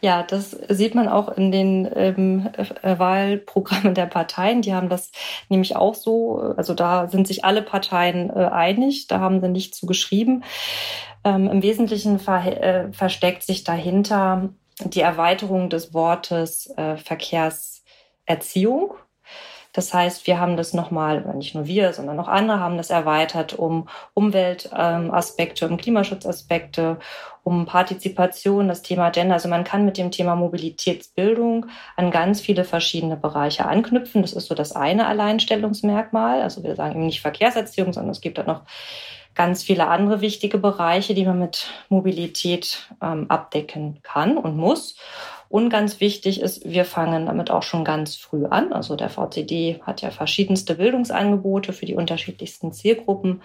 Ja, 0.00 0.22
das 0.22 0.50
sieht 0.50 0.94
man 0.94 1.09
auch 1.09 1.37
in 1.37 1.50
den 1.50 1.90
ähm, 1.94 2.48
äh, 2.83 2.98
Wahlprogrammen 2.98 3.94
der 3.94 4.07
Parteien. 4.07 4.62
Die 4.62 4.74
haben 4.74 4.88
das 4.88 5.11
nämlich 5.48 5.76
auch 5.76 5.94
so, 5.94 6.55
also 6.57 6.74
da 6.74 7.09
sind 7.09 7.26
sich 7.26 7.44
alle 7.44 7.62
Parteien 7.62 8.31
äh, 8.31 8.48
einig, 8.52 9.07
da 9.07 9.20
haben 9.20 9.40
sie 9.40 9.48
nicht 9.48 9.74
zu 9.74 9.87
geschrieben. 9.87 10.44
Ähm, 11.24 11.48
Im 11.48 11.62
Wesentlichen 11.62 12.18
ver 12.18 12.62
äh, 12.62 12.92
versteckt 12.92 13.42
sich 13.42 13.64
dahinter 13.64 14.50
die 14.85 15.00
Erweiterung 15.00 15.70
des 15.70 15.94
Wortes 15.94 16.70
äh, 16.76 16.96
Verkehrserziehung 16.98 18.94
das 19.76 19.92
heißt, 19.92 20.26
wir 20.26 20.40
haben 20.40 20.56
das 20.56 20.72
nochmal, 20.72 21.20
nicht 21.34 21.54
nur 21.54 21.66
wir, 21.66 21.92
sondern 21.92 22.18
auch 22.18 22.28
andere 22.28 22.60
haben 22.60 22.78
das 22.78 22.88
erweitert 22.88 23.52
um 23.52 23.88
Umweltaspekte, 24.14 25.68
um 25.68 25.76
Klimaschutzaspekte, 25.76 26.98
um 27.44 27.66
Partizipation, 27.66 28.68
das 28.68 28.80
Thema 28.80 29.10
Gender. 29.10 29.34
Also 29.34 29.50
man 29.50 29.64
kann 29.64 29.84
mit 29.84 29.98
dem 29.98 30.10
Thema 30.10 30.34
Mobilitätsbildung 30.34 31.66
an 31.94 32.10
ganz 32.10 32.40
viele 32.40 32.64
verschiedene 32.64 33.18
Bereiche 33.18 33.66
anknüpfen. 33.66 34.22
Das 34.22 34.32
ist 34.32 34.46
so 34.46 34.54
das 34.54 34.72
eine 34.72 35.06
Alleinstellungsmerkmal. 35.06 36.40
Also 36.40 36.64
wir 36.64 36.74
sagen 36.74 36.92
eben 36.92 37.04
nicht 37.04 37.20
Verkehrserziehung, 37.20 37.92
sondern 37.92 38.12
es 38.12 38.22
gibt 38.22 38.38
da 38.38 38.44
noch 38.44 38.62
ganz 39.34 39.62
viele 39.62 39.88
andere 39.88 40.22
wichtige 40.22 40.56
Bereiche, 40.56 41.12
die 41.12 41.26
man 41.26 41.38
mit 41.38 41.68
Mobilität 41.90 42.88
ähm, 43.02 43.26
abdecken 43.28 44.00
kann 44.02 44.38
und 44.38 44.56
muss. 44.56 44.96
Und 45.48 45.70
ganz 45.70 46.00
wichtig 46.00 46.40
ist, 46.40 46.68
wir 46.68 46.85
fangen 46.85 47.26
damit 47.26 47.50
auch 47.50 47.62
schon 47.62 47.85
ganz 47.85 48.16
früh 48.16 48.46
an. 48.46 48.72
Also 48.72 48.96
der 48.96 49.11
VCD 49.11 49.80
hat 49.82 50.02
ja 50.02 50.11
verschiedenste 50.11 50.74
Bildungsangebote 50.74 51.72
für 51.72 51.87
die 51.87 51.94
unterschiedlichsten 51.94 52.72
Zielgruppen. 52.72 53.42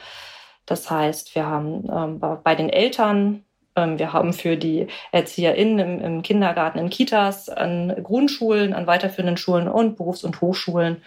Das 0.66 0.90
heißt, 0.90 1.36
wir 1.36 1.46
haben 1.46 1.88
ähm, 1.92 2.20
bei 2.44 2.56
den 2.56 2.70
Eltern, 2.70 3.44
ähm, 3.76 4.00
wir 4.00 4.14
haben 4.14 4.34
für 4.34 4.58
die 4.58 4.88
ErzieherInnen 5.12 5.80
im, 5.80 6.02
im 6.02 6.22
Kindergarten, 6.22 6.80
in 6.80 6.90
Kitas, 6.90 7.50
an 7.50 7.96
Grundschulen, 8.04 8.74
an 8.74 8.88
weiterführenden 8.88 9.38
Schulen 9.38 9.68
und 9.68 9.98
Berufs- 9.98 10.24
und 10.24 10.42
Hochschulen 10.42 11.02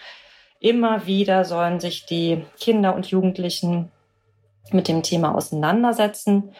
immer 0.59 1.05
wieder 1.05 1.45
sollen 1.45 1.79
sich 1.79 2.05
die 2.05 2.43
Kinder 2.59 2.95
und 2.95 3.07
Jugendlichen 3.07 3.91
mit 4.71 4.87
dem 4.87 5.03
Thema 5.03 5.35
auseinandersetzen. 5.35 6.55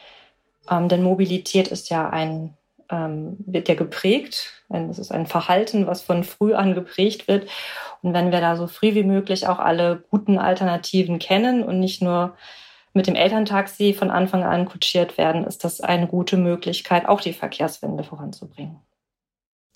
Ähm, 0.70 0.90
denn 0.90 1.04
Mobilität 1.04 1.70
ist 1.70 1.90
ja 1.90 2.10
ein 2.10 2.56
ähm, 2.90 3.38
wird 3.46 3.68
ja 3.68 3.76
geprägt. 3.76 4.54
Es 4.70 5.00
ist 5.00 5.12
ein 5.12 5.28
Verhalten, 5.28 5.88
was 5.88 6.02
von 6.02 6.24
früh 6.24 6.54
an 6.54 6.74
geprägt 6.74 7.28
wird. 7.28 7.50
Und 8.02 8.14
wenn 8.14 8.32
wir 8.32 8.42
da 8.42 8.56
so 8.56 8.68
früh 8.68 8.96
wie 8.96 9.04
möglich 9.04 9.48
auch 9.48 9.60
alle 9.60 10.04
guten 10.10 10.38
Alternativen 10.38 11.20
kennen 11.20 11.64
und 11.64 11.80
nicht 11.80 12.02
nur 12.02 12.36
mit 12.94 13.08
dem 13.08 13.16
Elterntaxi 13.16 13.94
von 13.94 14.10
Anfang 14.10 14.44
an 14.44 14.66
kutschiert 14.66 15.18
werden, 15.18 15.44
ist 15.44 15.64
das 15.64 15.82
eine 15.82 16.08
gute 16.08 16.38
Möglichkeit, 16.38 17.08
auch 17.08 17.22
die 17.22 17.34
Verkehrswende 17.34 18.04
voranzubringen. 18.04 18.80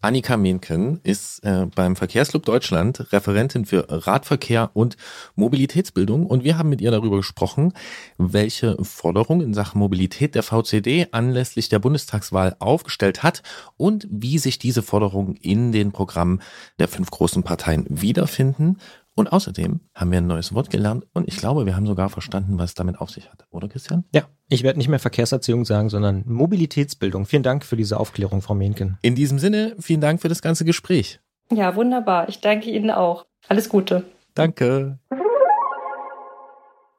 Annika 0.01 0.37
Mehnken 0.37 1.01
ist 1.03 1.43
äh, 1.43 1.65
beim 1.75 1.97
Verkehrsclub 1.97 2.45
Deutschland 2.45 3.11
Referentin 3.11 3.65
für 3.65 3.85
Radverkehr 3.89 4.71
und 4.73 4.95
Mobilitätsbildung. 5.35 6.25
Und 6.25 6.45
wir 6.45 6.57
haben 6.57 6.69
mit 6.69 6.79
ihr 6.79 6.91
darüber 6.91 7.17
gesprochen, 7.17 7.73
welche 8.17 8.77
Forderungen 8.81 9.41
in 9.41 9.53
Sachen 9.53 9.79
Mobilität 9.79 10.35
der 10.35 10.43
VCD 10.43 11.07
anlässlich 11.11 11.67
der 11.67 11.79
Bundestagswahl 11.79 12.55
aufgestellt 12.59 13.23
hat 13.23 13.43
und 13.75 14.07
wie 14.09 14.37
sich 14.37 14.57
diese 14.57 14.83
Forderungen 14.83 15.35
in 15.35 15.73
den 15.73 15.91
Programmen 15.91 16.41
der 16.79 16.87
fünf 16.87 17.11
großen 17.11 17.43
Parteien 17.43 17.85
wiederfinden 17.89 18.77
und 19.19 19.31
außerdem 19.31 19.81
haben 19.93 20.11
wir 20.11 20.19
ein 20.19 20.27
neues 20.27 20.53
Wort 20.53 20.69
gelernt 20.69 21.05
und 21.13 21.27
ich 21.27 21.37
glaube, 21.37 21.65
wir 21.65 21.75
haben 21.75 21.85
sogar 21.85 22.09
verstanden, 22.09 22.57
was 22.57 22.71
es 22.71 22.73
damit 22.73 22.99
auf 22.99 23.09
sich 23.09 23.29
hat. 23.29 23.45
Oder 23.51 23.67
Christian? 23.67 24.05
Ja, 24.13 24.23
ich 24.47 24.63
werde 24.63 24.79
nicht 24.79 24.87
mehr 24.87 24.99
Verkehrserziehung 24.99 25.65
sagen, 25.65 25.89
sondern 25.89 26.23
Mobilitätsbildung. 26.25 27.25
Vielen 27.25 27.43
Dank 27.43 27.65
für 27.65 27.75
diese 27.75 27.99
Aufklärung, 27.99 28.41
Frau 28.41 28.55
Mehnken. 28.55 28.97
In 29.01 29.15
diesem 29.15 29.37
Sinne, 29.37 29.75
vielen 29.79 30.01
Dank 30.01 30.21
für 30.21 30.29
das 30.29 30.41
ganze 30.41 30.63
Gespräch. 30.63 31.19
Ja, 31.51 31.75
wunderbar. 31.75 32.29
Ich 32.29 32.39
danke 32.39 32.69
Ihnen 32.69 32.91
auch. 32.91 33.25
Alles 33.47 33.67
Gute. 33.67 34.05
Danke. 34.35 34.99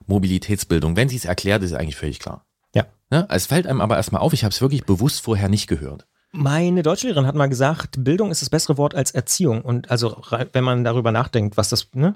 Mobilitätsbildung, 0.06 0.96
wenn 0.96 1.08
sie 1.08 1.16
es 1.16 1.24
erklärt, 1.24 1.62
ist 1.62 1.72
eigentlich 1.72 1.96
völlig 1.96 2.18
klar. 2.18 2.44
Ja. 2.74 2.84
Ne? 3.10 3.26
Es 3.30 3.46
fällt 3.46 3.66
einem 3.66 3.80
aber 3.80 3.96
erstmal 3.96 4.20
auf, 4.20 4.32
ich 4.32 4.44
habe 4.44 4.52
es 4.52 4.60
wirklich 4.60 4.84
bewusst 4.84 5.22
vorher 5.22 5.48
nicht 5.48 5.68
gehört. 5.68 6.06
Meine 6.32 6.82
Deutschlehrerin 6.82 7.26
hat 7.26 7.34
mal 7.34 7.48
gesagt, 7.48 8.04
Bildung 8.04 8.30
ist 8.30 8.42
das 8.42 8.50
bessere 8.50 8.78
Wort 8.78 8.94
als 8.94 9.10
Erziehung. 9.10 9.62
Und 9.62 9.90
also, 9.90 10.22
wenn 10.52 10.64
man 10.64 10.84
darüber 10.84 11.10
nachdenkt, 11.10 11.56
was 11.56 11.70
das, 11.70 11.88
ne, 11.92 12.14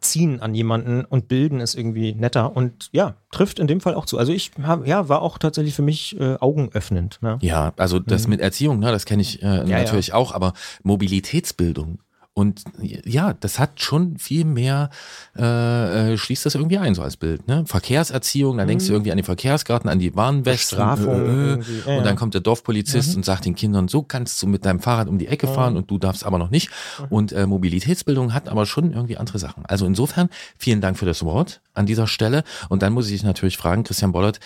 ziehen 0.00 0.40
an 0.40 0.54
jemanden 0.54 1.04
und 1.04 1.28
bilden 1.28 1.60
ist 1.60 1.74
irgendwie 1.74 2.14
netter 2.14 2.56
und 2.56 2.88
ja, 2.92 3.14
trifft 3.30 3.58
in 3.58 3.66
dem 3.66 3.80
Fall 3.80 3.94
auch 3.94 4.06
zu. 4.06 4.18
Also 4.18 4.32
ich 4.32 4.50
hab, 4.62 4.86
ja, 4.86 5.08
war 5.08 5.22
auch 5.22 5.38
tatsächlich 5.38 5.74
für 5.74 5.82
mich 5.82 6.18
äh, 6.18 6.36
augenöffnend. 6.36 7.18
Ne? 7.20 7.38
Ja, 7.42 7.72
also 7.76 7.98
das 7.98 8.24
mhm. 8.24 8.30
mit 8.30 8.40
Erziehung, 8.40 8.78
ne, 8.78 8.90
das 8.90 9.04
kenne 9.04 9.22
ich 9.22 9.42
äh, 9.42 9.46
ja, 9.46 9.78
natürlich 9.78 10.08
ja. 10.08 10.14
auch, 10.14 10.32
aber 10.32 10.54
Mobilitätsbildung 10.82 11.98
und 12.34 12.64
ja, 12.80 13.34
das 13.34 13.58
hat 13.58 13.80
schon 13.82 14.16
viel 14.16 14.46
mehr, 14.46 14.88
äh, 15.36 16.12
äh, 16.12 16.16
schließt 16.16 16.46
das 16.46 16.54
irgendwie 16.54 16.78
ein, 16.78 16.94
so 16.94 17.02
als 17.02 17.18
Bild. 17.18 17.46
Ne? 17.46 17.64
Verkehrserziehung, 17.66 18.56
dann 18.56 18.66
mhm. 18.66 18.70
denkst 18.70 18.86
du 18.86 18.92
mhm. 18.92 18.96
irgendwie 18.96 19.10
an 19.12 19.18
die 19.18 19.22
Verkehrsgarten, 19.22 19.90
an 19.90 19.98
die 19.98 20.16
Warnwesten. 20.16 20.78
Äh, 20.78 21.54
äh, 21.54 21.62
ja, 21.86 21.98
und 21.98 22.04
dann 22.06 22.16
kommt 22.16 22.32
der 22.32 22.40
Dorfpolizist 22.40 23.10
mhm. 23.10 23.16
und 23.16 23.24
sagt 23.24 23.44
den 23.44 23.54
Kindern, 23.54 23.88
so 23.88 24.02
kannst 24.02 24.42
du 24.42 24.46
mit 24.46 24.64
deinem 24.64 24.80
Fahrrad 24.80 25.08
um 25.08 25.18
die 25.18 25.26
Ecke 25.26 25.46
fahren 25.46 25.76
und 25.76 25.90
du 25.90 25.98
darfst 25.98 26.24
aber 26.24 26.38
noch 26.38 26.48
nicht. 26.48 26.70
Mhm. 26.98 27.06
Und 27.10 27.32
äh, 27.32 27.46
Mobilitätsbildung 27.46 28.32
hat 28.32 28.48
aber 28.48 28.64
schon 28.64 28.92
irgendwie 28.92 29.18
andere 29.18 29.38
Sachen. 29.38 29.66
Also 29.66 29.84
insofern, 29.84 30.30
vielen 30.56 30.80
Dank 30.80 30.96
für 30.96 31.06
das 31.06 31.22
Wort 31.24 31.60
an 31.74 31.84
dieser 31.84 32.06
Stelle. 32.06 32.44
Und 32.70 32.80
dann 32.80 32.94
muss 32.94 33.06
ich 33.06 33.12
dich 33.12 33.24
natürlich 33.24 33.58
fragen, 33.58 33.84
Christian 33.84 34.12
Bollert, 34.12 34.40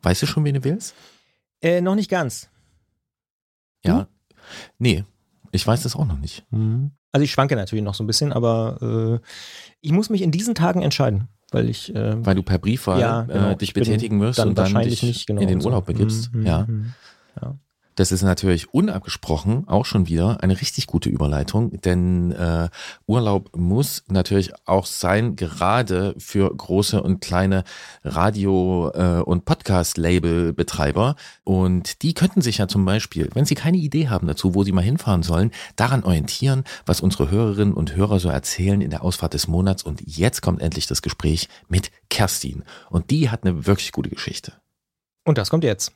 weißt 0.00 0.22
du 0.22 0.26
schon, 0.26 0.42
wen 0.44 0.54
du 0.54 0.64
willst? 0.64 0.94
Äh, 1.60 1.82
noch 1.82 1.96
nicht 1.96 2.08
ganz. 2.08 2.48
Ja. 3.84 4.08
Nee, 4.78 5.04
ich 5.52 5.66
weiß 5.66 5.82
das 5.82 5.96
auch 5.96 6.06
noch 6.06 6.18
nicht. 6.18 6.44
Mhm. 6.50 6.92
Also 7.12 7.24
ich 7.24 7.30
schwanke 7.30 7.56
natürlich 7.56 7.84
noch 7.84 7.94
so 7.94 8.04
ein 8.04 8.06
bisschen, 8.06 8.32
aber 8.32 9.20
äh, 9.22 9.26
ich 9.80 9.92
muss 9.92 10.10
mich 10.10 10.22
in 10.22 10.30
diesen 10.30 10.54
Tagen 10.54 10.82
entscheiden, 10.82 11.28
weil 11.50 11.68
ich 11.68 11.94
äh, 11.94 12.24
weil 12.24 12.34
du 12.34 12.42
per 12.42 12.58
Briefwahl 12.58 13.00
ja, 13.00 13.22
genau, 13.22 13.50
äh, 13.50 13.56
dich 13.56 13.72
betätigen 13.72 14.20
wirst 14.20 14.38
dann 14.38 14.48
und 14.48 14.58
dann 14.58 14.74
dich 14.82 15.02
nicht, 15.02 15.26
genau, 15.26 15.40
in 15.40 15.48
den 15.48 15.64
Urlaub 15.64 15.86
begibst. 15.86 16.32
Mhm, 16.34 16.46
ja. 16.46 16.66
Mhm, 16.66 16.92
ja. 17.40 17.58
Das 17.96 18.12
ist 18.12 18.22
natürlich 18.22 18.72
unabgesprochen 18.74 19.66
auch 19.66 19.86
schon 19.86 20.06
wieder 20.06 20.42
eine 20.42 20.60
richtig 20.60 20.86
gute 20.86 21.08
Überleitung, 21.08 21.80
denn 21.80 22.30
äh, 22.32 22.68
Urlaub 23.06 23.56
muss 23.56 24.04
natürlich 24.06 24.52
auch 24.66 24.84
sein, 24.84 25.34
gerade 25.34 26.14
für 26.18 26.54
große 26.54 27.02
und 27.02 27.22
kleine 27.22 27.64
Radio- 28.04 28.90
äh, 28.94 29.22
und 29.22 29.46
Podcast-Label-Betreiber. 29.46 31.16
Und 31.42 32.02
die 32.02 32.12
könnten 32.12 32.42
sich 32.42 32.58
ja 32.58 32.68
zum 32.68 32.84
Beispiel, 32.84 33.30
wenn 33.32 33.46
sie 33.46 33.54
keine 33.54 33.78
Idee 33.78 34.08
haben 34.08 34.26
dazu, 34.26 34.54
wo 34.54 34.62
sie 34.62 34.72
mal 34.72 34.82
hinfahren 34.82 35.22
sollen, 35.22 35.50
daran 35.76 36.04
orientieren, 36.04 36.64
was 36.84 37.00
unsere 37.00 37.30
Hörerinnen 37.30 37.72
und 37.72 37.96
Hörer 37.96 38.20
so 38.20 38.28
erzählen 38.28 38.82
in 38.82 38.90
der 38.90 39.02
Ausfahrt 39.02 39.32
des 39.32 39.48
Monats. 39.48 39.82
Und 39.82 40.02
jetzt 40.04 40.42
kommt 40.42 40.60
endlich 40.60 40.86
das 40.86 41.00
Gespräch 41.00 41.48
mit 41.68 41.90
Kerstin. 42.10 42.62
Und 42.90 43.10
die 43.10 43.30
hat 43.30 43.44
eine 43.44 43.66
wirklich 43.66 43.92
gute 43.92 44.10
Geschichte. 44.10 44.52
Und 45.24 45.38
das 45.38 45.48
kommt 45.48 45.64
jetzt 45.64 45.92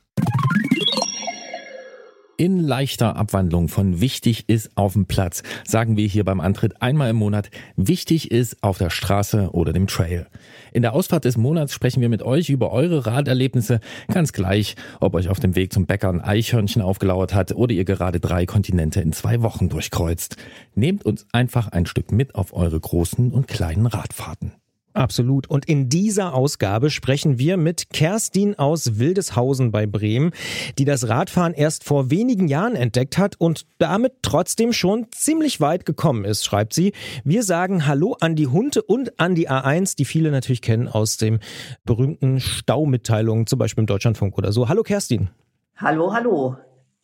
in 2.41 2.57
leichter 2.57 3.17
Abwandlung 3.17 3.67
von 3.67 4.01
wichtig 4.01 4.49
ist 4.49 4.71
auf 4.73 4.93
dem 4.93 5.05
Platz, 5.05 5.43
sagen 5.63 5.95
wir 5.95 6.07
hier 6.07 6.23
beim 6.23 6.39
Antritt 6.39 6.81
einmal 6.81 7.11
im 7.11 7.17
Monat, 7.17 7.51
wichtig 7.75 8.31
ist 8.31 8.63
auf 8.63 8.79
der 8.79 8.89
Straße 8.89 9.51
oder 9.51 9.73
dem 9.73 9.85
Trail. 9.85 10.25
In 10.73 10.81
der 10.81 10.93
Ausfahrt 10.93 11.25
des 11.25 11.37
Monats 11.37 11.71
sprechen 11.71 12.01
wir 12.01 12.09
mit 12.09 12.23
euch 12.23 12.49
über 12.49 12.71
eure 12.71 13.05
Raderlebnisse, 13.05 13.79
ganz 14.07 14.33
gleich, 14.33 14.75
ob 14.99 15.13
euch 15.13 15.29
auf 15.29 15.39
dem 15.39 15.55
Weg 15.55 15.71
zum 15.71 15.85
Bäcker 15.85 16.09
ein 16.09 16.19
Eichhörnchen 16.19 16.81
aufgelauert 16.81 17.35
hat 17.35 17.51
oder 17.51 17.75
ihr 17.75 17.85
gerade 17.85 18.19
drei 18.19 18.47
Kontinente 18.47 19.01
in 19.01 19.13
zwei 19.13 19.43
Wochen 19.43 19.69
durchkreuzt. 19.69 20.35
Nehmt 20.73 21.05
uns 21.05 21.27
einfach 21.33 21.67
ein 21.67 21.85
Stück 21.85 22.11
mit 22.11 22.33
auf 22.33 22.53
eure 22.53 22.79
großen 22.79 23.31
und 23.31 23.47
kleinen 23.47 23.85
Radfahrten. 23.85 24.53
Absolut. 24.93 25.49
Und 25.49 25.65
in 25.65 25.87
dieser 25.87 26.33
Ausgabe 26.33 26.89
sprechen 26.89 27.39
wir 27.39 27.55
mit 27.55 27.89
Kerstin 27.91 28.59
aus 28.59 28.99
Wildeshausen 28.99 29.71
bei 29.71 29.85
Bremen, 29.85 30.31
die 30.77 30.85
das 30.85 31.07
Radfahren 31.07 31.53
erst 31.53 31.83
vor 31.85 32.11
wenigen 32.11 32.47
Jahren 32.47 32.75
entdeckt 32.75 33.17
hat 33.17 33.39
und 33.39 33.65
damit 33.77 34.13
trotzdem 34.21 34.73
schon 34.73 35.07
ziemlich 35.11 35.61
weit 35.61 35.85
gekommen 35.85 36.25
ist, 36.25 36.43
schreibt 36.43 36.73
sie. 36.73 36.91
Wir 37.23 37.43
sagen 37.43 37.87
Hallo 37.87 38.17
an 38.19 38.35
die 38.35 38.47
Hunde 38.47 38.81
und 38.81 39.19
an 39.19 39.35
die 39.35 39.49
A1, 39.49 39.95
die 39.95 40.05
viele 40.05 40.31
natürlich 40.31 40.61
kennen 40.61 40.89
aus 40.89 41.17
dem 41.17 41.39
berühmten 41.85 42.39
Staumitteilungen, 42.39 43.47
zum 43.47 43.59
Beispiel 43.59 43.83
im 43.83 43.87
Deutschlandfunk 43.87 44.37
oder 44.37 44.51
so. 44.51 44.67
Hallo 44.67 44.83
Kerstin. 44.83 45.29
Hallo, 45.77 46.13
hallo 46.13 46.57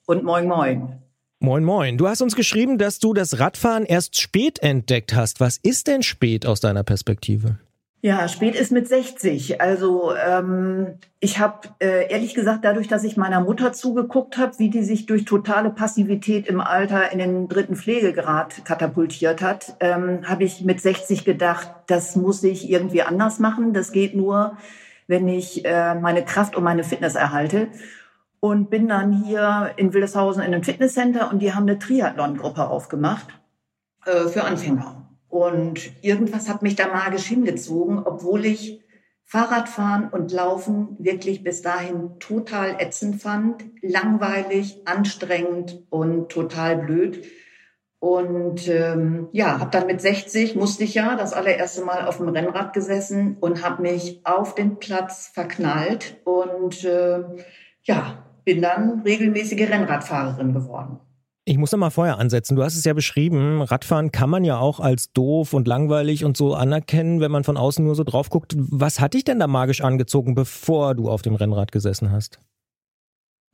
und 0.05 0.23
moin, 0.23 0.47
moin. 0.47 0.99
Moin, 1.39 1.63
moin. 1.63 1.97
Du 1.97 2.07
hast 2.07 2.21
uns 2.21 2.35
geschrieben, 2.35 2.79
dass 2.79 2.99
du 2.99 3.13
das 3.13 3.39
Radfahren 3.39 3.85
erst 3.85 4.19
spät 4.19 4.59
entdeckt 4.59 5.13
hast. 5.13 5.39
Was 5.39 5.57
ist 5.57 5.88
denn 5.88 6.01
spät 6.01 6.47
aus 6.47 6.59
deiner 6.59 6.83
Perspektive? 6.83 7.59
Ja, 8.02 8.28
spät 8.28 8.54
ist 8.54 8.72
mit 8.72 8.88
60. 8.88 9.60
Also 9.60 10.14
ähm, 10.16 11.00
ich 11.20 11.39
habe 11.39 11.70
äh, 11.80 12.12
ehrlich 12.12 12.36
gesagt, 12.36 12.64
dadurch, 12.64 12.88
dass 12.88 13.04
ich 13.04 13.18
meiner 13.18 13.41
Mutter 13.41 13.74
zugeguckt 13.74 14.38
habe, 14.38 14.60
wie 14.60 14.70
die 14.70 14.84
sich 14.84 15.08
durch 15.08 15.26
totale 15.26 15.72
Passivität 15.72 16.45
im 16.45 16.62
Alter 16.62 17.12
in 17.12 17.18
den 17.18 17.48
dritten 17.48 17.76
Pflegegrad 17.76 18.64
katapultiert 18.66 19.41
hat, 19.41 19.78
ähm, 19.80 20.22
habe 20.30 20.43
ich 20.43 20.64
mit 20.64 20.80
60 20.80 21.26
gedacht, 21.26 21.72
das 21.88 22.16
muss 22.16 22.43
ich 22.43 22.70
irgendwie 22.70 23.02
anders 23.02 23.39
machen. 23.39 23.74
Das 23.74 23.91
geht 23.91 24.16
nur, 24.16 24.58
wenn 25.08 25.28
ich 25.28 25.66
äh, 25.66 25.95
meine 25.95 26.24
Kraft 26.24 26.56
und 26.56 26.64
meine 26.64 26.84
Fitness 26.84 27.16
erhalte. 27.16 27.68
Und 28.39 28.70
bin 28.70 28.88
dann 28.88 29.24
hier 29.24 29.72
in 29.78 29.91
Wildeshausen 29.91 30.43
in 30.43 30.54
einem 30.54 30.64
Fitnesscenter 30.64 31.32
und 31.32 31.39
die 31.39 31.56
haben 31.56 31.64
eine 31.64 31.80
Triathlon-Gruppe 31.80 32.68
aufgemacht 32.70 33.28
äh, 34.06 34.28
für 34.28 34.43
Anfänger. 34.43 35.07
Und 35.30 35.91
irgendwas 36.01 36.49
hat 36.49 36.61
mich 36.61 36.75
da 36.75 36.88
magisch 36.88 37.25
hingezogen, 37.25 37.99
obwohl 37.99 38.45
ich 38.45 38.82
Fahrradfahren 39.23 40.09
und 40.09 40.32
Laufen 40.32 40.95
wirklich 40.99 41.43
bis 41.43 41.61
dahin 41.61 42.17
total 42.19 42.78
ätzend 42.80 43.21
fand, 43.21 43.65
langweilig, 43.82 44.82
anstrengend 44.86 45.84
und 45.89 46.30
total 46.30 46.78
blöd. 46.78 47.25
Und 47.99 48.69
ähm, 48.69 49.28
ja, 49.34 49.59
habe 49.59 49.71
dann 49.71 49.88
mit 49.88 49.99
60, 49.99 50.55
musste 50.55 50.86
ich 50.86 50.93
ja 50.93 51.17
das 51.17 51.34
allererste 51.34 51.82
Mal 51.82 52.07
auf 52.07 52.17
dem 52.17 52.30
Rennrad 52.30 52.71
gesessen 52.71 53.36
und 53.41 53.65
habe 53.65 53.82
mich 53.82 54.21
auf 54.23 54.55
den 54.55 54.78
Platz 54.78 55.30
verknallt 55.34 56.21
und 56.23 56.86
äh, 56.86 57.23
ja, 57.84 58.23
bin 58.45 58.61
dann 58.61 59.01
regelmäßige 59.01 59.69
Rennradfahrerin 59.69 60.53
geworden. 60.53 60.99
Ich 61.50 61.58
muss 61.58 61.72
noch 61.72 61.80
mal 61.80 61.91
vorher 61.91 62.20
ansetzen. 62.20 62.58
Du 62.58 62.64
hast 62.64 62.76
es 62.76 62.84
ja 62.84 62.91
beschrieben, 62.91 63.62
Radfahren 63.62 64.12
kann 64.12 64.30
man 64.30 64.43
ja 64.43 64.58
auch 64.58 64.82
als 64.82 65.14
doof 65.14 65.54
und 65.54 65.66
langweilig 65.66 66.26
und 66.26 66.36
so 66.36 66.54
anerkennen, 66.54 67.22
wenn 67.22 67.32
man 67.32 67.45
von 67.45 67.56
außen 67.56 67.86
nur 67.86 67.95
so 67.95 68.04
drauf 68.04 68.30
guckt. 68.30 68.54
Was 68.58 69.00
hat 69.00 69.14
dich 69.14 69.24
denn 69.24 69.39
da 69.39 69.48
magisch 69.48 69.80
angezogen, 69.80 70.36
bevor 70.36 70.93
du 70.93 71.10
auf 71.10 71.22
dem 71.22 71.36
Rennrad 71.36 71.72
gesessen 71.72 72.12
hast? 72.12 72.41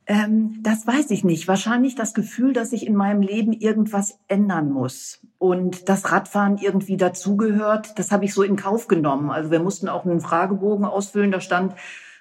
Ähm, 0.08 0.58
das 0.64 0.84
weiß 0.84 1.12
ich 1.12 1.22
nicht. 1.22 1.46
Wahrscheinlich 1.46 1.94
das 1.94 2.14
Gefühl, 2.14 2.52
dass 2.52 2.72
ich 2.72 2.84
in 2.84 2.96
meinem 2.96 3.22
Leben 3.22 3.52
irgendwas 3.52 4.18
ändern 4.26 4.72
muss. 4.72 5.20
Und 5.38 5.88
das 5.88 6.10
Radfahren 6.10 6.58
irgendwie 6.58 6.96
dazugehört, 6.96 7.96
das 7.96 8.10
habe 8.10 8.24
ich 8.24 8.34
so 8.34 8.42
in 8.42 8.56
Kauf 8.56 8.88
genommen. 8.88 9.30
Also 9.30 9.52
wir 9.52 9.60
mussten 9.60 9.88
auch 9.88 10.04
einen 10.04 10.20
Fragebogen 10.20 10.84
ausfüllen, 10.84 11.30
da 11.30 11.40
stand, 11.40 11.74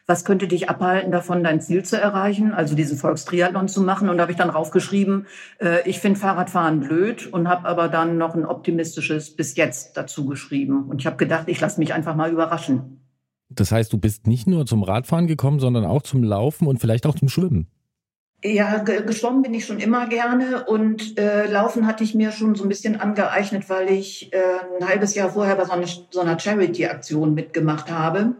was 0.05 0.25
könnte 0.25 0.47
dich 0.47 0.69
abhalten 0.69 1.11
davon, 1.11 1.43
dein 1.43 1.61
Ziel 1.61 1.83
zu 1.83 1.99
erreichen, 1.99 2.53
also 2.53 2.75
diesen 2.75 2.97
Volkstriathlon 2.97 3.67
zu 3.67 3.81
machen. 3.81 4.09
Und 4.09 4.17
da 4.17 4.23
habe 4.23 4.31
ich 4.31 4.37
dann 4.37 4.49
raufgeschrieben, 4.49 5.27
äh, 5.59 5.87
ich 5.89 5.99
finde 5.99 6.19
Fahrradfahren 6.19 6.81
blöd 6.81 7.31
und 7.31 7.47
habe 7.47 7.67
aber 7.67 7.87
dann 7.87 8.17
noch 8.17 8.35
ein 8.35 8.45
optimistisches 8.45 9.35
bis 9.35 9.55
jetzt 9.55 9.95
dazu 9.95 10.25
geschrieben. 10.25 10.85
Und 10.89 10.99
ich 10.99 11.05
habe 11.05 11.17
gedacht, 11.17 11.47
ich 11.47 11.59
lasse 11.61 11.79
mich 11.79 11.93
einfach 11.93 12.15
mal 12.15 12.31
überraschen. 12.31 12.99
Das 13.49 13.71
heißt, 13.71 13.93
du 13.93 13.97
bist 13.97 14.27
nicht 14.27 14.47
nur 14.47 14.65
zum 14.65 14.83
Radfahren 14.83 15.27
gekommen, 15.27 15.59
sondern 15.59 15.85
auch 15.85 16.01
zum 16.01 16.23
Laufen 16.23 16.67
und 16.67 16.79
vielleicht 16.79 17.05
auch 17.05 17.15
zum 17.15 17.29
Schwimmen. 17.29 17.67
Ja, 18.45 18.79
geschwommen 18.79 19.41
bin 19.41 19.53
ich 19.53 19.65
schon 19.65 19.79
immer 19.79 20.07
gerne 20.07 20.65
und 20.65 21.17
äh, 21.17 21.49
Laufen 21.49 21.87
hatte 21.87 22.03
ich 22.03 22.13
mir 22.13 22.33
schon 22.33 22.55
so 22.55 22.63
ein 22.63 22.69
bisschen 22.69 22.99
angeeignet, 22.99 23.69
weil 23.69 23.89
ich 23.89 24.33
äh, 24.33 24.37
ein 24.81 24.85
halbes 24.85 25.15
Jahr 25.15 25.29
vorher 25.29 25.55
bei 25.55 25.63
so 25.63 25.71
einer, 25.71 25.87
so 25.87 26.19
einer 26.19 26.37
Charity-Aktion 26.37 27.33
mitgemacht 27.33 27.89
habe. 27.89 28.35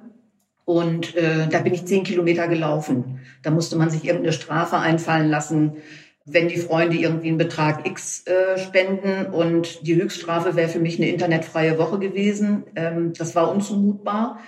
Und 0.74 1.16
äh, 1.16 1.48
da 1.52 1.60
bin 1.60 1.76
ich 1.76 1.86
zehn 1.86 2.04
Kilometer 2.04 2.48
gelaufen. 2.48 3.20
Da 3.44 3.52
musste 3.52 3.76
man 3.76 3.92
sich 3.92 4.06
irgendeine 4.06 4.34
Strafe 4.34 4.78
einfallen 4.78 5.30
lassen, 5.30 5.74
wenn 6.26 6.48
die 6.48 6.58
Freunde 6.58 6.98
irgendwie 6.98 7.28
einen 7.28 7.38
Betrag 7.38 7.86
X 7.86 8.26
äh, 8.26 8.58
spenden. 8.58 9.28
Und 9.32 9.86
die 9.86 9.94
Höchststrafe 9.94 10.56
wäre 10.56 10.70
für 10.70 10.80
mich 10.80 10.98
eine 10.98 11.10
internetfreie 11.10 11.78
Woche 11.78 12.00
gewesen. 12.00 12.64
Ähm, 12.76 13.14
das 13.16 13.36
war 13.36 13.52
unzumutbar. 13.52 14.40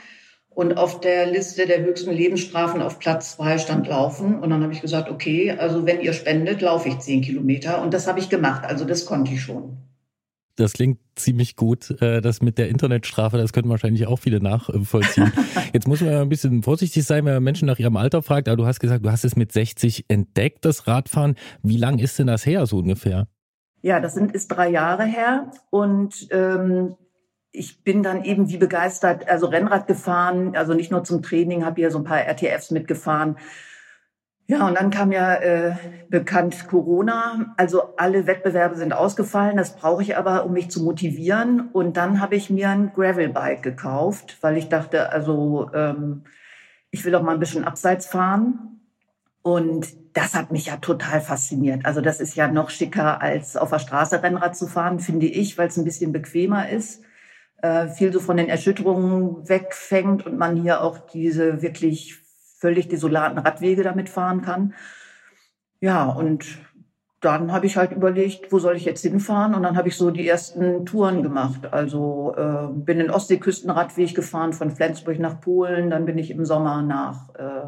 Und 0.49 0.77
auf 0.77 0.99
der 0.99 1.27
Liste 1.27 1.67
der 1.67 1.83
höchsten 1.83 2.11
Lebensstrafen 2.11 2.81
auf 2.81 2.97
Platz 2.97 3.35
zwei 3.35 3.59
stand 3.59 3.87
Laufen. 3.87 4.39
Und 4.39 4.49
dann 4.49 4.63
habe 4.63 4.73
ich 4.73 4.81
gesagt, 4.81 5.11
okay, 5.11 5.51
also 5.51 5.85
wenn 5.85 6.01
ihr 6.01 6.13
spendet, 6.13 6.59
laufe 6.59 6.89
ich 6.89 6.97
zehn 6.97 7.21
Kilometer. 7.21 7.83
Und 7.83 7.93
das 7.93 8.07
habe 8.07 8.17
ich 8.17 8.29
gemacht. 8.29 8.65
Also 8.65 8.83
das 8.83 9.05
konnte 9.05 9.31
ich 9.31 9.43
schon. 9.43 9.77
Das 10.55 10.73
klingt 10.73 10.99
ziemlich 11.15 11.55
gut. 11.55 12.01
Äh, 12.01 12.21
das 12.21 12.41
mit 12.41 12.57
der 12.57 12.69
Internetstrafe, 12.69 13.37
das 13.37 13.51
können 13.51 13.69
wahrscheinlich 13.69 14.07
auch 14.07 14.19
viele 14.19 14.41
nachvollziehen. 14.41 15.31
Jetzt 15.73 15.87
muss 15.87 16.01
man 16.01 16.11
ja 16.11 16.21
ein 16.21 16.29
bisschen 16.29 16.63
vorsichtig 16.63 17.03
sein, 17.03 17.25
wenn 17.25 17.33
man 17.33 17.43
Menschen 17.43 17.67
nach 17.67 17.79
ihrem 17.79 17.97
Alter 17.97 18.21
fragt. 18.21 18.47
Aber 18.47 18.57
du 18.57 18.65
hast 18.65 18.79
gesagt, 18.79 19.05
du 19.05 19.11
hast 19.11 19.25
es 19.25 19.35
mit 19.35 19.51
60 19.51 20.05
entdeckt, 20.07 20.63
das 20.63 20.87
Radfahren. 20.87 21.35
Wie 21.61 21.77
lang 21.77 21.99
ist 21.99 22.17
denn 22.19 22.27
das 22.27 22.45
her, 22.45 22.65
so 22.65 22.77
ungefähr? 22.77 23.27
Ja, 23.81 23.99
das 23.99 24.13
sind, 24.13 24.31
ist 24.31 24.47
drei 24.47 24.69
Jahre 24.69 25.03
her. 25.03 25.51
Und 25.69 26.27
ähm, 26.31 26.95
ich 27.51 27.83
bin 27.83 28.03
dann 28.03 28.23
eben 28.23 28.49
wie 28.49 28.57
begeistert, 28.57 29.27
also 29.27 29.47
Rennrad 29.47 29.87
gefahren, 29.87 30.55
also 30.55 30.73
nicht 30.73 30.91
nur 30.91 31.03
zum 31.03 31.21
Training, 31.21 31.65
habe 31.65 31.81
hier 31.81 31.91
so 31.91 31.97
ein 31.97 32.03
paar 32.03 32.21
RTFs 32.21 32.71
mitgefahren 32.71 33.37
ja, 34.47 34.67
und 34.67 34.75
dann 34.75 34.91
kam 34.91 35.11
ja 35.11 35.33
äh, 35.35 35.75
bekannt 36.09 36.67
Corona. 36.67 37.53
Also 37.57 37.95
alle 37.97 38.27
Wettbewerbe 38.27 38.75
sind 38.75 38.93
ausgefallen. 38.93 39.57
Das 39.57 39.75
brauche 39.75 40.03
ich 40.03 40.17
aber, 40.17 40.45
um 40.45 40.53
mich 40.53 40.69
zu 40.69 40.83
motivieren. 40.83 41.69
Und 41.73 41.97
dann 41.97 42.21
habe 42.21 42.35
ich 42.35 42.51
mir 42.51 42.69
ein 42.69 42.91
Gravelbike 42.93 43.63
gekauft, 43.63 44.37
weil 44.41 44.57
ich 44.57 44.69
dachte, 44.69 45.11
also 45.11 45.71
ähm, 45.73 46.25
ich 46.91 47.03
will 47.03 47.11
doch 47.11 47.23
mal 47.23 47.33
ein 47.33 47.39
bisschen 47.39 47.63
abseits 47.63 48.05
fahren. 48.05 48.81
Und 49.41 49.87
das 50.13 50.35
hat 50.35 50.51
mich 50.51 50.67
ja 50.67 50.77
total 50.77 51.21
fasziniert. 51.21 51.85
Also 51.85 52.01
das 52.01 52.19
ist 52.19 52.35
ja 52.35 52.47
noch 52.47 52.69
schicker, 52.69 53.21
als 53.21 53.57
auf 53.57 53.71
der 53.71 53.79
Straße 53.79 54.21
Rennrad 54.21 54.55
zu 54.55 54.67
fahren, 54.67 54.99
finde 54.99 55.25
ich, 55.25 55.57
weil 55.57 55.69
es 55.69 55.77
ein 55.77 55.85
bisschen 55.85 56.11
bequemer 56.11 56.69
ist. 56.69 57.01
Äh, 57.63 57.87
viel 57.87 58.13
so 58.13 58.19
von 58.19 58.37
den 58.37 58.49
Erschütterungen 58.49 59.49
wegfängt 59.49 60.23
und 60.25 60.37
man 60.37 60.55
hier 60.55 60.81
auch 60.81 60.99
diese 60.99 61.63
wirklich 61.63 62.24
völlig 62.65 62.87
desolaten 62.87 63.37
Radwege 63.37 63.83
damit 63.83 64.09
fahren 64.09 64.41
kann. 64.41 64.73
Ja, 65.81 66.05
und 66.05 66.45
dann 67.21 67.51
habe 67.51 67.67
ich 67.67 67.77
halt 67.77 67.91
überlegt, 67.91 68.51
wo 68.51 68.57
soll 68.57 68.75
ich 68.75 68.85
jetzt 68.85 69.03
hinfahren? 69.03 69.53
Und 69.53 69.61
dann 69.61 69.77
habe 69.77 69.87
ich 69.87 69.97
so 69.97 70.09
die 70.09 70.27
ersten 70.27 70.83
Touren 70.87 71.21
gemacht. 71.21 71.71
Also 71.71 72.33
äh, 72.35 72.67
bin 72.73 72.97
den 72.97 73.11
Ostseeküstenradweg 73.11 74.15
gefahren 74.15 74.53
von 74.53 74.71
Flensburg 74.71 75.19
nach 75.19 75.39
Polen. 75.41 75.91
Dann 75.91 76.05
bin 76.05 76.17
ich 76.17 76.31
im 76.31 76.43
Sommer 76.43 76.81
nach 76.81 77.35
äh, 77.35 77.67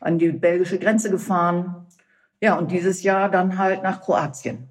an 0.00 0.18
die 0.18 0.32
belgische 0.32 0.78
Grenze 0.78 1.10
gefahren. 1.10 1.86
Ja, 2.42 2.58
und 2.58 2.70
dieses 2.70 3.02
Jahr 3.02 3.30
dann 3.30 3.56
halt 3.56 3.82
nach 3.82 4.02
Kroatien. 4.02 4.68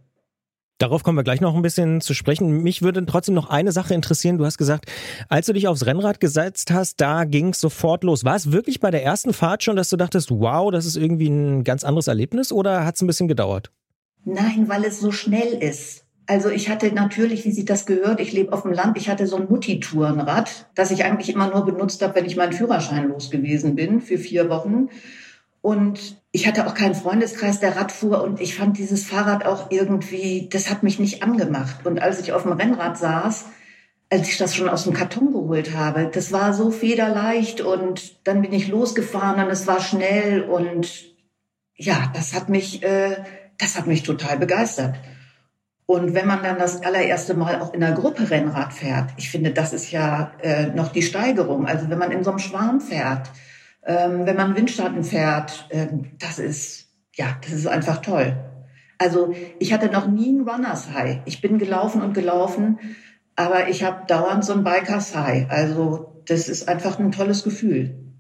Darauf 0.82 1.04
kommen 1.04 1.16
wir 1.16 1.24
gleich 1.24 1.42
noch 1.42 1.54
ein 1.54 1.62
bisschen 1.62 2.02
zu 2.02 2.16
sprechen. 2.16 2.64
Mich 2.64 2.82
würde 2.82 3.06
trotzdem 3.06 3.36
noch 3.36 3.52
eine 3.52 3.72
Sache 3.72 3.94
interessieren. 3.94 4.40
Du 4.40 4.46
hast 4.48 4.58
gesagt, 4.58 4.86
als 5.30 5.46
du 5.46 5.54
dich 5.54 5.68
aufs 5.68 5.86
Rennrad 5.86 6.20
gesetzt 6.20 6.72
hast, 6.72 7.00
da 7.00 7.26
ging 7.26 7.50
es 7.50 7.62
sofort 7.62 8.04
los. 8.04 8.26
War 8.26 8.36
es 8.36 8.52
wirklich 8.52 8.80
bei 8.80 8.90
der 8.90 9.04
ersten 9.04 9.32
Fahrt 9.32 9.64
schon, 9.64 9.76
dass 9.76 9.90
du 9.90 9.98
dachtest, 9.98 10.32
wow, 10.32 10.72
das 10.72 10.88
ist 10.88 10.96
irgendwie 10.96 11.30
ein 11.30 11.64
ganz 11.64 11.84
anderes 11.84 12.08
Erlebnis 12.08 12.52
oder 12.52 12.84
hat 12.84 12.96
es 12.96 13.02
ein 13.04 13.06
bisschen 13.06 13.28
gedauert? 13.28 13.72
Nein, 14.26 14.70
weil 14.70 14.84
es 14.84 15.00
so 15.00 15.12
schnell 15.12 15.54
ist. 15.54 16.04
Also 16.26 16.50
ich 16.50 16.68
hatte 16.68 16.92
natürlich, 16.92 17.46
wie 17.46 17.52
sich 17.52 17.66
das 17.66 17.86
gehört, 17.86 18.20
ich 18.20 18.34
lebe 18.34 18.52
auf 18.52 18.64
dem 18.64 18.74
Land, 18.74 18.98
ich 18.98 19.08
hatte 19.08 19.28
so 19.28 19.36
ein 19.36 19.50
Mutti-Tourenrad, 19.50 20.72
das 20.74 20.90
ich 20.90 21.06
eigentlich 21.06 21.30
immer 21.30 21.52
nur 21.52 21.64
benutzt 21.64 22.02
habe, 22.02 22.16
wenn 22.16 22.26
ich 22.26 22.38
meinen 22.38 22.54
Führerschein 22.54 23.08
los 23.08 23.30
gewesen 23.30 23.76
bin 23.76 24.02
für 24.02 24.18
vier 24.18 24.50
Wochen. 24.50 24.90
Und 25.62 26.21
ich 26.32 26.48
hatte 26.48 26.66
auch 26.68 26.74
keinen 26.74 26.96
Freundeskreis, 26.96 27.60
der 27.60 27.76
Rad 27.76 27.92
fuhr 27.92 28.24
und 28.24 28.40
ich 28.40 28.56
fand 28.56 28.78
dieses 28.78 29.06
Fahrrad 29.06 29.46
auch 29.46 29.70
irgendwie, 29.70 30.48
das 30.50 30.70
hat 30.70 30.82
mich 30.82 30.98
nicht 30.98 31.24
angemacht. 31.24 31.86
Und 31.86 32.02
als 32.02 32.20
ich 32.22 32.32
auf 32.32 32.44
dem 32.44 32.54
Rennrad 32.54 32.98
saß, 32.98 33.46
als 34.10 34.30
ich 34.30 34.38
das 34.38 34.56
schon 34.56 34.70
aus 34.70 34.86
dem 34.86 34.94
Karton 34.94 35.32
geholt 35.34 35.76
habe, 35.76 36.10
das 36.14 36.32
war 36.32 36.54
so 36.54 36.72
federleicht 36.72 37.62
und 37.62 38.26
dann 38.26 38.42
bin 38.42 38.54
ich 38.54 38.70
losgefahren 38.70 39.44
und 39.44 39.52
es 39.52 39.68
war 39.68 39.82
schnell 39.82 40.44
und 40.44 41.12
ja, 41.76 42.12
das 42.14 42.34
hat 42.34 42.48
mich, 42.48 42.84
äh, 42.84 43.18
das 43.58 43.78
hat 43.78 43.88
mich 43.88 44.04
total 44.04 44.38
begeistert. 44.38 44.96
Und 45.86 46.14
wenn 46.14 46.28
man 46.28 46.44
dann 46.44 46.58
das 46.58 46.84
allererste 46.84 47.34
Mal 47.34 47.60
auch 47.60 47.74
in 47.74 47.84
einer 47.84 47.96
Gruppe 47.96 48.30
Rennrad 48.30 48.72
fährt, 48.72 49.10
ich 49.18 49.30
finde, 49.30 49.52
das 49.52 49.74
ist 49.74 49.92
ja 49.92 50.32
äh, 50.42 50.68
noch 50.68 50.94
die 50.94 51.02
Steigerung. 51.02 51.66
Also 51.66 51.90
wenn 51.90 51.98
man 51.98 52.12
in 52.12 52.24
so 52.24 52.30
einem 52.30 52.40
Schwarm 52.40 52.80
fährt, 52.80 53.30
ähm, 53.86 54.26
wenn 54.26 54.36
man 54.36 54.56
Windschatten 54.56 55.04
fährt, 55.04 55.68
ähm, 55.72 56.12
das 56.20 56.40
ist, 56.40 56.88
ja, 57.16 57.38
das 57.42 57.52
ist 57.52 57.68
einfach 57.68 57.98
toll. 58.02 58.38
Also 58.98 59.34
ich 59.60 59.74
hatte 59.74 59.88
noch 59.88 60.08
nie 60.08 60.32
ein 60.32 60.48
Runners 60.48 60.94
High. 60.94 61.22
Ich 61.26 61.42
bin 61.42 61.58
gelaufen 61.58 62.02
und 62.02 62.14
gelaufen, 62.14 62.80
aber 63.36 63.70
ich 63.70 63.84
habe 63.84 64.06
dauernd 64.06 64.46
so 64.46 64.54
ein 64.54 64.64
Bikers 64.64 65.16
High. 65.16 65.50
Also 65.50 66.22
das 66.28 66.48
ist 66.48 66.70
einfach 66.70 67.00
ein 67.00 67.12
tolles 67.12 67.44
Gefühl. 67.44 68.11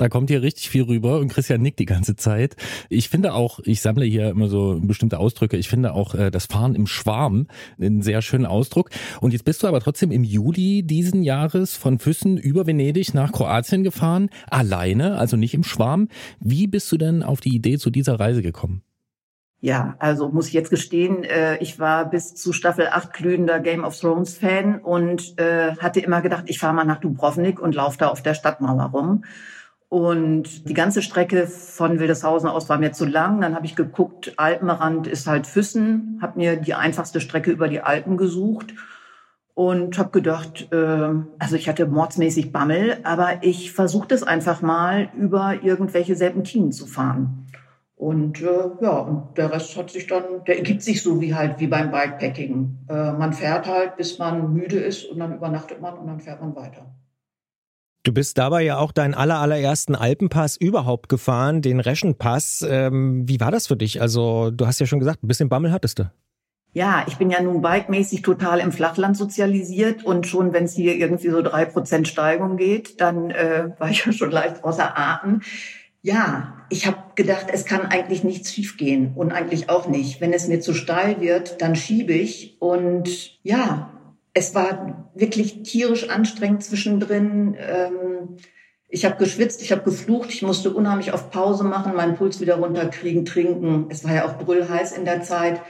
Da 0.00 0.08
kommt 0.08 0.30
hier 0.30 0.40
richtig 0.40 0.70
viel 0.70 0.84
rüber 0.84 1.18
und 1.18 1.28
Christian 1.28 1.60
nickt 1.60 1.78
die 1.78 1.84
ganze 1.84 2.16
Zeit. 2.16 2.56
Ich 2.88 3.10
finde 3.10 3.34
auch, 3.34 3.60
ich 3.64 3.82
sammle 3.82 4.06
hier 4.06 4.30
immer 4.30 4.48
so 4.48 4.80
bestimmte 4.80 5.18
Ausdrücke. 5.18 5.58
Ich 5.58 5.68
finde 5.68 5.92
auch 5.92 6.14
äh, 6.14 6.30
das 6.30 6.46
Fahren 6.46 6.74
im 6.74 6.86
Schwarm 6.86 7.48
einen 7.78 8.00
sehr 8.00 8.22
schönen 8.22 8.46
Ausdruck. 8.46 8.88
Und 9.20 9.34
jetzt 9.34 9.44
bist 9.44 9.62
du 9.62 9.66
aber 9.66 9.78
trotzdem 9.80 10.10
im 10.10 10.24
Juli 10.24 10.82
diesen 10.84 11.22
Jahres 11.22 11.76
von 11.76 11.98
Füssen 11.98 12.38
über 12.38 12.66
Venedig 12.66 13.12
nach 13.12 13.30
Kroatien 13.30 13.84
gefahren, 13.84 14.30
alleine, 14.50 15.18
also 15.18 15.36
nicht 15.36 15.52
im 15.52 15.64
Schwarm. 15.64 16.08
Wie 16.38 16.66
bist 16.66 16.90
du 16.90 16.96
denn 16.96 17.22
auf 17.22 17.42
die 17.42 17.54
Idee 17.54 17.76
zu 17.76 17.90
dieser 17.90 18.18
Reise 18.18 18.40
gekommen? 18.40 18.80
Ja, 19.60 19.96
also 19.98 20.30
muss 20.30 20.46
ich 20.46 20.54
jetzt 20.54 20.70
gestehen, 20.70 21.24
äh, 21.24 21.58
ich 21.58 21.78
war 21.78 22.08
bis 22.08 22.34
zu 22.34 22.54
Staffel 22.54 22.88
8 22.90 23.12
glühender 23.12 23.60
Game 23.60 23.84
of 23.84 24.00
Thrones 24.00 24.38
Fan 24.38 24.80
und 24.80 25.38
äh, 25.38 25.76
hatte 25.76 26.00
immer 26.00 26.22
gedacht, 26.22 26.44
ich 26.46 26.58
fahre 26.58 26.72
mal 26.72 26.84
nach 26.84 27.00
Dubrovnik 27.00 27.60
und 27.60 27.74
laufe 27.74 27.98
da 27.98 28.08
auf 28.08 28.22
der 28.22 28.32
Stadtmauer 28.32 28.84
rum. 28.84 29.24
Und 29.90 30.68
die 30.68 30.74
ganze 30.74 31.02
Strecke 31.02 31.48
von 31.48 31.98
Wildeshausen 31.98 32.48
aus 32.48 32.68
war 32.68 32.78
mir 32.78 32.92
zu 32.92 33.04
lang. 33.04 33.40
Dann 33.40 33.56
habe 33.56 33.66
ich 33.66 33.74
geguckt, 33.74 34.32
Alpenrand 34.36 35.08
ist 35.08 35.26
halt 35.26 35.48
Füssen, 35.48 36.20
habe 36.22 36.38
mir 36.38 36.54
die 36.54 36.74
einfachste 36.74 37.20
Strecke 37.20 37.50
über 37.50 37.66
die 37.66 37.80
Alpen 37.80 38.16
gesucht 38.16 38.72
und 39.54 39.98
habe 39.98 40.10
gedacht, 40.10 40.68
äh, 40.70 41.08
also 41.40 41.56
ich 41.56 41.68
hatte 41.68 41.88
mordsmäßig 41.88 42.52
Bammel, 42.52 42.98
aber 43.02 43.42
ich 43.42 43.72
versuche 43.72 44.06
das 44.06 44.22
einfach 44.22 44.62
mal 44.62 45.10
über 45.18 45.64
irgendwelche 45.64 46.14
Serpentinen 46.14 46.70
zu 46.70 46.86
fahren. 46.86 47.48
Und 47.96 48.40
äh, 48.40 48.70
ja, 48.80 48.96
und 49.00 49.36
der 49.36 49.52
Rest 49.52 49.76
hat 49.76 49.90
sich 49.90 50.06
dann, 50.06 50.44
der 50.46 50.58
ergibt 50.58 50.82
sich 50.82 51.02
so 51.02 51.20
wie 51.20 51.34
halt 51.34 51.58
wie 51.58 51.66
beim 51.66 51.90
Bikepacking. 51.90 52.86
Äh, 52.88 53.12
man 53.12 53.32
fährt 53.32 53.66
halt, 53.66 53.96
bis 53.96 54.20
man 54.20 54.54
müde 54.54 54.78
ist 54.78 55.04
und 55.06 55.18
dann 55.18 55.34
übernachtet 55.34 55.80
man 55.80 55.98
und 55.98 56.06
dann 56.06 56.20
fährt 56.20 56.40
man 56.40 56.54
weiter. 56.54 56.86
Du 58.02 58.14
bist 58.14 58.38
dabei 58.38 58.62
ja 58.62 58.78
auch 58.78 58.92
deinen 58.92 59.12
aller, 59.12 59.40
allerersten 59.40 59.94
Alpenpass 59.94 60.56
überhaupt 60.56 61.10
gefahren, 61.10 61.60
den 61.60 61.80
Reschenpass. 61.80 62.66
Ähm, 62.68 63.28
wie 63.28 63.40
war 63.40 63.50
das 63.50 63.66
für 63.66 63.76
dich? 63.76 64.00
Also, 64.00 64.50
du 64.50 64.66
hast 64.66 64.80
ja 64.80 64.86
schon 64.86 65.00
gesagt, 65.00 65.22
ein 65.22 65.28
bisschen 65.28 65.50
Bammel 65.50 65.70
hattest 65.70 65.98
du. 65.98 66.10
Ja, 66.72 67.04
ich 67.08 67.16
bin 67.16 67.30
ja 67.30 67.42
nun 67.42 67.60
bikemäßig 67.60 68.22
total 68.22 68.60
im 68.60 68.72
Flachland 68.72 69.16
sozialisiert 69.16 70.04
und 70.04 70.26
schon 70.26 70.52
wenn 70.52 70.64
es 70.64 70.74
hier 70.74 70.94
irgendwie 70.94 71.28
so 71.28 71.42
drei 71.42 71.64
Prozent 71.64 72.06
Steigung 72.06 72.56
geht, 72.56 73.00
dann 73.00 73.30
äh, 73.30 73.70
war 73.78 73.90
ich 73.90 74.06
ja 74.06 74.12
schon 74.12 74.30
leicht 74.30 74.62
außer 74.62 74.96
Atem. 74.96 75.42
Ja, 76.00 76.64
ich 76.70 76.86
habe 76.86 76.96
gedacht, 77.16 77.48
es 77.52 77.66
kann 77.66 77.82
eigentlich 77.82 78.24
nichts 78.24 78.54
schiefgehen 78.54 79.12
und 79.16 79.32
eigentlich 79.32 79.68
auch 79.68 79.88
nicht. 79.88 80.20
Wenn 80.20 80.32
es 80.32 80.48
mir 80.48 80.60
zu 80.60 80.72
steil 80.72 81.20
wird, 81.20 81.60
dann 81.60 81.76
schiebe 81.76 82.12
ich 82.12 82.56
und 82.60 83.38
ja, 83.42 83.90
es 84.34 84.54
war 84.54 85.10
wirklich 85.14 85.62
tierisch 85.62 86.08
anstrengend 86.08 86.62
zwischendrin. 86.62 87.56
Ähm, 87.58 88.36
ich 88.88 89.04
habe 89.04 89.16
geschwitzt, 89.16 89.62
ich 89.62 89.72
habe 89.72 89.82
geflucht, 89.82 90.30
ich 90.30 90.42
musste 90.42 90.72
unheimlich 90.72 91.12
auf 91.12 91.30
Pause 91.30 91.64
machen, 91.64 91.94
meinen 91.94 92.16
Puls 92.16 92.40
wieder 92.40 92.56
runterkriegen, 92.56 93.24
trinken. 93.24 93.86
Es 93.88 94.04
war 94.04 94.14
ja 94.14 94.26
auch 94.26 94.38
brüllheiß 94.38 94.92
in 94.92 95.04
der 95.04 95.22
Zeit, 95.22 95.60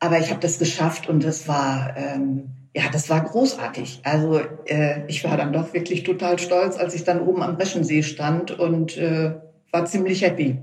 aber 0.00 0.18
ich 0.18 0.30
habe 0.30 0.40
das 0.40 0.58
geschafft 0.58 1.08
und 1.08 1.24
das 1.24 1.46
war 1.46 1.94
ähm, 1.96 2.50
ja, 2.76 2.84
das 2.90 3.08
war 3.08 3.22
großartig. 3.22 4.00
Also 4.02 4.40
äh, 4.66 5.06
ich 5.06 5.22
war 5.22 5.36
dann 5.36 5.52
doch 5.52 5.72
wirklich 5.72 6.02
total 6.02 6.40
stolz, 6.40 6.76
als 6.76 6.94
ich 6.94 7.04
dann 7.04 7.20
oben 7.20 7.42
am 7.42 7.54
Reschensee 7.54 8.02
stand 8.02 8.58
und 8.58 8.96
äh, 8.96 9.34
war 9.70 9.86
ziemlich 9.86 10.22
happy 10.22 10.58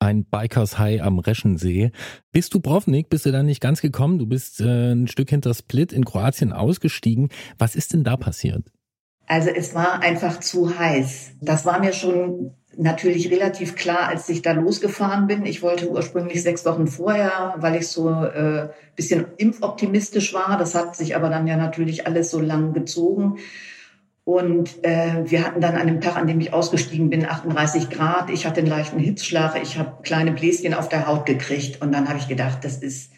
ein 0.00 0.24
Bikers 0.24 0.78
High 0.78 1.02
am 1.02 1.18
Reschensee. 1.18 1.92
Bist 2.32 2.54
du 2.54 2.60
Brovnik, 2.60 3.08
bist 3.08 3.26
du 3.26 3.32
da 3.32 3.42
nicht 3.42 3.60
ganz 3.60 3.80
gekommen? 3.80 4.18
Du 4.18 4.26
bist 4.26 4.60
äh, 4.60 4.92
ein 4.92 5.08
Stück 5.08 5.30
hinter 5.30 5.54
Split 5.54 5.92
in 5.92 6.04
Kroatien 6.04 6.52
ausgestiegen. 6.52 7.28
Was 7.58 7.74
ist 7.74 7.92
denn 7.92 8.04
da 8.04 8.16
passiert? 8.16 8.64
Also 9.26 9.50
es 9.50 9.74
war 9.74 10.00
einfach 10.00 10.40
zu 10.40 10.78
heiß. 10.78 11.32
Das 11.40 11.66
war 11.66 11.80
mir 11.80 11.92
schon 11.92 12.52
natürlich 12.76 13.30
relativ 13.30 13.76
klar, 13.76 14.08
als 14.08 14.28
ich 14.28 14.40
da 14.40 14.52
losgefahren 14.52 15.26
bin. 15.26 15.44
Ich 15.44 15.62
wollte 15.62 15.90
ursprünglich 15.90 16.42
sechs 16.42 16.64
Wochen 16.64 16.86
vorher, 16.86 17.54
weil 17.58 17.76
ich 17.76 17.88
so 17.88 18.08
äh, 18.10 18.68
bisschen 18.96 19.26
impfoptimistisch 19.36 20.32
war. 20.32 20.56
Das 20.58 20.74
hat 20.74 20.96
sich 20.96 21.14
aber 21.14 21.28
dann 21.28 21.46
ja 21.46 21.56
natürlich 21.56 22.06
alles 22.06 22.30
so 22.30 22.40
lang 22.40 22.72
gezogen. 22.72 23.38
Und 24.28 24.84
äh, 24.84 25.24
wir 25.24 25.42
hatten 25.42 25.62
dann 25.62 25.76
an 25.76 25.86
dem 25.86 26.02
Tag, 26.02 26.16
an 26.16 26.26
dem 26.26 26.38
ich 26.38 26.52
ausgestiegen 26.52 27.08
bin, 27.08 27.24
38 27.24 27.88
Grad. 27.88 28.28
Ich 28.28 28.44
hatte 28.44 28.60
einen 28.60 28.68
leichten 28.68 28.98
Hitzschlag. 28.98 29.58
Ich 29.62 29.78
habe 29.78 30.02
kleine 30.02 30.32
Bläschen 30.32 30.74
auf 30.74 30.90
der 30.90 31.06
Haut 31.06 31.24
gekriegt. 31.24 31.80
Und 31.80 31.92
dann 31.92 32.10
habe 32.10 32.18
ich 32.18 32.28
gedacht, 32.28 32.62
das 32.62 32.76
ist, 32.76 33.10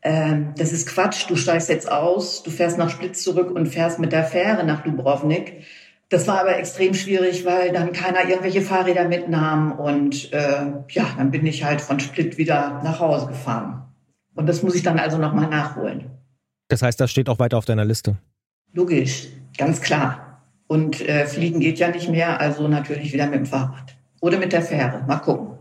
äh, 0.00 0.34
das 0.56 0.72
ist 0.72 0.88
Quatsch. 0.88 1.30
Du 1.30 1.36
steigst 1.36 1.68
jetzt 1.68 1.88
aus, 1.88 2.42
du 2.42 2.50
fährst 2.50 2.76
nach 2.76 2.90
Splitz 2.90 3.22
zurück 3.22 3.52
und 3.52 3.66
fährst 3.66 4.00
mit 4.00 4.10
der 4.10 4.24
Fähre 4.24 4.64
nach 4.64 4.82
Dubrovnik. 4.82 5.62
Das 6.08 6.26
war 6.26 6.40
aber 6.40 6.58
extrem 6.58 6.92
schwierig, 6.92 7.44
weil 7.44 7.70
dann 7.72 7.92
keiner 7.92 8.28
irgendwelche 8.28 8.60
Fahrräder 8.60 9.06
mitnahm. 9.06 9.78
Und 9.78 10.32
äh, 10.32 10.72
ja, 10.88 11.06
dann 11.16 11.30
bin 11.30 11.46
ich 11.46 11.62
halt 11.62 11.80
von 11.80 12.00
Split 12.00 12.36
wieder 12.36 12.80
nach 12.82 12.98
Hause 12.98 13.28
gefahren. 13.28 13.84
Und 14.34 14.48
das 14.48 14.64
muss 14.64 14.74
ich 14.74 14.82
dann 14.82 14.98
also 14.98 15.18
nochmal 15.18 15.48
nachholen. 15.48 16.10
Das 16.66 16.82
heißt, 16.82 17.00
das 17.00 17.12
steht 17.12 17.28
auch 17.28 17.38
weiter 17.38 17.56
auf 17.58 17.64
deiner 17.64 17.84
Liste? 17.84 18.16
Logisch, 18.72 19.28
ganz 19.56 19.80
klar. 19.80 20.27
Und 20.68 21.00
äh, 21.00 21.26
fliegen 21.26 21.60
geht 21.60 21.78
ja 21.78 21.90
nicht 21.90 22.08
mehr, 22.08 22.40
also 22.40 22.68
natürlich 22.68 23.12
wieder 23.12 23.26
mit 23.26 23.40
dem 23.40 23.46
Fahrrad. 23.46 23.96
Oder 24.20 24.38
mit 24.38 24.52
der 24.52 24.62
Fähre. 24.62 25.04
Mal 25.06 25.18
gucken. 25.18 25.58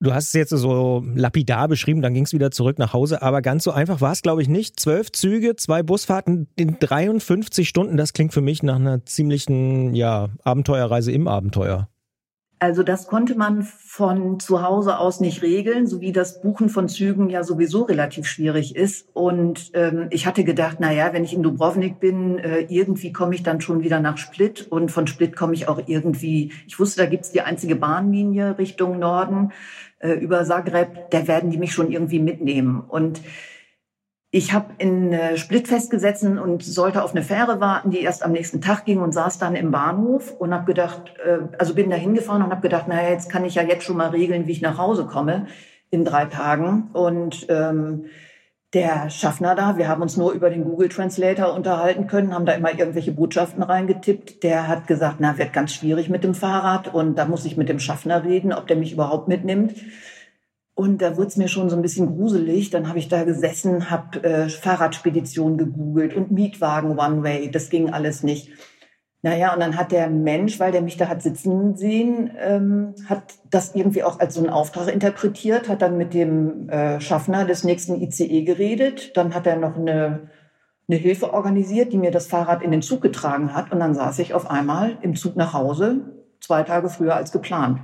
Du 0.00 0.14
hast 0.14 0.28
es 0.28 0.32
jetzt 0.34 0.50
so 0.50 1.04
lapidar 1.16 1.66
beschrieben, 1.66 2.02
dann 2.02 2.14
ging 2.14 2.24
es 2.24 2.32
wieder 2.32 2.52
zurück 2.52 2.78
nach 2.78 2.92
Hause, 2.92 3.20
aber 3.20 3.42
ganz 3.42 3.64
so 3.64 3.72
einfach 3.72 4.00
war 4.00 4.12
es, 4.12 4.22
glaube 4.22 4.42
ich, 4.42 4.48
nicht. 4.48 4.78
Zwölf 4.78 5.10
Züge, 5.10 5.56
zwei 5.56 5.82
Busfahrten 5.82 6.46
in 6.54 6.78
53 6.78 7.68
Stunden, 7.68 7.96
das 7.96 8.12
klingt 8.12 8.32
für 8.32 8.40
mich 8.40 8.62
nach 8.62 8.76
einer 8.76 9.04
ziemlichen 9.04 9.94
ja, 9.96 10.28
Abenteuerreise 10.44 11.10
im 11.10 11.26
Abenteuer. 11.26 11.88
Also 12.60 12.82
das 12.82 13.06
konnte 13.06 13.36
man 13.36 13.62
von 13.62 14.40
zu 14.40 14.62
Hause 14.62 14.98
aus 14.98 15.20
nicht 15.20 15.42
regeln, 15.42 15.86
so 15.86 16.00
wie 16.00 16.10
das 16.10 16.40
Buchen 16.40 16.68
von 16.68 16.88
Zügen 16.88 17.30
ja 17.30 17.44
sowieso 17.44 17.82
relativ 17.82 18.26
schwierig 18.26 18.74
ist. 18.74 19.08
Und 19.12 19.70
ähm, 19.74 20.08
ich 20.10 20.26
hatte 20.26 20.42
gedacht, 20.42 20.78
na 20.80 20.92
ja, 20.92 21.12
wenn 21.12 21.22
ich 21.22 21.32
in 21.32 21.44
Dubrovnik 21.44 22.00
bin, 22.00 22.38
äh, 22.38 22.60
irgendwie 22.68 23.12
komme 23.12 23.36
ich 23.36 23.44
dann 23.44 23.60
schon 23.60 23.84
wieder 23.84 24.00
nach 24.00 24.18
Split 24.18 24.66
und 24.70 24.90
von 24.90 25.06
Split 25.06 25.36
komme 25.36 25.54
ich 25.54 25.68
auch 25.68 25.80
irgendwie. 25.86 26.52
Ich 26.66 26.80
wusste, 26.80 27.02
da 27.02 27.06
gibt's 27.06 27.30
die 27.30 27.42
einzige 27.42 27.76
Bahnlinie 27.76 28.58
Richtung 28.58 28.98
Norden 28.98 29.52
äh, 30.00 30.14
über 30.14 30.44
Zagreb. 30.44 31.10
Da 31.10 31.28
werden 31.28 31.50
die 31.50 31.58
mich 31.58 31.72
schon 31.72 31.92
irgendwie 31.92 32.18
mitnehmen 32.18 32.80
und 32.80 33.20
ich 34.30 34.52
habe 34.52 34.74
in 34.76 35.12
äh, 35.12 35.38
Split 35.38 35.68
festgesetzt 35.68 36.22
und 36.22 36.62
sollte 36.62 37.02
auf 37.02 37.12
eine 37.12 37.22
Fähre 37.22 37.60
warten, 37.60 37.90
die 37.90 38.00
erst 38.00 38.22
am 38.22 38.32
nächsten 38.32 38.60
Tag 38.60 38.84
ging 38.84 39.00
und 39.00 39.12
saß 39.12 39.38
dann 39.38 39.56
im 39.56 39.70
Bahnhof 39.70 40.32
und 40.38 40.52
habe 40.52 40.66
gedacht, 40.66 41.14
äh, 41.24 41.38
also 41.58 41.74
bin 41.74 41.88
da 41.88 41.96
hingefahren 41.96 42.42
und 42.42 42.50
habe 42.50 42.60
gedacht, 42.60 42.88
naja, 42.88 43.08
jetzt 43.08 43.30
kann 43.30 43.46
ich 43.46 43.54
ja 43.54 43.62
jetzt 43.62 43.84
schon 43.84 43.96
mal 43.96 44.10
regeln, 44.10 44.46
wie 44.46 44.52
ich 44.52 44.60
nach 44.60 44.76
Hause 44.76 45.06
komme 45.06 45.46
in 45.90 46.04
drei 46.04 46.26
Tagen. 46.26 46.90
Und 46.92 47.46
ähm, 47.48 48.04
der 48.74 49.08
Schaffner 49.08 49.54
da, 49.54 49.78
wir 49.78 49.88
haben 49.88 50.02
uns 50.02 50.18
nur 50.18 50.32
über 50.32 50.50
den 50.50 50.64
Google 50.64 50.90
Translator 50.90 51.54
unterhalten 51.54 52.06
können, 52.06 52.34
haben 52.34 52.44
da 52.44 52.52
immer 52.52 52.78
irgendwelche 52.78 53.12
Botschaften 53.12 53.62
reingetippt. 53.62 54.42
Der 54.42 54.68
hat 54.68 54.86
gesagt, 54.86 55.16
na, 55.20 55.38
wird 55.38 55.54
ganz 55.54 55.72
schwierig 55.72 56.10
mit 56.10 56.22
dem 56.22 56.34
Fahrrad 56.34 56.92
und 56.92 57.16
da 57.16 57.24
muss 57.24 57.46
ich 57.46 57.56
mit 57.56 57.70
dem 57.70 57.78
Schaffner 57.78 58.24
reden, 58.24 58.52
ob 58.52 58.66
der 58.66 58.76
mich 58.76 58.92
überhaupt 58.92 59.26
mitnimmt. 59.26 59.74
Und 60.78 61.02
da 61.02 61.16
wurde 61.16 61.26
es 61.26 61.36
mir 61.36 61.48
schon 61.48 61.68
so 61.68 61.74
ein 61.74 61.82
bisschen 61.82 62.06
gruselig. 62.06 62.70
Dann 62.70 62.88
habe 62.88 63.00
ich 63.00 63.08
da 63.08 63.24
gesessen, 63.24 63.90
habe 63.90 64.22
äh, 64.22 64.48
Fahrradspedition 64.48 65.58
gegoogelt 65.58 66.14
und 66.14 66.30
Mietwagen 66.30 66.96
One-Way. 66.96 67.50
Das 67.50 67.68
ging 67.68 67.90
alles 67.90 68.22
nicht. 68.22 68.52
Naja, 69.20 69.52
und 69.52 69.58
dann 69.58 69.76
hat 69.76 69.90
der 69.90 70.08
Mensch, 70.08 70.60
weil 70.60 70.70
der 70.70 70.82
mich 70.82 70.96
da 70.96 71.08
hat 71.08 71.20
sitzen 71.20 71.76
sehen, 71.76 72.30
ähm, 72.38 72.94
hat 73.08 73.24
das 73.50 73.74
irgendwie 73.74 74.04
auch 74.04 74.20
als 74.20 74.34
so 74.34 74.40
einen 74.40 74.50
Auftrag 74.50 74.86
interpretiert, 74.86 75.68
hat 75.68 75.82
dann 75.82 75.98
mit 75.98 76.14
dem 76.14 76.68
äh, 76.68 77.00
Schaffner 77.00 77.44
des 77.44 77.64
nächsten 77.64 78.00
ICE 78.00 78.44
geredet. 78.44 79.16
Dann 79.16 79.34
hat 79.34 79.48
er 79.48 79.56
noch 79.56 79.76
eine, 79.76 80.30
eine 80.88 80.96
Hilfe 80.96 81.34
organisiert, 81.34 81.92
die 81.92 81.98
mir 81.98 82.12
das 82.12 82.28
Fahrrad 82.28 82.62
in 82.62 82.70
den 82.70 82.82
Zug 82.82 83.00
getragen 83.00 83.52
hat. 83.52 83.72
Und 83.72 83.80
dann 83.80 83.94
saß 83.94 84.20
ich 84.20 84.32
auf 84.32 84.48
einmal 84.48 84.96
im 85.02 85.16
Zug 85.16 85.34
nach 85.34 85.54
Hause, 85.54 86.02
zwei 86.38 86.62
Tage 86.62 86.88
früher 86.88 87.16
als 87.16 87.32
geplant. 87.32 87.80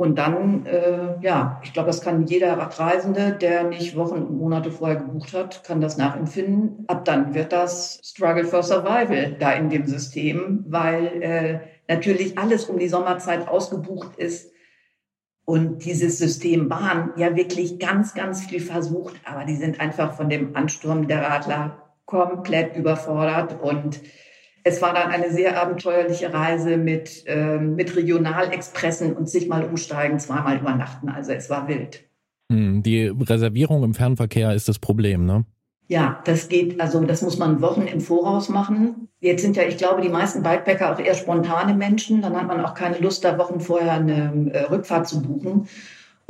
Und 0.00 0.16
dann, 0.16 0.64
äh, 0.64 1.20
ja, 1.20 1.60
ich 1.62 1.74
glaube, 1.74 1.88
das 1.88 2.00
kann 2.00 2.24
jeder 2.24 2.56
Radreisende, 2.56 3.32
der 3.32 3.64
nicht 3.64 3.96
Wochen 3.96 4.22
und 4.22 4.38
Monate 4.38 4.70
vorher 4.70 4.96
gebucht 4.96 5.34
hat, 5.34 5.62
kann 5.62 5.82
das 5.82 5.98
nachempfinden. 5.98 6.86
Ab 6.86 7.04
dann 7.04 7.34
wird 7.34 7.52
das 7.52 8.00
Struggle 8.02 8.44
for 8.44 8.62
Survival 8.62 9.36
da 9.38 9.52
in 9.52 9.68
dem 9.68 9.86
System, 9.86 10.64
weil 10.68 11.22
äh, 11.22 11.58
natürlich 11.86 12.38
alles 12.38 12.64
um 12.64 12.78
die 12.78 12.88
Sommerzeit 12.88 13.46
ausgebucht 13.46 14.16
ist 14.16 14.50
und 15.44 15.84
dieses 15.84 16.16
System 16.16 16.70
Bahn 16.70 17.12
ja 17.16 17.36
wirklich 17.36 17.78
ganz, 17.78 18.14
ganz 18.14 18.46
viel 18.46 18.60
versucht, 18.60 19.20
aber 19.26 19.44
die 19.44 19.56
sind 19.56 19.80
einfach 19.80 20.14
von 20.14 20.30
dem 20.30 20.56
Ansturm 20.56 21.08
der 21.08 21.20
Radler 21.24 21.92
komplett 22.06 22.74
überfordert 22.74 23.60
und 23.60 24.00
es 24.64 24.82
war 24.82 24.94
dann 24.94 25.10
eine 25.10 25.30
sehr 25.30 25.60
abenteuerliche 25.60 26.32
Reise 26.32 26.76
mit, 26.76 27.24
ähm, 27.26 27.74
mit 27.74 27.96
Regionalexpressen 27.96 29.14
und 29.14 29.28
sich 29.28 29.48
mal 29.48 29.64
umsteigen, 29.64 30.18
zweimal 30.18 30.58
übernachten. 30.58 31.08
Also 31.08 31.32
es 31.32 31.50
war 31.50 31.68
wild. 31.68 32.04
Hm, 32.50 32.82
die 32.82 33.06
Reservierung 33.06 33.84
im 33.84 33.94
Fernverkehr 33.94 34.54
ist 34.54 34.68
das 34.68 34.78
Problem, 34.78 35.24
ne? 35.24 35.44
Ja, 35.86 36.20
das 36.24 36.48
geht, 36.48 36.80
also 36.80 37.02
das 37.04 37.20
muss 37.20 37.36
man 37.36 37.60
Wochen 37.62 37.82
im 37.82 38.00
Voraus 38.00 38.48
machen. 38.48 39.08
Jetzt 39.18 39.42
sind 39.42 39.56
ja, 39.56 39.64
ich 39.64 39.76
glaube, 39.76 40.02
die 40.02 40.08
meisten 40.08 40.42
Bikepacker 40.42 40.92
auch 40.92 41.00
eher 41.00 41.14
spontane 41.14 41.74
Menschen. 41.74 42.22
Dann 42.22 42.36
hat 42.36 42.46
man 42.46 42.64
auch 42.64 42.74
keine 42.74 42.98
Lust, 42.98 43.24
da 43.24 43.38
Wochen 43.38 43.60
vorher 43.60 43.94
eine 43.94 44.52
äh, 44.52 44.62
Rückfahrt 44.66 45.08
zu 45.08 45.20
buchen. 45.20 45.66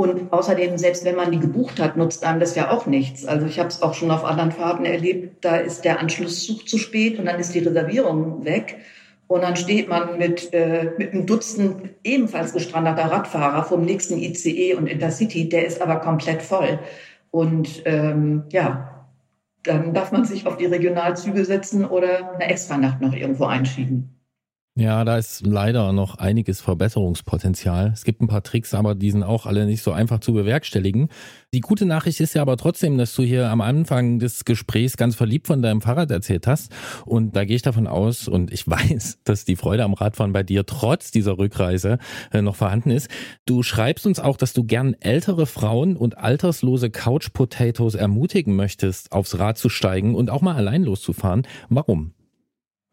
Und 0.01 0.33
außerdem, 0.33 0.79
selbst 0.79 1.05
wenn 1.05 1.15
man 1.15 1.31
die 1.31 1.39
gebucht 1.39 1.79
hat, 1.79 1.99
nutzt 1.99 2.25
einem 2.25 2.41
das 2.41 2.55
ja 2.55 2.71
auch 2.71 2.87
nichts. 2.87 3.27
Also 3.27 3.45
ich 3.45 3.59
habe 3.59 3.69
es 3.69 3.83
auch 3.83 3.93
schon 3.93 4.11
auf 4.11 4.25
anderen 4.25 4.51
Fahrten 4.51 4.87
erlebt, 4.87 5.45
da 5.45 5.57
ist 5.57 5.85
der 5.85 6.01
Anschlusszug 6.01 6.67
zu 6.67 6.79
spät 6.79 7.19
und 7.19 7.27
dann 7.27 7.39
ist 7.39 7.55
die 7.55 7.59
Reservierung 7.59 8.43
weg. 8.47 8.79
Und 9.27 9.43
dann 9.43 9.57
steht 9.57 9.91
man 9.91 10.17
mit, 10.17 10.55
äh, 10.55 10.93
mit 10.97 11.13
einem 11.13 11.27
Dutzend 11.27 11.91
ebenfalls 12.03 12.55
gestrandeter 12.55 13.13
Radfahrer 13.13 13.63
vom 13.63 13.85
nächsten 13.85 14.17
ICE 14.17 14.73
und 14.73 14.87
Intercity, 14.87 15.51
der 15.51 15.67
ist 15.67 15.83
aber 15.83 15.97
komplett 15.97 16.41
voll. 16.41 16.79
Und 17.31 17.83
ähm, 17.85 18.45
ja, 18.53 19.07
dann 19.65 19.93
darf 19.93 20.13
man 20.13 20.25
sich 20.25 20.47
auf 20.47 20.57
die 20.57 20.65
Regionalzüge 20.65 21.45
setzen 21.45 21.85
oder 21.85 22.37
eine 22.37 22.49
Extranacht 22.49 23.03
noch 23.03 23.13
irgendwo 23.13 23.45
einschieben. 23.45 24.19
Ja, 24.77 25.05
da 25.05 25.19
ist 25.19 25.45
leider 25.45 25.93
noch 25.93 26.19
einiges 26.19 26.61
Verbesserungspotenzial. 26.61 27.91
Es 27.93 28.05
gibt 28.05 28.23
ein 28.23 28.29
paar 28.29 28.45
Tricks, 28.45 28.73
aber 28.73 28.95
die 28.95 29.11
sind 29.11 29.25
auch 29.25 29.45
alle 29.45 29.67
nicht 29.67 29.83
so 29.83 29.91
einfach 29.91 30.21
zu 30.21 30.33
bewerkstelligen. 30.33 31.09
Die 31.53 31.61
gute 31.61 31.87
Nachricht 31.87 32.21
ist 32.21 32.35
ja 32.35 32.43
aber 32.43 32.57
trotzdem, 32.57 32.97
dass 32.97 33.13
du 33.15 33.25
hier 33.25 33.51
am 33.51 33.61
Anfang 33.63 34.21
des 34.21 34.45
Gesprächs 34.45 34.97
ganz 34.97 35.17
verliebt 35.17 35.49
von 35.49 35.61
deinem 35.61 35.81
Fahrrad 35.81 36.13
erzählt 36.13 36.47
hast. 36.47 36.73
Und 37.05 37.35
da 37.35 37.45
gehe 37.45 37.57
ich 37.57 37.63
davon 37.63 37.89
aus 37.89 38.29
und 38.29 38.53
ich 38.53 38.67
weiß, 38.69 39.19
dass 39.25 39.45
die 39.45 39.57
Freude 39.57 39.83
am 39.83 39.93
Radfahren 39.93 40.33
bei 40.33 40.45
dir 40.45 40.65
trotz 40.65 41.11
dieser 41.11 41.37
Rückreise 41.37 41.99
äh, 42.33 42.41
noch 42.41 42.55
vorhanden 42.55 42.91
ist. 42.91 43.11
Du 43.47 43.65
schreibst 43.65 44.07
uns 44.07 44.21
auch, 44.21 44.37
dass 44.37 44.53
du 44.53 44.63
gern 44.63 44.95
ältere 45.01 45.47
Frauen 45.47 45.97
und 45.97 46.17
alterslose 46.17 46.91
Couch 46.91 47.33
Potatoes 47.33 47.97
ermutigen 47.97 48.55
möchtest, 48.55 49.11
aufs 49.11 49.37
Rad 49.37 49.59
zu 49.59 49.69
steigen 49.69 50.15
und 50.15 50.31
auch 50.31 50.43
mal 50.43 50.55
allein 50.55 50.85
loszufahren. 50.85 51.43
Warum? 51.69 52.15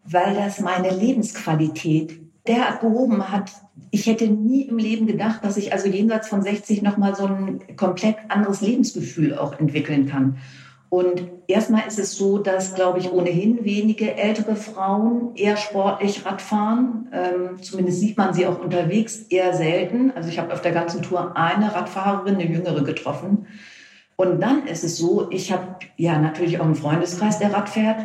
Weil 0.09 0.35
das 0.35 0.59
meine 0.59 0.89
Lebensqualität 0.89 2.19
derart 2.47 2.81
gehoben 2.81 3.29
hat. 3.29 3.51
Ich 3.91 4.07
hätte 4.07 4.27
nie 4.27 4.63
im 4.63 4.77
Leben 4.77 5.05
gedacht, 5.05 5.43
dass 5.43 5.57
ich 5.57 5.73
also 5.73 5.87
jenseits 5.87 6.29
von 6.29 6.41
60 6.41 6.81
nochmal 6.81 7.15
so 7.15 7.25
ein 7.25 7.75
komplett 7.75 8.15
anderes 8.29 8.61
Lebensgefühl 8.61 9.37
auch 9.37 9.59
entwickeln 9.59 10.07
kann. 10.07 10.37
Und 10.89 11.23
erstmal 11.47 11.85
ist 11.85 11.99
es 11.99 12.15
so, 12.15 12.37
dass, 12.37 12.73
glaube 12.73 12.99
ich, 12.99 13.11
ohnehin 13.11 13.65
wenige 13.65 14.15
ältere 14.15 14.55
Frauen 14.55 15.35
eher 15.35 15.57
sportlich 15.57 16.25
Radfahren. 16.25 17.09
Ähm, 17.11 17.61
zumindest 17.61 17.99
sieht 17.99 18.17
man 18.17 18.33
sie 18.33 18.47
auch 18.47 18.59
unterwegs 18.59 19.23
eher 19.29 19.53
selten. 19.53 20.11
Also 20.15 20.29
ich 20.29 20.39
habe 20.39 20.53
auf 20.53 20.61
der 20.61 20.71
ganzen 20.71 21.01
Tour 21.01 21.35
eine 21.35 21.75
Radfahrerin, 21.75 22.35
eine 22.35 22.47
jüngere 22.47 22.85
getroffen. 22.85 23.47
Und 24.15 24.41
dann 24.41 24.65
ist 24.65 24.85
es 24.85 24.97
so, 24.97 25.27
ich 25.29 25.51
habe 25.51 25.75
ja 25.97 26.17
natürlich 26.17 26.59
auch 26.59 26.65
einen 26.65 26.75
Freundeskreis, 26.75 27.39
der 27.39 27.53
Rad 27.53 27.67
fährt 27.67 27.99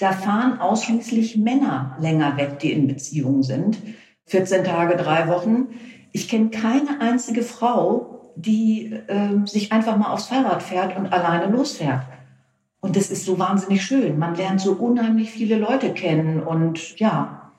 da 0.00 0.12
fahren 0.12 0.60
ausschließlich 0.60 1.36
Männer 1.36 1.96
länger 2.00 2.36
weg, 2.38 2.58
die 2.60 2.72
in 2.72 2.86
Beziehungen 2.86 3.42
sind. 3.42 3.78
14 4.26 4.64
Tage, 4.64 4.96
drei 4.96 5.28
Wochen. 5.28 5.68
Ich 6.12 6.28
kenne 6.28 6.48
keine 6.48 7.00
einzige 7.00 7.42
Frau, 7.42 8.32
die 8.34 8.92
äh, 9.08 9.46
sich 9.46 9.72
einfach 9.72 9.98
mal 9.98 10.10
aufs 10.12 10.28
Fahrrad 10.28 10.62
fährt 10.62 10.96
und 10.96 11.12
alleine 11.12 11.52
losfährt. 11.52 12.02
Und 12.80 12.96
das 12.96 13.10
ist 13.10 13.26
so 13.26 13.38
wahnsinnig 13.38 13.84
schön. 13.84 14.18
Man 14.18 14.34
lernt 14.34 14.62
so 14.62 14.72
unheimlich 14.72 15.30
viele 15.30 15.56
Leute 15.56 15.92
kennen. 15.92 16.42
Und 16.42 16.98
ja, 16.98 17.52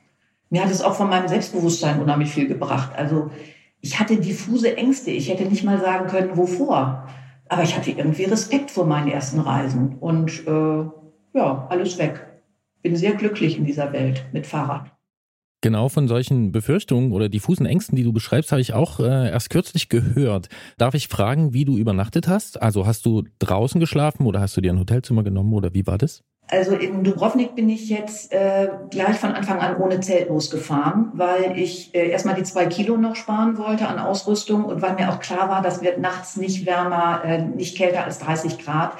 mir 0.50 0.64
hat 0.64 0.72
es 0.72 0.82
auch 0.82 0.96
von 0.96 1.10
meinem 1.10 1.28
Selbstbewusstsein 1.28 2.02
unheimlich 2.02 2.32
viel 2.32 2.48
gebracht. 2.48 2.94
Also 2.98 3.30
ich 3.82 4.00
hatte 4.00 4.18
diffuse 4.18 4.76
Ängste. 4.78 5.12
Ich 5.12 5.30
hätte 5.30 5.46
nicht 5.46 5.64
mal 5.64 5.80
sagen 5.80 6.08
können, 6.08 6.36
wovor. 6.38 7.08
Aber 7.50 7.62
ich 7.62 7.78
hatte 7.78 7.92
irgendwie 7.92 8.24
Respekt 8.24 8.72
vor 8.72 8.88
meinen 8.88 9.10
ersten 9.10 9.42
Reisen. 9.42 9.98
Und 10.00 10.48
äh, 10.48 11.38
ja, 11.38 11.68
alles 11.70 12.00
weg 12.00 12.31
bin 12.82 12.96
sehr 12.96 13.14
glücklich 13.14 13.58
in 13.58 13.66
dieser 13.66 13.94
Welt 13.94 14.26
mit 14.32 14.48
Fahrrad. 14.48 14.92
Genau 15.64 15.90
von 15.90 16.08
solchen 16.08 16.52
Befürchtungen 16.52 17.12
oder 17.12 17.30
diffusen 17.30 17.68
Ängsten, 17.68 17.96
die 17.96 18.04
du 18.04 18.12
beschreibst, 18.12 18.52
habe 18.52 18.62
ich 18.62 18.74
auch 18.74 19.00
äh, 19.00 19.30
erst 19.30 19.52
kürzlich 19.52 19.90
gehört. 19.90 20.50
Darf 20.80 20.96
ich 20.96 21.08
fragen, 21.08 21.54
wie 21.54 21.66
du 21.66 21.78
übernachtet 21.78 22.28
hast? 22.28 22.60
Also 22.60 22.88
hast 22.88 23.06
du 23.06 23.26
draußen 23.38 23.80
geschlafen 23.80 24.26
oder 24.26 24.42
hast 24.42 24.58
du 24.58 24.62
dir 24.62 24.74
ein 24.74 24.80
Hotelzimmer 24.80 25.24
genommen 25.24 25.54
oder 25.54 25.76
wie 25.76 25.86
war 25.86 26.00
das? 26.00 26.24
Also 26.48 26.76
in 26.76 27.04
Dubrovnik 27.04 27.56
bin 27.56 27.70
ich 27.70 27.90
jetzt 27.90 28.34
äh, 28.34 28.70
gleich 28.90 29.18
von 29.18 29.32
Anfang 29.32 29.60
an 29.60 29.78
ohne 29.78 30.02
Zelt 30.02 30.30
losgefahren, 30.30 31.12
weil 31.14 31.58
ich 31.58 31.94
äh, 31.94 32.10
erstmal 32.10 32.36
die 32.36 32.44
zwei 32.44 32.66
Kilo 32.66 32.98
noch 32.98 33.16
sparen 33.16 33.58
wollte 33.60 33.88
an 33.88 34.00
Ausrüstung 34.00 34.66
und 34.66 34.82
weil 34.82 34.96
mir 34.96 35.12
auch 35.12 35.20
klar 35.20 35.48
war, 35.48 35.62
das 35.62 35.82
wird 35.82 36.00
nachts 36.00 36.38
nicht 36.38 36.66
wärmer, 36.66 37.22
äh, 37.24 37.42
nicht 37.42 37.78
kälter 37.78 38.04
als 38.04 38.18
30 38.20 38.58
Grad. 38.58 38.98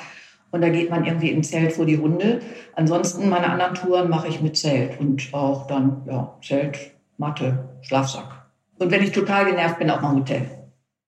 Und 0.52 0.62
da 0.62 0.70
geht 0.70 0.90
man 0.90 1.06
irgendwie 1.06 1.32
im 1.32 1.44
Zelt 1.44 1.74
vor 1.74 1.86
die 1.86 1.98
Hunde. 1.98 2.42
Ansonsten 2.76 3.30
meine 3.30 3.50
anderen 3.50 3.74
Touren 3.74 4.10
mache 4.10 4.28
ich 4.28 4.42
mit 4.42 4.58
Zelt 4.58 5.00
und 5.00 5.34
auch 5.34 5.68
dann 5.68 6.04
ja, 6.06 6.38
Zelt, 6.42 6.92
Matte, 7.18 7.70
Schlafsack. 7.82 8.46
Und 8.80 8.92
wenn 8.92 9.04
ich 9.04 9.12
total 9.12 9.46
genervt 9.46 9.80
bin, 9.80 9.90
auch 9.90 10.02
mal 10.02 10.16
Hotel. 10.16 10.61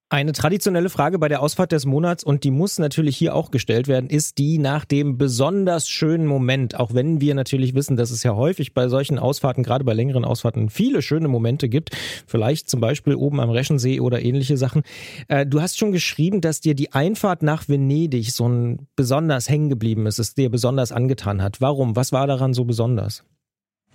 Eine 0.09 0.33
traditionelle 0.33 0.89
Frage 0.89 1.17
bei 1.17 1.27
der 1.27 1.41
Ausfahrt 1.41 1.71
des 1.71 1.87
Monats 1.87 2.23
und 2.23 2.43
die 2.43 2.51
muss 2.51 2.77
natürlich 2.77 3.17
hier 3.17 3.33
auch 3.33 3.49
gestellt 3.49 3.87
werden, 3.87 4.11
ist 4.11 4.37
die 4.37 4.59
nach 4.59 4.85
dem 4.85 5.17
besonders 5.17 5.89
schönen 5.89 6.27
Moment. 6.27 6.79
Auch 6.79 6.93
wenn 6.93 7.19
wir 7.19 7.33
natürlich 7.33 7.73
wissen, 7.73 7.97
dass 7.97 8.11
es 8.11 8.21
ja 8.21 8.35
häufig 8.35 8.75
bei 8.75 8.89
solchen 8.89 9.17
Ausfahrten, 9.17 9.63
gerade 9.63 9.83
bei 9.83 9.93
längeren 9.93 10.23
Ausfahrten, 10.23 10.69
viele 10.69 11.01
schöne 11.01 11.29
Momente 11.29 11.67
gibt. 11.67 11.97
Vielleicht 12.27 12.69
zum 12.69 12.79
Beispiel 12.79 13.15
oben 13.15 13.39
am 13.39 13.49
Reschensee 13.49 14.01
oder 14.01 14.21
ähnliche 14.21 14.55
Sachen. 14.55 14.83
Äh, 15.29 15.47
du 15.47 15.61
hast 15.61 15.79
schon 15.79 15.91
geschrieben, 15.91 16.41
dass 16.41 16.61
dir 16.61 16.75
die 16.75 16.93
Einfahrt 16.93 17.41
nach 17.41 17.67
Venedig 17.67 18.33
so 18.33 18.47
ein 18.47 18.87
besonders 18.95 19.49
hängen 19.49 19.69
geblieben 19.69 20.05
ist, 20.05 20.19
es 20.19 20.35
dir 20.35 20.51
besonders 20.51 20.91
angetan 20.91 21.41
hat. 21.41 21.59
Warum? 21.59 21.95
Was 21.95 22.11
war 22.11 22.27
daran 22.27 22.53
so 22.53 22.65
besonders? 22.65 23.23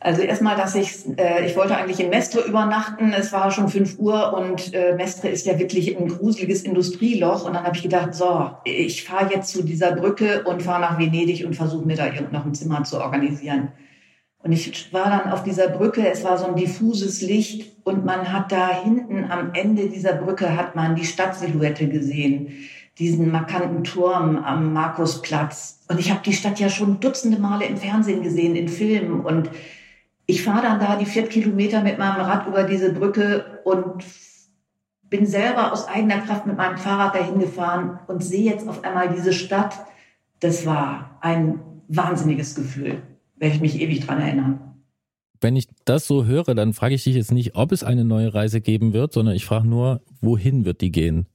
Also 0.01 0.23
erstmal, 0.23 0.57
dass 0.57 0.77
ich, 0.77 1.07
äh, 1.19 1.45
ich 1.47 1.57
wollte 1.57 1.77
eigentlich 1.77 1.99
in 1.99 2.11
Mestre 2.11 2.41
übernachten. 2.43 3.13
Es 3.13 3.33
war 3.33 3.51
schon 3.51 3.69
fünf 3.69 3.99
Uhr 3.99 4.33
und 4.33 4.73
äh, 4.73 4.95
Mestre 4.95 5.29
ist 5.29 5.45
ja 5.47 5.59
wirklich 5.59 5.97
ein 5.97 6.09
gruseliges 6.09 6.63
Industrieloch. 6.63 7.45
Und 7.45 7.55
dann 7.55 7.65
habe 7.65 7.77
ich 7.77 7.83
gedacht, 7.83 8.15
so, 8.15 8.53
ich 8.65 9.05
fahre 9.05 9.33
jetzt 9.35 9.53
zu 9.53 9.65
dieser 9.65 9.93
Brücke 9.93 10.45
und 10.45 10.63
fahre 10.63 10.81
nach 10.81 10.99
Venedig 10.99 11.45
und 11.45 11.57
versuche 11.57 11.85
mir 11.85 11.97
da 11.97 12.07
noch 12.31 12.45
ein 12.45 12.55
Zimmer 12.55 12.85
zu 12.85 13.01
organisieren. 13.01 13.73
Und 14.41 14.53
ich 14.53 14.93
war 14.93 15.11
dann 15.11 15.33
auf 15.33 15.43
dieser 15.43 15.69
Brücke, 15.69 16.09
es 16.09 16.23
war 16.23 16.39
so 16.39 16.47
ein 16.47 16.55
diffuses 16.55 17.21
Licht 17.23 17.85
und 17.85 18.05
man 18.05 18.33
hat 18.33 18.53
da 18.53 18.83
hinten 18.85 19.25
am 19.31 19.53
Ende 19.53 19.89
dieser 19.89 20.13
Brücke 20.13 20.57
hat 20.57 20.77
man 20.77 20.95
die 20.95 21.05
Stadtsilhouette 21.05 21.89
gesehen, 21.89 22.53
diesen 23.01 23.33
markanten 23.33 23.83
Turm 23.83 24.37
am 24.37 24.73
Markusplatz. 24.73 25.81
Und 25.89 25.99
ich 25.99 26.11
habe 26.11 26.21
die 26.25 26.33
Stadt 26.33 26.61
ja 26.61 26.69
schon 26.69 27.01
dutzende 27.01 27.41
Male 27.41 27.67
im 27.67 27.77
Fernsehen 27.77 28.23
gesehen, 28.23 28.55
in 28.55 28.69
Filmen 28.69 29.21
und 29.21 29.51
ich 30.31 30.43
fahre 30.43 30.61
dann 30.63 30.79
da 30.79 30.97
die 30.97 31.07
vier 31.07 31.27
Kilometer 31.27 31.83
mit 31.83 31.99
meinem 31.99 32.21
Rad 32.21 32.47
über 32.47 32.65
diese 32.65 32.93
Brücke 32.93 33.61
und 33.65 34.05
bin 35.05 35.25
selber 35.25 35.73
aus 35.73 35.89
eigener 35.89 36.19
Kraft 36.19 36.47
mit 36.47 36.59
meinem 36.59 36.77
Fahrrad 36.77 37.15
dahin 37.15 37.41
gefahren 37.41 37.99
und 38.09 38.23
sehe 38.23 38.45
jetzt 38.45 38.69
auf 38.69 38.85
einmal 38.85 39.09
diese 39.09 39.33
Stadt. 39.33 39.75
Das 40.41 40.67
war 40.67 41.19
ein 41.23 41.61
wahnsinniges 41.89 42.55
Gefühl, 42.55 43.03
werde 43.37 43.55
ich 43.55 43.63
mich 43.63 43.81
ewig 43.81 44.07
dran 44.07 44.21
erinnern. 44.21 44.61
Wenn 45.41 45.57
ich 45.57 45.67
das 45.87 46.07
so 46.07 46.27
höre, 46.27 46.55
dann 46.55 46.75
frage 46.75 46.95
ich 46.95 47.05
dich 47.05 47.17
jetzt 47.17 47.33
nicht, 47.33 47.57
ob 47.57 47.73
es 47.73 47.83
eine 47.83 48.05
neue 48.05 48.35
Reise 48.35 48.61
geben 48.61 48.93
wird, 48.93 49.15
sondern 49.15 49.35
ich 49.35 49.47
frage 49.47 49.67
nur, 49.67 50.03
wohin 50.21 50.67
wird 50.67 50.83
die 50.83 50.93
gehen? 50.93 51.27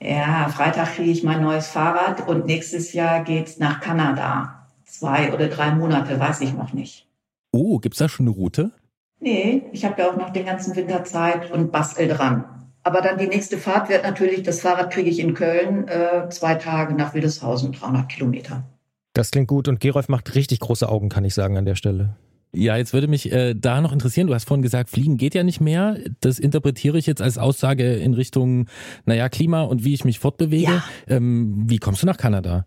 Ja, 0.00 0.48
Freitag 0.48 0.94
kriege 0.94 1.10
ich 1.10 1.22
mein 1.22 1.42
neues 1.42 1.66
Fahrrad 1.66 2.26
und 2.26 2.46
nächstes 2.46 2.94
Jahr 2.94 3.24
geht's 3.24 3.58
nach 3.58 3.80
Kanada. 3.80 4.68
Zwei 4.86 5.34
oder 5.34 5.48
drei 5.48 5.72
Monate, 5.72 6.18
weiß 6.18 6.40
ich 6.40 6.54
noch 6.54 6.72
nicht. 6.72 7.07
Oh, 7.52 7.78
gibt 7.78 7.94
es 7.94 7.98
da 7.98 8.08
schon 8.08 8.26
eine 8.26 8.34
Route? 8.34 8.72
Nee, 9.20 9.64
ich 9.72 9.84
habe 9.84 10.00
ja 10.00 10.10
auch 10.10 10.16
noch 10.16 10.30
den 10.30 10.46
ganzen 10.46 10.76
Winter 10.76 11.04
Zeit 11.04 11.50
und 11.50 11.72
bastel 11.72 12.08
dran. 12.08 12.44
Aber 12.82 13.00
dann 13.00 13.18
die 13.18 13.26
nächste 13.26 13.58
Fahrt 13.58 13.88
wird 13.88 14.04
natürlich, 14.04 14.42
das 14.42 14.60
Fahrrad 14.60 14.92
kriege 14.92 15.10
ich 15.10 15.18
in 15.18 15.34
Köln, 15.34 15.88
äh, 15.88 16.28
zwei 16.30 16.54
Tage 16.54 16.94
nach 16.94 17.14
Wildeshausen, 17.14 17.72
300 17.72 18.08
Kilometer. 18.08 18.64
Das 19.12 19.30
klingt 19.30 19.48
gut 19.48 19.68
und 19.68 19.80
Gerolf 19.80 20.08
macht 20.08 20.34
richtig 20.34 20.60
große 20.60 20.88
Augen, 20.88 21.08
kann 21.08 21.24
ich 21.24 21.34
sagen 21.34 21.56
an 21.58 21.64
der 21.64 21.74
Stelle. 21.74 22.16
Ja, 22.54 22.76
jetzt 22.76 22.94
würde 22.94 23.08
mich 23.08 23.30
äh, 23.30 23.54
da 23.54 23.80
noch 23.80 23.92
interessieren, 23.92 24.26
du 24.26 24.34
hast 24.34 24.48
vorhin 24.48 24.62
gesagt, 24.62 24.88
Fliegen 24.88 25.18
geht 25.18 25.34
ja 25.34 25.42
nicht 25.42 25.60
mehr. 25.60 25.98
Das 26.20 26.38
interpretiere 26.38 26.96
ich 26.96 27.06
jetzt 27.06 27.20
als 27.20 27.36
Aussage 27.36 27.96
in 27.96 28.14
Richtung, 28.14 28.68
naja, 29.04 29.28
Klima 29.28 29.62
und 29.62 29.84
wie 29.84 29.92
ich 29.92 30.04
mich 30.04 30.18
fortbewege. 30.18 30.72
Ja. 30.72 30.84
Ähm, 31.08 31.64
wie 31.66 31.78
kommst 31.78 32.02
du 32.02 32.06
nach 32.06 32.16
Kanada? 32.16 32.66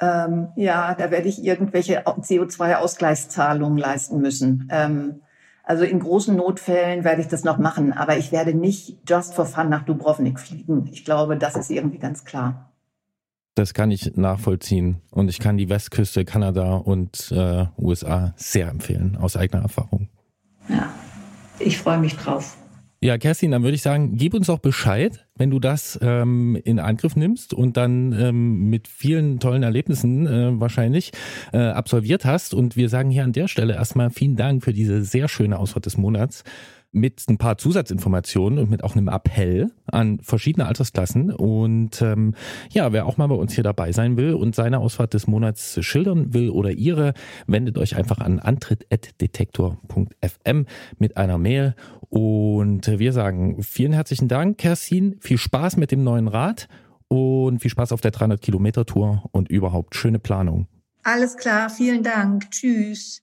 Ähm, 0.00 0.48
ja, 0.56 0.94
da 0.94 1.10
werde 1.10 1.28
ich 1.28 1.44
irgendwelche 1.44 2.06
CO2-Ausgleichszahlungen 2.06 3.78
leisten 3.78 4.20
müssen. 4.20 4.68
Ähm, 4.70 5.22
also 5.64 5.84
in 5.84 5.98
großen 5.98 6.36
Notfällen 6.36 7.02
werde 7.02 7.22
ich 7.22 7.28
das 7.28 7.42
noch 7.42 7.58
machen, 7.58 7.92
aber 7.92 8.16
ich 8.16 8.30
werde 8.30 8.54
nicht 8.54 8.98
just 9.08 9.34
for 9.34 9.46
fun 9.46 9.68
nach 9.68 9.84
Dubrovnik 9.84 10.38
fliegen. 10.38 10.88
Ich 10.92 11.04
glaube, 11.04 11.36
das 11.36 11.56
ist 11.56 11.70
irgendwie 11.70 11.98
ganz 11.98 12.24
klar. 12.24 12.72
Das 13.56 13.74
kann 13.74 13.90
ich 13.90 14.16
nachvollziehen 14.16 15.00
und 15.10 15.28
ich 15.28 15.40
kann 15.40 15.56
die 15.56 15.68
Westküste 15.68 16.24
Kanada 16.24 16.76
und 16.76 17.32
äh, 17.32 17.66
USA 17.78 18.34
sehr 18.36 18.68
empfehlen, 18.68 19.16
aus 19.16 19.36
eigener 19.36 19.62
Erfahrung. 19.62 20.08
Ja, 20.68 20.90
ich 21.58 21.78
freue 21.78 21.98
mich 21.98 22.16
drauf. 22.16 22.56
Ja, 23.00 23.18
Kerstin, 23.18 23.50
dann 23.50 23.62
würde 23.62 23.74
ich 23.74 23.82
sagen, 23.82 24.16
gib 24.16 24.32
uns 24.32 24.46
doch 24.46 24.58
Bescheid, 24.58 25.26
wenn 25.36 25.50
du 25.50 25.58
das 25.58 25.98
ähm, 26.00 26.58
in 26.64 26.78
Angriff 26.78 27.14
nimmst 27.14 27.52
und 27.52 27.76
dann 27.76 28.12
ähm, 28.18 28.70
mit 28.70 28.88
vielen 28.88 29.38
tollen 29.38 29.62
Erlebnissen 29.62 30.26
äh, 30.26 30.58
wahrscheinlich 30.58 31.12
äh, 31.52 31.58
absolviert 31.58 32.24
hast. 32.24 32.54
Und 32.54 32.74
wir 32.74 32.88
sagen 32.88 33.10
hier 33.10 33.24
an 33.24 33.32
der 33.32 33.48
Stelle 33.48 33.74
erstmal 33.74 34.08
vielen 34.08 34.36
Dank 34.36 34.64
für 34.64 34.72
diese 34.72 35.02
sehr 35.04 35.28
schöne 35.28 35.58
Ausfahrt 35.58 35.84
des 35.84 35.98
Monats 35.98 36.42
mit 36.96 37.22
ein 37.28 37.38
paar 37.38 37.58
Zusatzinformationen 37.58 38.58
und 38.58 38.70
mit 38.70 38.82
auch 38.82 38.96
einem 38.96 39.06
Appell 39.08 39.70
an 39.86 40.18
verschiedene 40.20 40.66
Altersklassen. 40.66 41.30
Und 41.30 42.00
ähm, 42.02 42.34
ja, 42.70 42.92
wer 42.92 43.06
auch 43.06 43.18
mal 43.18 43.28
bei 43.28 43.34
uns 43.34 43.52
hier 43.52 43.62
dabei 43.62 43.92
sein 43.92 44.16
will 44.16 44.32
und 44.34 44.54
seine 44.54 44.78
Ausfahrt 44.78 45.12
des 45.14 45.26
Monats 45.26 45.84
schildern 45.84 46.32
will 46.32 46.48
oder 46.50 46.70
ihre, 46.70 47.14
wendet 47.46 47.76
euch 47.78 47.96
einfach 47.96 48.18
an 48.18 48.38
antritt.detektor.fm 48.38 50.66
mit 50.98 51.16
einer 51.16 51.38
Mail. 51.38 51.74
Und 52.08 52.86
wir 52.98 53.12
sagen 53.12 53.62
vielen 53.62 53.92
herzlichen 53.92 54.28
Dank, 54.28 54.58
Kerstin. 54.58 55.16
Viel 55.20 55.38
Spaß 55.38 55.76
mit 55.76 55.92
dem 55.92 56.02
neuen 56.02 56.26
Rad 56.28 56.68
und 57.08 57.60
viel 57.60 57.70
Spaß 57.70 57.92
auf 57.92 58.00
der 58.00 58.10
300 58.10 58.40
Kilometer 58.40 58.86
Tour 58.86 59.28
und 59.32 59.50
überhaupt 59.50 59.94
schöne 59.94 60.18
Planung. 60.18 60.66
Alles 61.02 61.36
klar, 61.36 61.68
vielen 61.70 62.02
Dank. 62.02 62.50
Tschüss. 62.50 63.22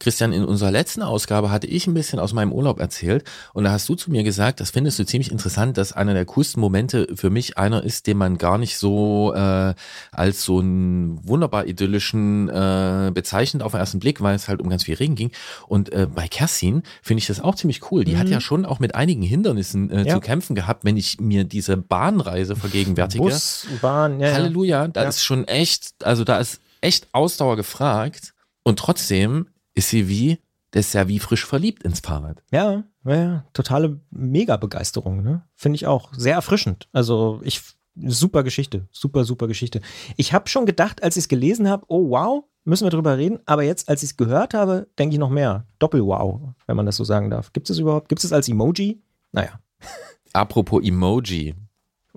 Christian, 0.00 0.32
in 0.32 0.44
unserer 0.44 0.70
letzten 0.70 1.02
Ausgabe 1.02 1.50
hatte 1.50 1.66
ich 1.66 1.86
ein 1.86 1.94
bisschen 1.94 2.18
aus 2.18 2.32
meinem 2.32 2.52
Urlaub 2.52 2.80
erzählt 2.80 3.24
und 3.52 3.64
da 3.64 3.70
hast 3.70 3.88
du 3.88 3.94
zu 3.94 4.10
mir 4.10 4.24
gesagt, 4.24 4.60
das 4.60 4.70
findest 4.70 4.98
du 4.98 5.06
ziemlich 5.06 5.30
interessant, 5.30 5.78
dass 5.78 5.92
einer 5.92 6.14
der 6.14 6.24
coolsten 6.26 6.60
Momente 6.60 7.06
für 7.14 7.30
mich 7.30 7.58
einer 7.58 7.82
ist, 7.82 8.06
den 8.06 8.18
man 8.18 8.36
gar 8.36 8.58
nicht 8.58 8.76
so 8.76 9.32
äh, 9.34 9.74
als 10.10 10.44
so 10.44 10.58
einen 10.58 11.26
wunderbar 11.26 11.66
idyllischen 11.66 12.48
äh, 12.48 13.12
bezeichnet 13.14 13.62
auf 13.62 13.72
den 13.72 13.80
ersten 13.80 14.00
Blick, 14.00 14.20
weil 14.20 14.34
es 14.34 14.48
halt 14.48 14.60
um 14.60 14.68
ganz 14.68 14.84
viel 14.84 14.96
Regen 14.96 15.14
ging. 15.14 15.30
Und 15.68 15.92
äh, 15.92 16.08
bei 16.12 16.26
Kerstin 16.26 16.82
finde 17.00 17.20
ich 17.20 17.26
das 17.26 17.40
auch 17.40 17.54
ziemlich 17.54 17.90
cool. 17.90 18.04
Die 18.04 18.14
mhm. 18.14 18.18
hat 18.18 18.28
ja 18.28 18.40
schon 18.40 18.66
auch 18.66 18.80
mit 18.80 18.96
einigen 18.96 19.22
Hindernissen 19.22 19.90
äh, 19.90 20.06
ja. 20.06 20.14
zu 20.14 20.20
kämpfen 20.20 20.54
gehabt, 20.54 20.84
wenn 20.84 20.96
ich 20.96 21.20
mir 21.20 21.44
diese 21.44 21.76
Bahnreise 21.76 22.56
vergegenwärtige. 22.56 23.22
Bus, 23.22 23.66
Bahn, 23.80 24.20
ja. 24.20 24.32
Halleluja, 24.32 24.88
da 24.88 25.04
ja. 25.04 25.08
ist 25.08 25.22
schon 25.22 25.46
echt, 25.46 26.04
also 26.04 26.24
da 26.24 26.38
ist 26.38 26.60
echt 26.80 27.08
Ausdauer 27.12 27.56
gefragt. 27.56 28.34
Und 28.66 28.78
trotzdem 28.78 29.48
ist 29.74 29.90
sie 29.90 30.08
wie, 30.08 30.38
das 30.70 30.86
ist 30.86 30.94
ja 30.94 31.08
wie 31.08 31.18
frisch 31.18 31.46
verliebt 31.46 31.82
ins 31.82 32.00
Fahrrad. 32.00 32.42
Ja, 32.50 32.84
ja, 33.04 33.44
totale 33.52 34.00
Mega-Begeisterung, 34.10 35.22
ne? 35.22 35.42
Finde 35.54 35.76
ich 35.76 35.86
auch. 35.86 36.12
Sehr 36.14 36.34
erfrischend. 36.34 36.88
Also 36.92 37.40
ich, 37.44 37.60
super 37.94 38.42
Geschichte, 38.42 38.88
super, 38.90 39.24
super 39.24 39.46
Geschichte. 39.46 39.80
Ich 40.16 40.32
habe 40.32 40.48
schon 40.48 40.66
gedacht, 40.66 41.02
als 41.02 41.16
ich 41.16 41.24
es 41.24 41.28
gelesen 41.28 41.68
habe, 41.68 41.84
oh 41.88 42.10
wow, 42.10 42.44
müssen 42.64 42.84
wir 42.84 42.90
drüber 42.90 43.18
reden. 43.18 43.40
Aber 43.46 43.62
jetzt, 43.62 43.88
als 43.88 44.02
ich 44.02 44.10
es 44.10 44.16
gehört 44.16 44.54
habe, 44.54 44.88
denke 44.98 45.14
ich 45.14 45.20
noch 45.20 45.30
mehr. 45.30 45.66
Doppel-Wow, 45.78 46.54
wenn 46.66 46.76
man 46.76 46.86
das 46.86 46.96
so 46.96 47.04
sagen 47.04 47.30
darf. 47.30 47.52
Gibt 47.52 47.70
es 47.70 47.78
überhaupt? 47.78 48.08
Gibt 48.08 48.24
es 48.24 48.32
als 48.32 48.48
Emoji? 48.48 49.02
Naja. 49.32 49.60
Apropos 50.32 50.82
Emoji. 50.82 51.54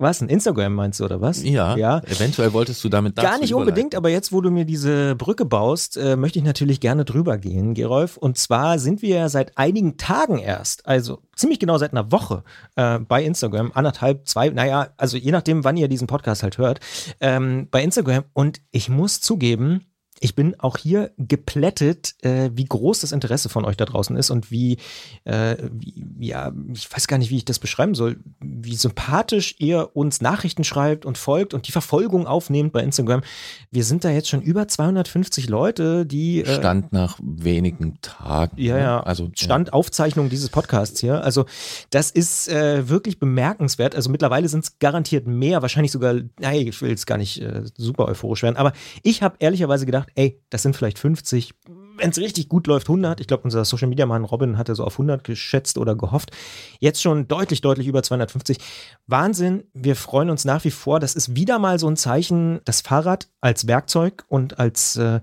Was? 0.00 0.22
Ein 0.22 0.28
Instagram 0.28 0.74
meinst 0.74 1.00
du, 1.00 1.04
oder 1.04 1.20
was? 1.20 1.42
Ja. 1.42 1.76
ja. 1.76 1.98
Eventuell 2.06 2.52
wolltest 2.52 2.84
du 2.84 2.88
damit 2.88 3.16
Gar 3.16 3.40
nicht 3.40 3.52
unbedingt, 3.52 3.96
aber 3.96 4.08
jetzt, 4.10 4.30
wo 4.32 4.40
du 4.40 4.48
mir 4.48 4.64
diese 4.64 5.16
Brücke 5.16 5.44
baust, 5.44 5.96
äh, 5.96 6.14
möchte 6.14 6.38
ich 6.38 6.44
natürlich 6.44 6.78
gerne 6.78 7.04
drüber 7.04 7.36
gehen, 7.36 7.74
Gerolf. 7.74 8.16
Und 8.16 8.38
zwar 8.38 8.78
sind 8.78 9.02
wir 9.02 9.16
ja 9.16 9.28
seit 9.28 9.58
einigen 9.58 9.96
Tagen 9.96 10.38
erst, 10.38 10.86
also 10.86 11.18
ziemlich 11.34 11.58
genau 11.58 11.78
seit 11.78 11.90
einer 11.90 12.12
Woche 12.12 12.44
äh, 12.76 13.00
bei 13.00 13.24
Instagram, 13.24 13.72
anderthalb, 13.74 14.28
zwei, 14.28 14.50
naja, 14.50 14.90
also 14.96 15.16
je 15.16 15.32
nachdem, 15.32 15.64
wann 15.64 15.76
ihr 15.76 15.88
diesen 15.88 16.06
Podcast 16.06 16.44
halt 16.44 16.58
hört, 16.58 16.78
ähm, 17.20 17.66
bei 17.68 17.82
Instagram. 17.82 18.22
Und 18.34 18.60
ich 18.70 18.88
muss 18.88 19.20
zugeben, 19.20 19.87
ich 20.20 20.34
bin 20.34 20.58
auch 20.58 20.76
hier 20.76 21.10
geplättet, 21.16 22.14
äh, 22.22 22.50
wie 22.52 22.64
groß 22.64 23.00
das 23.00 23.12
Interesse 23.12 23.48
von 23.48 23.64
euch 23.64 23.76
da 23.76 23.84
draußen 23.84 24.16
ist 24.16 24.30
und 24.30 24.50
wie, 24.50 24.78
äh, 25.24 25.56
wie, 25.70 26.04
ja, 26.18 26.52
ich 26.72 26.90
weiß 26.92 27.06
gar 27.06 27.18
nicht, 27.18 27.30
wie 27.30 27.36
ich 27.36 27.44
das 27.44 27.58
beschreiben 27.58 27.94
soll, 27.94 28.18
wie 28.40 28.74
sympathisch 28.74 29.56
ihr 29.58 29.90
uns 29.94 30.20
Nachrichten 30.20 30.64
schreibt 30.64 31.06
und 31.06 31.18
folgt 31.18 31.54
und 31.54 31.68
die 31.68 31.72
Verfolgung 31.72 32.26
aufnehmt 32.26 32.72
bei 32.72 32.82
Instagram. 32.82 33.22
Wir 33.70 33.84
sind 33.84 34.04
da 34.04 34.10
jetzt 34.10 34.28
schon 34.28 34.42
über 34.42 34.68
250 34.68 35.48
Leute, 35.48 36.06
die. 36.06 36.42
Äh, 36.42 36.56
Stand 36.56 36.92
nach 36.92 37.18
wenigen 37.22 37.98
Tagen. 38.00 38.60
Ja, 38.60 38.74
ne? 38.74 38.80
ja. 38.80 39.00
Also, 39.00 39.30
Stand 39.34 39.68
ja. 39.68 39.72
Aufzeichnung 39.74 40.28
dieses 40.28 40.48
Podcasts 40.48 41.00
hier. 41.00 41.22
Also, 41.22 41.46
das 41.90 42.10
ist 42.10 42.48
äh, 42.48 42.88
wirklich 42.88 43.18
bemerkenswert. 43.18 43.94
Also, 43.94 44.10
mittlerweile 44.10 44.48
sind 44.48 44.64
es 44.64 44.78
garantiert 44.78 45.26
mehr, 45.26 45.62
wahrscheinlich 45.62 45.92
sogar, 45.92 46.14
nein, 46.40 46.66
ich 46.66 46.80
will 46.82 46.90
jetzt 46.90 47.06
gar 47.06 47.18
nicht 47.18 47.40
äh, 47.40 47.62
super 47.76 48.06
euphorisch 48.06 48.42
werden, 48.42 48.56
aber 48.56 48.72
ich 49.02 49.22
habe 49.22 49.36
ehrlicherweise 49.38 49.86
gedacht, 49.86 50.07
gedacht, 50.08 50.18
ey, 50.18 50.42
das 50.50 50.62
sind 50.62 50.76
vielleicht 50.76 50.98
50, 50.98 51.54
wenn 51.98 52.10
es 52.10 52.18
richtig 52.18 52.48
gut 52.48 52.66
läuft, 52.66 52.88
100. 52.88 53.20
Ich 53.20 53.26
glaube, 53.26 53.42
unser 53.42 53.64
Social 53.64 53.88
Media 53.88 54.06
Mann 54.06 54.24
Robin 54.24 54.56
hatte 54.56 54.74
so 54.74 54.84
auf 54.84 54.94
100 54.94 55.24
geschätzt 55.24 55.78
oder 55.78 55.96
gehofft. 55.96 56.30
Jetzt 56.78 57.02
schon 57.02 57.28
deutlich, 57.28 57.60
deutlich 57.60 57.86
über 57.86 58.02
250. 58.02 58.58
Wahnsinn. 59.06 59.64
Wir 59.74 59.96
freuen 59.96 60.30
uns 60.30 60.44
nach 60.44 60.64
wie 60.64 60.70
vor. 60.70 61.00
Das 61.00 61.14
ist 61.14 61.34
wieder 61.34 61.58
mal 61.58 61.78
so 61.78 61.88
ein 61.88 61.96
Zeichen, 61.96 62.60
das 62.64 62.80
Fahrrad 62.80 63.28
als 63.40 63.66
Werkzeug 63.66 64.24
und 64.28 64.58
als 64.58 64.96
äh, 64.96 65.20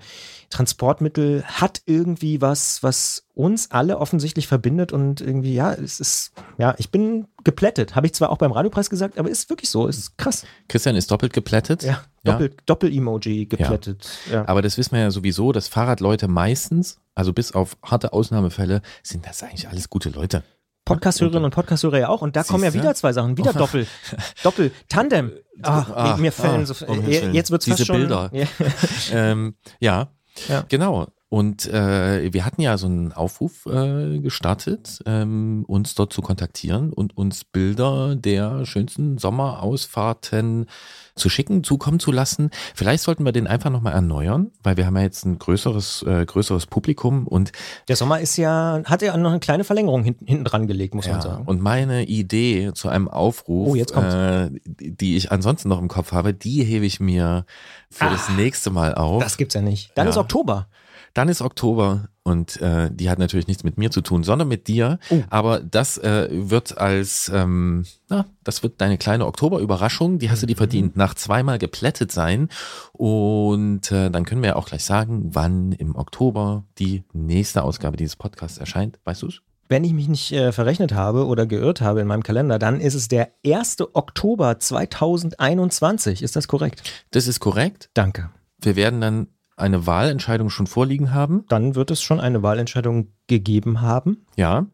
Transportmittel 0.49 1.43
hat 1.45 1.81
irgendwie 1.85 2.41
was, 2.41 2.83
was 2.83 3.24
uns 3.35 3.69
alle 3.71 3.99
offensichtlich 3.99 4.47
verbindet 4.47 4.93
und 4.93 5.21
irgendwie, 5.21 5.53
ja, 5.53 5.73
es 5.73 5.99
ist, 5.99 6.31
ja, 6.57 6.73
ich 6.77 6.89
bin 6.89 7.27
geplättet. 7.43 7.95
Habe 7.95 8.07
ich 8.07 8.13
zwar 8.13 8.29
auch 8.29 8.37
beim 8.37 8.51
Radiopreis 8.51 8.89
gesagt, 8.89 9.19
aber 9.19 9.29
ist 9.29 9.49
wirklich 9.49 9.69
so, 9.69 9.87
ist 9.87 10.17
krass. 10.17 10.45
Christian 10.69 10.95
ist 10.95 11.11
doppelt 11.11 11.33
geplättet. 11.33 11.83
Ja, 11.83 12.01
doppelt, 12.23 12.53
ja. 12.53 12.63
Doppel-Emoji 12.65 13.45
geplättet. 13.45 14.07
Ja. 14.27 14.35
ja. 14.35 14.47
Aber 14.47 14.61
das 14.61 14.77
wissen 14.77 14.93
wir 14.93 15.01
ja 15.01 15.11
sowieso, 15.11 15.51
dass 15.51 15.67
Fahrradleute 15.67 16.27
meistens, 16.27 16.99
also 17.13 17.33
bis 17.33 17.51
auf 17.51 17.77
harte 17.83 18.13
Ausnahmefälle, 18.13 18.81
sind 19.03 19.25
das 19.25 19.43
eigentlich 19.43 19.67
alles 19.67 19.89
gute 19.89 20.09
Leute. 20.09 20.43
Podcast-Hörerinnen 20.85 21.45
und 21.45 21.51
Podcast-Hörer 21.53 21.99
ja 21.99 22.09
auch. 22.09 22.21
Und 22.21 22.35
da 22.35 22.41
Siehste? 22.41 22.53
kommen 22.53 22.63
ja 22.63 22.73
wieder 22.73 22.93
zwei 22.93 23.11
Sachen. 23.11 23.37
Wieder 23.37 23.53
Doppel. 23.53 23.87
Doppel. 24.43 24.71
Tandem. 24.87 25.33
Ach, 25.63 25.89
ah, 25.95 26.17
mir 26.17 26.31
fällen 26.31 26.61
ah, 26.61 26.65
so. 26.65 26.85
Um 26.85 27.05
jetzt 27.09 27.49
wird's 27.49 27.65
Diese 27.65 27.77
fast 27.77 27.87
schon, 27.87 27.97
Bilder. 27.97 28.31
Ähm, 29.11 29.55
ja. 29.79 30.09
ja. 30.47 30.63
Genau. 30.69 31.07
Und 31.27 31.65
äh, 31.65 32.31
wir 32.31 32.45
hatten 32.45 32.61
ja 32.61 32.77
so 32.77 32.85
einen 32.85 33.11
Aufruf 33.11 33.65
äh, 33.65 34.19
gestartet, 34.19 35.01
ähm, 35.07 35.65
uns 35.67 35.95
dort 35.95 36.13
zu 36.13 36.21
kontaktieren 36.21 36.93
und 36.93 37.17
uns 37.17 37.43
Bilder 37.43 38.15
der 38.15 38.65
schönsten 38.65 39.17
Sommerausfahrten 39.17 40.67
zu 41.15 41.29
schicken, 41.29 41.63
zukommen 41.63 41.99
zu 41.99 42.11
lassen. 42.11 42.51
Vielleicht 42.75 43.03
sollten 43.03 43.25
wir 43.25 43.31
den 43.31 43.47
einfach 43.47 43.71
nochmal 43.71 43.93
erneuern, 43.93 44.51
weil 44.61 44.77
wir 44.77 44.85
haben 44.85 44.97
ja 44.97 45.03
jetzt 45.03 45.25
ein 45.25 45.39
größeres, 45.39 46.03
äh, 46.03 46.25
größeres 46.25 46.67
Publikum 46.67 47.25
und 47.25 47.51
der 47.87 47.95
Sommer 47.95 48.19
ist 48.19 48.37
ja, 48.37 48.81
hat 48.85 49.01
ja 49.01 49.17
noch 49.17 49.31
eine 49.31 49.39
kleine 49.39 49.63
Verlängerung 49.63 50.03
hinten, 50.03 50.27
hinten 50.27 50.43
dran 50.43 50.67
gelegt, 50.67 50.93
muss 50.93 51.07
ja, 51.07 51.13
man 51.13 51.21
sagen. 51.21 51.45
Und 51.45 51.59
meine 51.59 52.03
Idee 52.05 52.71
zu 52.73 52.89
einem 52.89 53.07
Aufruf, 53.07 53.69
oh, 53.69 53.75
jetzt 53.75 53.95
äh, 53.95 54.51
die 54.65 55.17
ich 55.17 55.31
ansonsten 55.31 55.69
noch 55.69 55.79
im 55.79 55.87
Kopf 55.87 56.11
habe, 56.11 56.33
die 56.35 56.63
hebe 56.63 56.85
ich 56.85 56.99
mir 56.99 57.45
für 57.89 58.05
ah, 58.05 58.11
das 58.11 58.29
nächste 58.29 58.69
Mal 58.69 58.93
auf. 58.93 59.23
Das 59.23 59.37
gibt's 59.37 59.55
ja 59.55 59.61
nicht. 59.61 59.91
Dann 59.95 60.05
ja. 60.05 60.11
ist 60.11 60.17
Oktober. 60.17 60.67
Dann 61.15 61.29
ist 61.29 61.41
Oktober 61.41 62.09
und 62.23 62.61
äh, 62.61 62.91
die 62.91 63.09
hat 63.09 63.19
natürlich 63.19 63.47
nichts 63.47 63.63
mit 63.63 63.77
mir 63.77 63.89
zu 63.89 64.01
tun, 64.01 64.23
sondern 64.23 64.49
mit 64.49 64.67
dir. 64.67 64.99
Oh. 65.09 65.23
Aber 65.29 65.61
das 65.61 65.97
äh, 65.97 66.27
wird 66.29 66.77
als, 66.77 67.31
ähm, 67.33 67.85
na, 68.09 68.25
das 68.43 68.63
wird 68.63 68.81
deine 68.81 68.97
kleine 68.97 69.25
Oktober-Überraschung, 69.25 70.19
die 70.19 70.29
hast 70.29 70.43
du 70.43 70.45
dir 70.45 70.55
mhm. 70.55 70.57
verdient, 70.57 70.97
nach 70.97 71.13
zweimal 71.13 71.57
geplättet 71.57 72.11
sein. 72.11 72.49
Und 72.91 73.93
äh, 73.93 74.11
dann 74.11 74.25
können 74.25 74.41
wir 74.41 74.49
ja 74.49 74.55
auch 74.57 74.67
gleich 74.67 74.83
sagen, 74.83 75.29
wann 75.31 75.71
im 75.71 75.95
Oktober 75.95 76.65
die 76.79 77.05
nächste 77.13 77.63
Ausgabe 77.63 77.95
dieses 77.95 78.17
Podcasts 78.17 78.57
erscheint. 78.57 78.99
Weißt 79.05 79.21
du 79.21 79.27
es? 79.27 79.41
Wenn 79.69 79.85
ich 79.85 79.93
mich 79.93 80.09
nicht 80.09 80.33
äh, 80.33 80.51
verrechnet 80.51 80.93
habe 80.93 81.25
oder 81.25 81.45
geirrt 81.45 81.79
habe 81.79 82.01
in 82.01 82.07
meinem 82.07 82.23
Kalender, 82.23 82.59
dann 82.59 82.81
ist 82.81 82.93
es 82.93 83.07
der 83.07 83.29
1. 83.45 83.77
Oktober 83.93 84.59
2021. 84.59 86.21
Ist 86.21 86.35
das 86.35 86.49
korrekt? 86.49 86.83
Das 87.11 87.25
ist 87.25 87.39
korrekt. 87.39 87.89
Danke. 87.93 88.31
Wir 88.59 88.75
werden 88.75 88.99
dann 88.99 89.27
eine 89.55 89.87
Wahlentscheidung 89.87 90.49
schon 90.49 90.67
vorliegen 90.67 91.13
haben. 91.13 91.45
Dann 91.49 91.75
wird 91.75 91.91
es 91.91 92.01
schon 92.01 92.19
eine 92.19 92.43
Wahlentscheidung 92.43 93.13
gegeben 93.27 93.81
haben. 93.81 94.25
Ja. 94.35 94.65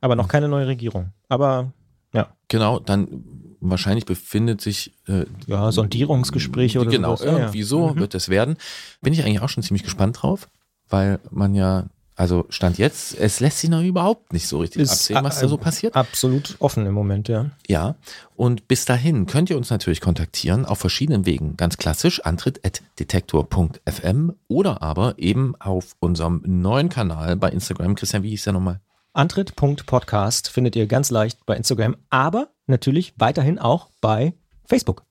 Aber 0.00 0.16
noch 0.16 0.28
keine 0.28 0.48
neue 0.48 0.66
Regierung. 0.66 1.12
Aber 1.28 1.72
ja. 2.12 2.28
Genau, 2.48 2.78
dann 2.78 3.24
wahrscheinlich 3.60 4.06
befindet 4.06 4.60
sich 4.60 4.94
äh, 5.08 5.24
ja 5.46 5.72
Sondierungsgespräche 5.72 6.80
oder 6.80 6.90
genau 6.90 7.16
sowas. 7.16 7.32
irgendwie 7.32 7.60
ja. 7.60 7.66
so 7.66 7.88
mhm. 7.88 7.96
wird 7.96 8.14
es 8.14 8.28
werden. 8.28 8.56
Bin 9.00 9.12
ich 9.12 9.24
eigentlich 9.24 9.40
auch 9.40 9.48
schon 9.48 9.62
ziemlich 9.62 9.82
gespannt 9.82 10.22
drauf, 10.22 10.48
weil 10.88 11.20
man 11.30 11.54
ja 11.54 11.86
also 12.16 12.46
Stand 12.48 12.78
jetzt, 12.78 13.14
es 13.18 13.40
lässt 13.40 13.58
sich 13.58 13.68
noch 13.68 13.82
überhaupt 13.82 14.32
nicht 14.32 14.48
so 14.48 14.60
richtig 14.60 14.80
ist 14.82 14.90
absehen, 14.90 15.22
was 15.22 15.38
da 15.38 15.48
so 15.48 15.58
passiert. 15.58 15.94
Absolut 15.94 16.56
offen 16.60 16.86
im 16.86 16.94
Moment, 16.94 17.28
ja. 17.28 17.50
Ja, 17.68 17.96
und 18.34 18.68
bis 18.68 18.86
dahin 18.86 19.26
könnt 19.26 19.50
ihr 19.50 19.58
uns 19.58 19.68
natürlich 19.68 20.00
kontaktieren 20.00 20.64
auf 20.64 20.78
verschiedenen 20.78 21.26
Wegen. 21.26 21.58
Ganz 21.58 21.76
klassisch 21.76 22.20
antritt.detektor.fm 22.20 24.32
oder 24.48 24.80
aber 24.82 25.18
eben 25.18 25.54
auf 25.60 25.94
unserem 26.00 26.42
neuen 26.46 26.88
Kanal 26.88 27.36
bei 27.36 27.50
Instagram. 27.50 27.94
Christian, 27.94 28.22
wie 28.22 28.30
hieß 28.30 28.44
der 28.44 28.54
nochmal? 28.54 28.80
Antritt.podcast 29.12 30.48
findet 30.48 30.74
ihr 30.74 30.86
ganz 30.86 31.10
leicht 31.10 31.44
bei 31.44 31.54
Instagram, 31.56 31.96
aber 32.08 32.48
natürlich 32.66 33.12
weiterhin 33.18 33.58
auch 33.58 33.90
bei 34.00 34.32
Facebook. 34.64 35.04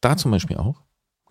Da 0.00 0.16
zum 0.16 0.30
Beispiel 0.30 0.56
auch. 0.56 0.80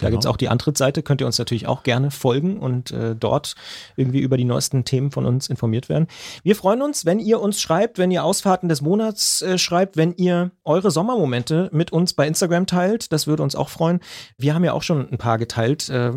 Da 0.02 0.08
genau. 0.08 0.18
gibt 0.18 0.26
es 0.26 0.30
auch 0.30 0.38
die 0.38 0.50
Antrittsseite, 0.50 1.04
könnt 1.04 1.22
ihr 1.22 1.28
uns 1.28 1.38
natürlich 1.38 1.68
auch 1.68 1.84
gerne 1.84 2.12
folgen 2.12 2.58
und 2.58 2.92
äh, 2.92 3.16
dort 3.16 3.56
irgendwie 3.96 4.20
über 4.20 4.36
die 4.36 4.46
neuesten 4.46 4.84
Themen 4.84 5.12
von 5.12 5.26
uns 5.26 5.48
informiert 5.48 5.90
werden. 5.90 6.08
Wir 6.44 6.56
freuen 6.56 6.82
uns, 6.82 7.06
wenn 7.06 7.20
ihr 7.20 7.40
uns 7.40 7.62
schreibt, 7.62 8.00
wenn 8.00 8.10
ihr 8.10 8.24
Ausfahrten 8.24 8.68
des 8.68 8.82
Monats 8.82 9.42
äh, 9.44 9.58
schreibt, 9.58 9.98
wenn 9.98 10.14
ihr 10.14 10.52
eure 10.66 10.90
Sommermomente 10.90 11.70
mit 11.72 11.94
uns 11.94 12.14
bei 12.14 12.28
Instagram 12.28 12.66
teilt. 12.66 13.12
Das 13.14 13.28
würde 13.28 13.44
uns 13.44 13.56
auch 13.56 13.70
freuen. 13.70 14.00
Wir 14.38 14.56
haben 14.56 14.64
ja 14.64 14.74
auch 14.74 14.84
schon 14.84 15.08
ein 15.10 15.18
paar 15.20 15.38
geteilt. 15.38 15.88
Äh, 15.90 16.14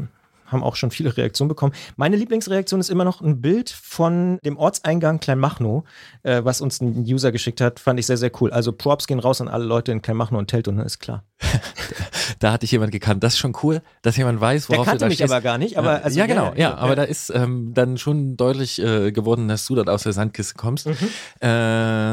haben 0.54 0.62
auch 0.62 0.76
schon 0.76 0.90
viele 0.90 1.16
Reaktionen 1.16 1.48
bekommen. 1.48 1.72
Meine 1.96 2.16
Lieblingsreaktion 2.16 2.80
ist 2.80 2.88
immer 2.88 3.04
noch 3.04 3.20
ein 3.20 3.40
Bild 3.40 3.70
von 3.70 4.38
dem 4.44 4.56
Ortseingang 4.56 5.20
Kleinmachnow, 5.20 5.84
äh, 6.22 6.42
was 6.44 6.60
uns 6.60 6.80
ein 6.80 7.04
User 7.06 7.32
geschickt 7.32 7.60
hat. 7.60 7.80
Fand 7.80 8.00
ich 8.00 8.06
sehr, 8.06 8.16
sehr 8.16 8.30
cool. 8.40 8.50
Also 8.50 8.72
Props 8.72 9.06
gehen 9.06 9.18
raus 9.18 9.40
an 9.40 9.48
alle 9.48 9.64
Leute 9.64 9.92
in 9.92 10.00
Kleinmachnow 10.00 10.38
und 10.38 10.48
Teltow, 10.48 10.74
ist 10.84 10.98
klar. 10.98 11.24
da 12.38 12.52
hatte 12.52 12.64
ich 12.64 12.72
jemand 12.72 12.92
gekannt. 12.92 13.22
Das 13.22 13.34
ist 13.34 13.38
schon 13.38 13.54
cool, 13.62 13.82
dass 14.02 14.16
jemand 14.16 14.40
weiß, 14.40 14.68
worauf 14.68 14.84
Der 14.84 14.92
kannte 14.92 14.98
du 14.98 15.04
da 15.04 15.08
mich 15.08 15.16
stehst. 15.16 15.32
aber 15.32 15.40
gar 15.42 15.58
nicht. 15.58 15.78
Aber 15.78 16.04
also, 16.04 16.18
ja, 16.18 16.26
genau. 16.26 16.52
Ja, 16.52 16.70
ja, 16.70 16.74
aber 16.76 16.96
da 16.96 17.02
ist 17.02 17.30
ähm, 17.34 17.72
dann 17.74 17.98
schon 17.98 18.36
deutlich 18.36 18.80
äh, 18.80 19.12
geworden, 19.12 19.48
dass 19.48 19.66
du 19.66 19.74
dort 19.74 19.88
aus 19.88 20.04
der 20.04 20.12
Sandkiste 20.12 20.54
kommst. 20.54 20.86
Mhm. 20.86 20.92
Äh, 21.40 21.48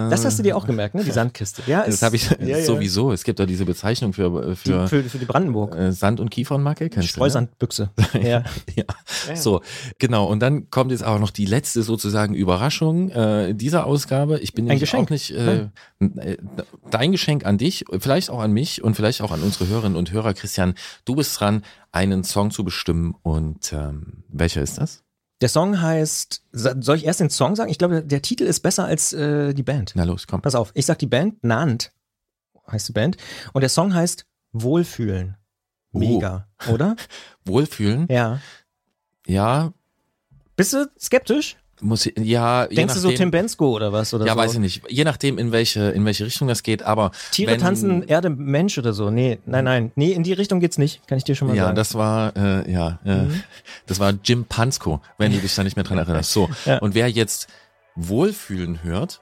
das 0.10 0.26
hast 0.26 0.40
du 0.40 0.44
dir 0.44 0.58
auch 0.58 0.66
gemerkt, 0.66 0.96
ne? 0.96 1.04
Die 1.04 1.12
Sandkiste. 1.12 1.62
Ja, 1.68 1.86
das 1.86 2.02
habe 2.02 2.16
ich 2.16 2.30
ja, 2.40 2.62
sowieso. 2.62 3.12
Es 3.12 3.24
gibt 3.24 3.40
da 3.40 3.46
diese 3.46 3.66
Bezeichnung 3.66 4.14
für 4.14 4.56
für, 4.56 4.82
die, 4.82 4.88
für, 4.88 5.04
für 5.04 5.18
die 5.18 5.26
Brandenburg. 5.26 5.76
Äh, 5.76 5.92
Sand- 5.92 6.20
und 6.20 6.30
Kiefernmacke. 6.30 6.90
Kennst 6.90 7.10
Streusandbüchse. 7.10 7.90
Ne? 8.40 8.46
ja. 8.76 8.84
ja. 9.28 9.36
So, 9.36 9.62
genau. 10.00 10.28
Und 10.28 10.40
dann 10.40 10.70
kommt 10.70 10.92
jetzt 10.92 11.04
auch 11.04 11.20
noch 11.20 11.32
die 11.32 11.46
letzte 11.46 11.84
sozusagen 11.84 12.34
Überraschung 12.34 13.10
äh, 13.10 13.54
dieser 13.54 13.86
Ausgabe. 13.86 14.40
Ich 14.40 14.54
bin 14.54 14.66
nämlich 14.66 14.94
auch 14.94 15.10
nicht 15.10 15.32
äh, 15.32 15.68
dein 16.90 17.12
Geschenk 17.12 17.46
an 17.46 17.58
dich, 17.58 17.86
vielleicht 18.00 18.30
auch 18.30 18.40
an 18.40 18.52
mich 18.52 18.84
und 18.84 18.96
vielleicht 18.96 19.22
auch 19.22 19.32
an 19.32 19.42
unsere 19.42 19.68
Hörerinnen 19.68 19.98
und 19.98 20.12
Hörer. 20.12 20.34
Christian, 20.34 20.76
du 21.06 21.16
bist 21.16 21.40
dran, 21.40 21.64
einen 21.92 22.24
Song 22.24 22.52
zu 22.52 22.64
bestimmen. 22.64 23.16
Und 23.24 23.74
ähm, 23.74 24.24
welcher 24.30 24.62
ist 24.62 24.78
das? 24.78 25.04
Der 25.42 25.50
Song 25.50 25.82
heißt, 25.82 26.44
soll 26.52 26.98
ich 26.98 27.06
erst 27.06 27.20
den 27.20 27.32
Song 27.32 27.56
sagen? 27.56 27.72
Ich 27.72 27.80
glaube, 27.80 28.04
der 28.04 28.22
Titel 28.22 28.44
ist 28.44 28.60
besser 28.60 28.86
als 28.86 29.12
äh, 29.12 29.54
die 29.54 29.64
Band. 29.64 29.94
Na 29.96 30.04
los, 30.04 30.28
komm. 30.28 30.42
Pass 30.42 30.54
auf, 30.54 30.72
ich 30.76 30.86
sag 30.86 31.00
die 31.00 31.08
Band, 31.08 31.44
Nant 31.44 31.92
heißt 32.72 32.88
die 32.88 32.94
Band. 32.94 33.18
Und 33.54 33.62
der 33.62 33.70
Song 33.70 33.94
heißt 33.94 34.26
Wohlfühlen. 34.54 35.38
Oh. 35.94 36.00
Mega, 36.00 36.48
oh. 36.68 36.74
oder? 36.74 36.96
Wohlfühlen? 37.46 38.08
Ja. 38.10 38.40
Ja. 39.28 39.74
Bist 40.56 40.74
du 40.74 40.90
skeptisch? 41.00 41.58
Muss 41.82 42.06
ja. 42.16 42.68
Denkst 42.68 42.94
nachdem, 42.94 42.94
du 42.94 43.00
so 43.00 43.12
Tim 43.12 43.32
Bensko 43.32 43.76
oder 43.76 43.92
was? 43.92 44.14
Oder 44.14 44.28
ja, 44.28 44.34
so? 44.34 44.38
weiß 44.38 44.54
ich 44.54 44.60
nicht. 44.60 44.84
Je 44.88 45.04
nachdem, 45.04 45.40
in 45.40 45.52
welche, 45.52 45.90
in 45.90 46.06
welche 46.06 46.26
Richtung 46.26 46.48
das 46.48 46.62
geht, 46.62 46.84
aber. 46.84 47.12
Tiere 47.32 47.52
wenn, 47.52 47.60
tanzen 47.60 48.04
Erde 48.04 48.30
Mensch 48.30 48.78
oder 48.78 48.94
so. 48.94 49.10
Nee, 49.10 49.40
nein, 49.46 49.66
nein. 49.66 49.92
Nee, 49.96 50.12
in 50.12 50.22
die 50.22 50.34
Richtung 50.34 50.60
geht's 50.60 50.78
nicht. 50.78 51.06
Kann 51.08 51.18
ich 51.18 51.24
dir 51.24 51.36
schon 51.36 51.48
mal 51.48 51.58
ja, 51.58 51.64
sagen. 51.64 51.76
Ja, 51.76 51.82
das 51.82 51.96
war, 51.96 52.38
äh, 52.38 52.72
ja, 52.72 53.00
äh, 53.04 53.24
mhm. 53.24 53.44
das 53.88 54.00
war 54.00 54.14
Jim 54.24 54.46
Pansko, 54.46 55.02
wenn 55.18 55.32
du 55.32 55.40
dich 55.40 55.56
da 55.56 55.64
nicht 55.64 55.76
mehr 55.76 55.84
dran 55.84 55.98
erinnerst. 55.98 56.32
So. 56.32 56.50
ja. 56.66 56.78
Und 56.78 56.94
wer 56.94 57.10
jetzt 57.10 57.48
Wohlfühlen 57.96 58.84
hört, 58.84 59.22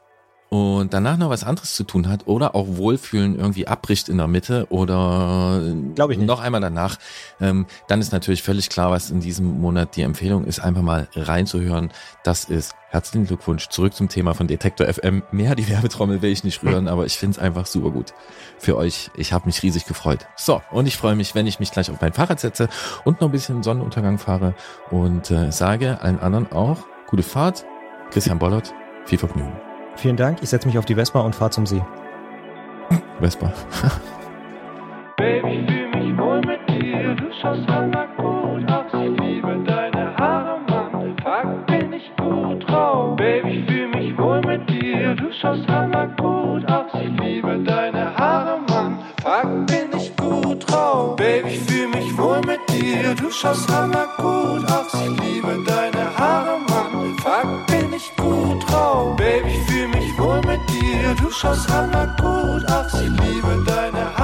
und 0.50 0.94
danach 0.94 1.18
noch 1.18 1.30
was 1.30 1.44
anderes 1.44 1.76
zu 1.76 1.84
tun 1.84 2.10
hat 2.10 2.28
oder 2.28 2.56
auch 2.56 2.66
Wohlfühlen 2.68 3.38
irgendwie 3.38 3.68
abbricht 3.68 4.10
in 4.10 4.18
der 4.18 4.28
Mitte 4.28 4.66
oder 4.70 5.62
Glaube 5.94 6.14
ich 6.14 6.20
nicht. 6.20 6.28
noch 6.28 6.40
einmal 6.40 6.60
danach, 6.60 6.98
ähm, 7.40 7.68
dann 7.88 8.02
ist 8.02 8.12
natürlich 8.12 8.42
völlig 8.42 8.70
klar, 8.70 8.90
was 8.90 9.12
in 9.12 9.20
diesem 9.20 9.62
Monat 9.62 9.96
die 9.96 10.02
Empfehlung 10.02 10.46
ist, 10.46 10.60
einfach 10.60 10.82
mal 10.82 11.08
reinzuhören. 11.16 11.92
Das 12.24 12.46
ist 12.46 12.74
herzlichen 12.90 13.28
Glückwunsch 13.28 13.70
zurück 13.70 13.94
zum 13.94 14.10
Thema 14.10 14.34
von 14.34 14.48
Detektor 14.48 14.92
FM. 14.92 15.22
Mehr 15.32 15.54
die 15.54 15.70
Werbetrommel 15.70 16.24
will 16.24 16.32
ich 16.32 16.44
nicht 16.44 16.64
rühren, 16.64 16.88
aber 16.88 17.06
ich 17.06 17.18
finde 17.20 17.38
es 17.38 17.40
einfach 17.40 17.68
super 17.68 17.92
gut 17.92 18.14
für 18.58 18.76
euch. 18.76 19.12
Ich 19.16 19.34
habe 19.34 19.46
mich 19.46 19.62
riesig 19.62 19.86
gefreut. 19.86 20.26
So, 20.36 20.64
und 20.72 20.88
ich 20.88 20.98
freue 20.98 21.16
mich, 21.16 21.36
wenn 21.36 21.46
ich 21.46 21.60
mich 21.60 21.72
gleich 21.72 21.92
auf 21.92 22.02
mein 22.02 22.14
Fahrrad 22.14 22.40
setze 22.40 22.70
und 23.04 23.22
noch 23.22 23.28
ein 23.28 23.32
bisschen 23.32 23.62
Sonnenuntergang 23.62 24.18
fahre 24.18 24.56
und 24.90 25.30
äh, 25.30 25.52
sage 25.52 26.02
allen 26.02 26.20
anderen 26.20 26.52
auch 26.52 26.80
gute 27.08 27.24
Fahrt. 27.24 27.66
Christian 28.10 28.40
Bollert, 28.40 28.74
viel 29.06 29.20
Vergnügen. 29.20 29.69
Vielen 30.00 30.16
Dank. 30.16 30.38
Ich 30.42 30.50
setze 30.50 30.66
mich 30.66 30.78
auf 30.78 30.86
die 30.86 30.96
Vespa 30.96 31.20
und 31.20 31.36
fahre 31.36 31.52
zum 31.52 31.66
See. 31.66 31.82
Vespa. 33.20 33.52
Baby, 35.18 35.66
fühl 35.68 35.90
mich 35.90 36.18
wohl 36.18 36.40
mit 36.40 36.62
dir. 36.70 37.16
Du 37.16 37.26
schaust 37.42 37.68
hammer 37.68 38.08
gut 38.16 38.72
aus. 38.72 38.86
Ich 38.94 39.20
liebe 39.20 39.62
deine 39.66 40.16
Haare, 40.16 40.62
Mann. 40.70 41.18
Fuck, 41.22 41.68
bin 41.68 41.92
ich 41.92 42.10
gut 42.16 42.66
drauf. 42.66 43.18
Baby, 43.18 43.66
fühl 43.68 43.90
mich 43.90 44.18
wohl 44.18 44.40
mit 44.40 44.70
dir. 44.70 45.16
Du 45.16 45.34
schaust 45.34 45.68
hammer 45.68 46.08
gut 46.18 46.66
aus. 46.72 46.94
Ich 46.94 47.22
liebe 47.22 47.60
deine 47.60 48.16
Haare, 48.16 48.62
Mann. 48.70 49.00
Fuck, 49.22 49.68
bin 49.68 50.00
ich 50.00 50.16
gut 50.16 50.72
drauf. 50.72 51.18
Baby, 51.18 51.58
fühl 51.68 51.90
mich 51.90 52.18
wohl 52.18 52.40
mit 52.48 52.62
dir. 52.70 53.14
Du 53.16 53.30
schaust 53.30 53.70
hammer 53.70 54.08
gut 54.16 54.64
aus. 54.72 54.94
Ich 54.94 55.10
liebe 55.22 55.62
deine 55.68 55.89
Du 61.16 61.32
schaust 61.32 61.68
hammer 61.72 62.08
gut 62.22 62.66
aus. 62.72 62.94
Ich 62.94 63.10
liebe 63.10 63.64
deine 63.66 64.16
Haare, 64.16 64.19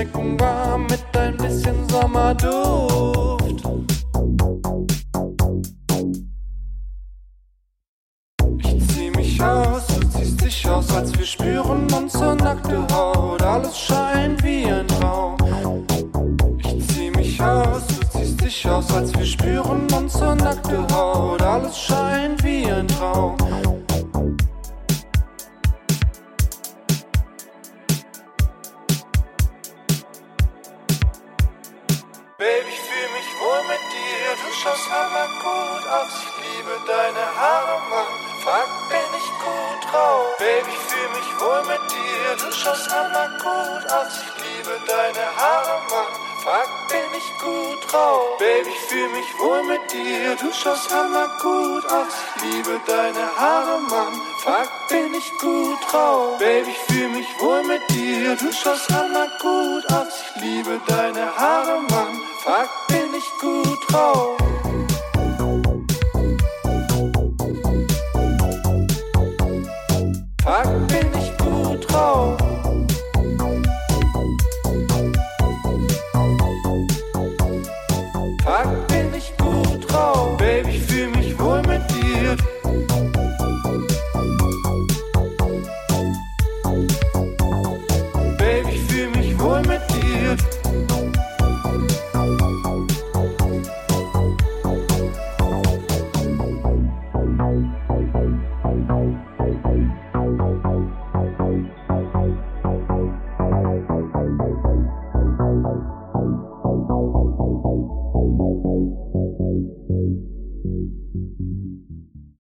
Schmecken 0.00 0.40
warm 0.40 0.86
mit 0.86 1.04
ein 1.14 1.36
bisschen 1.36 1.86
Sommerduft. 1.90 2.89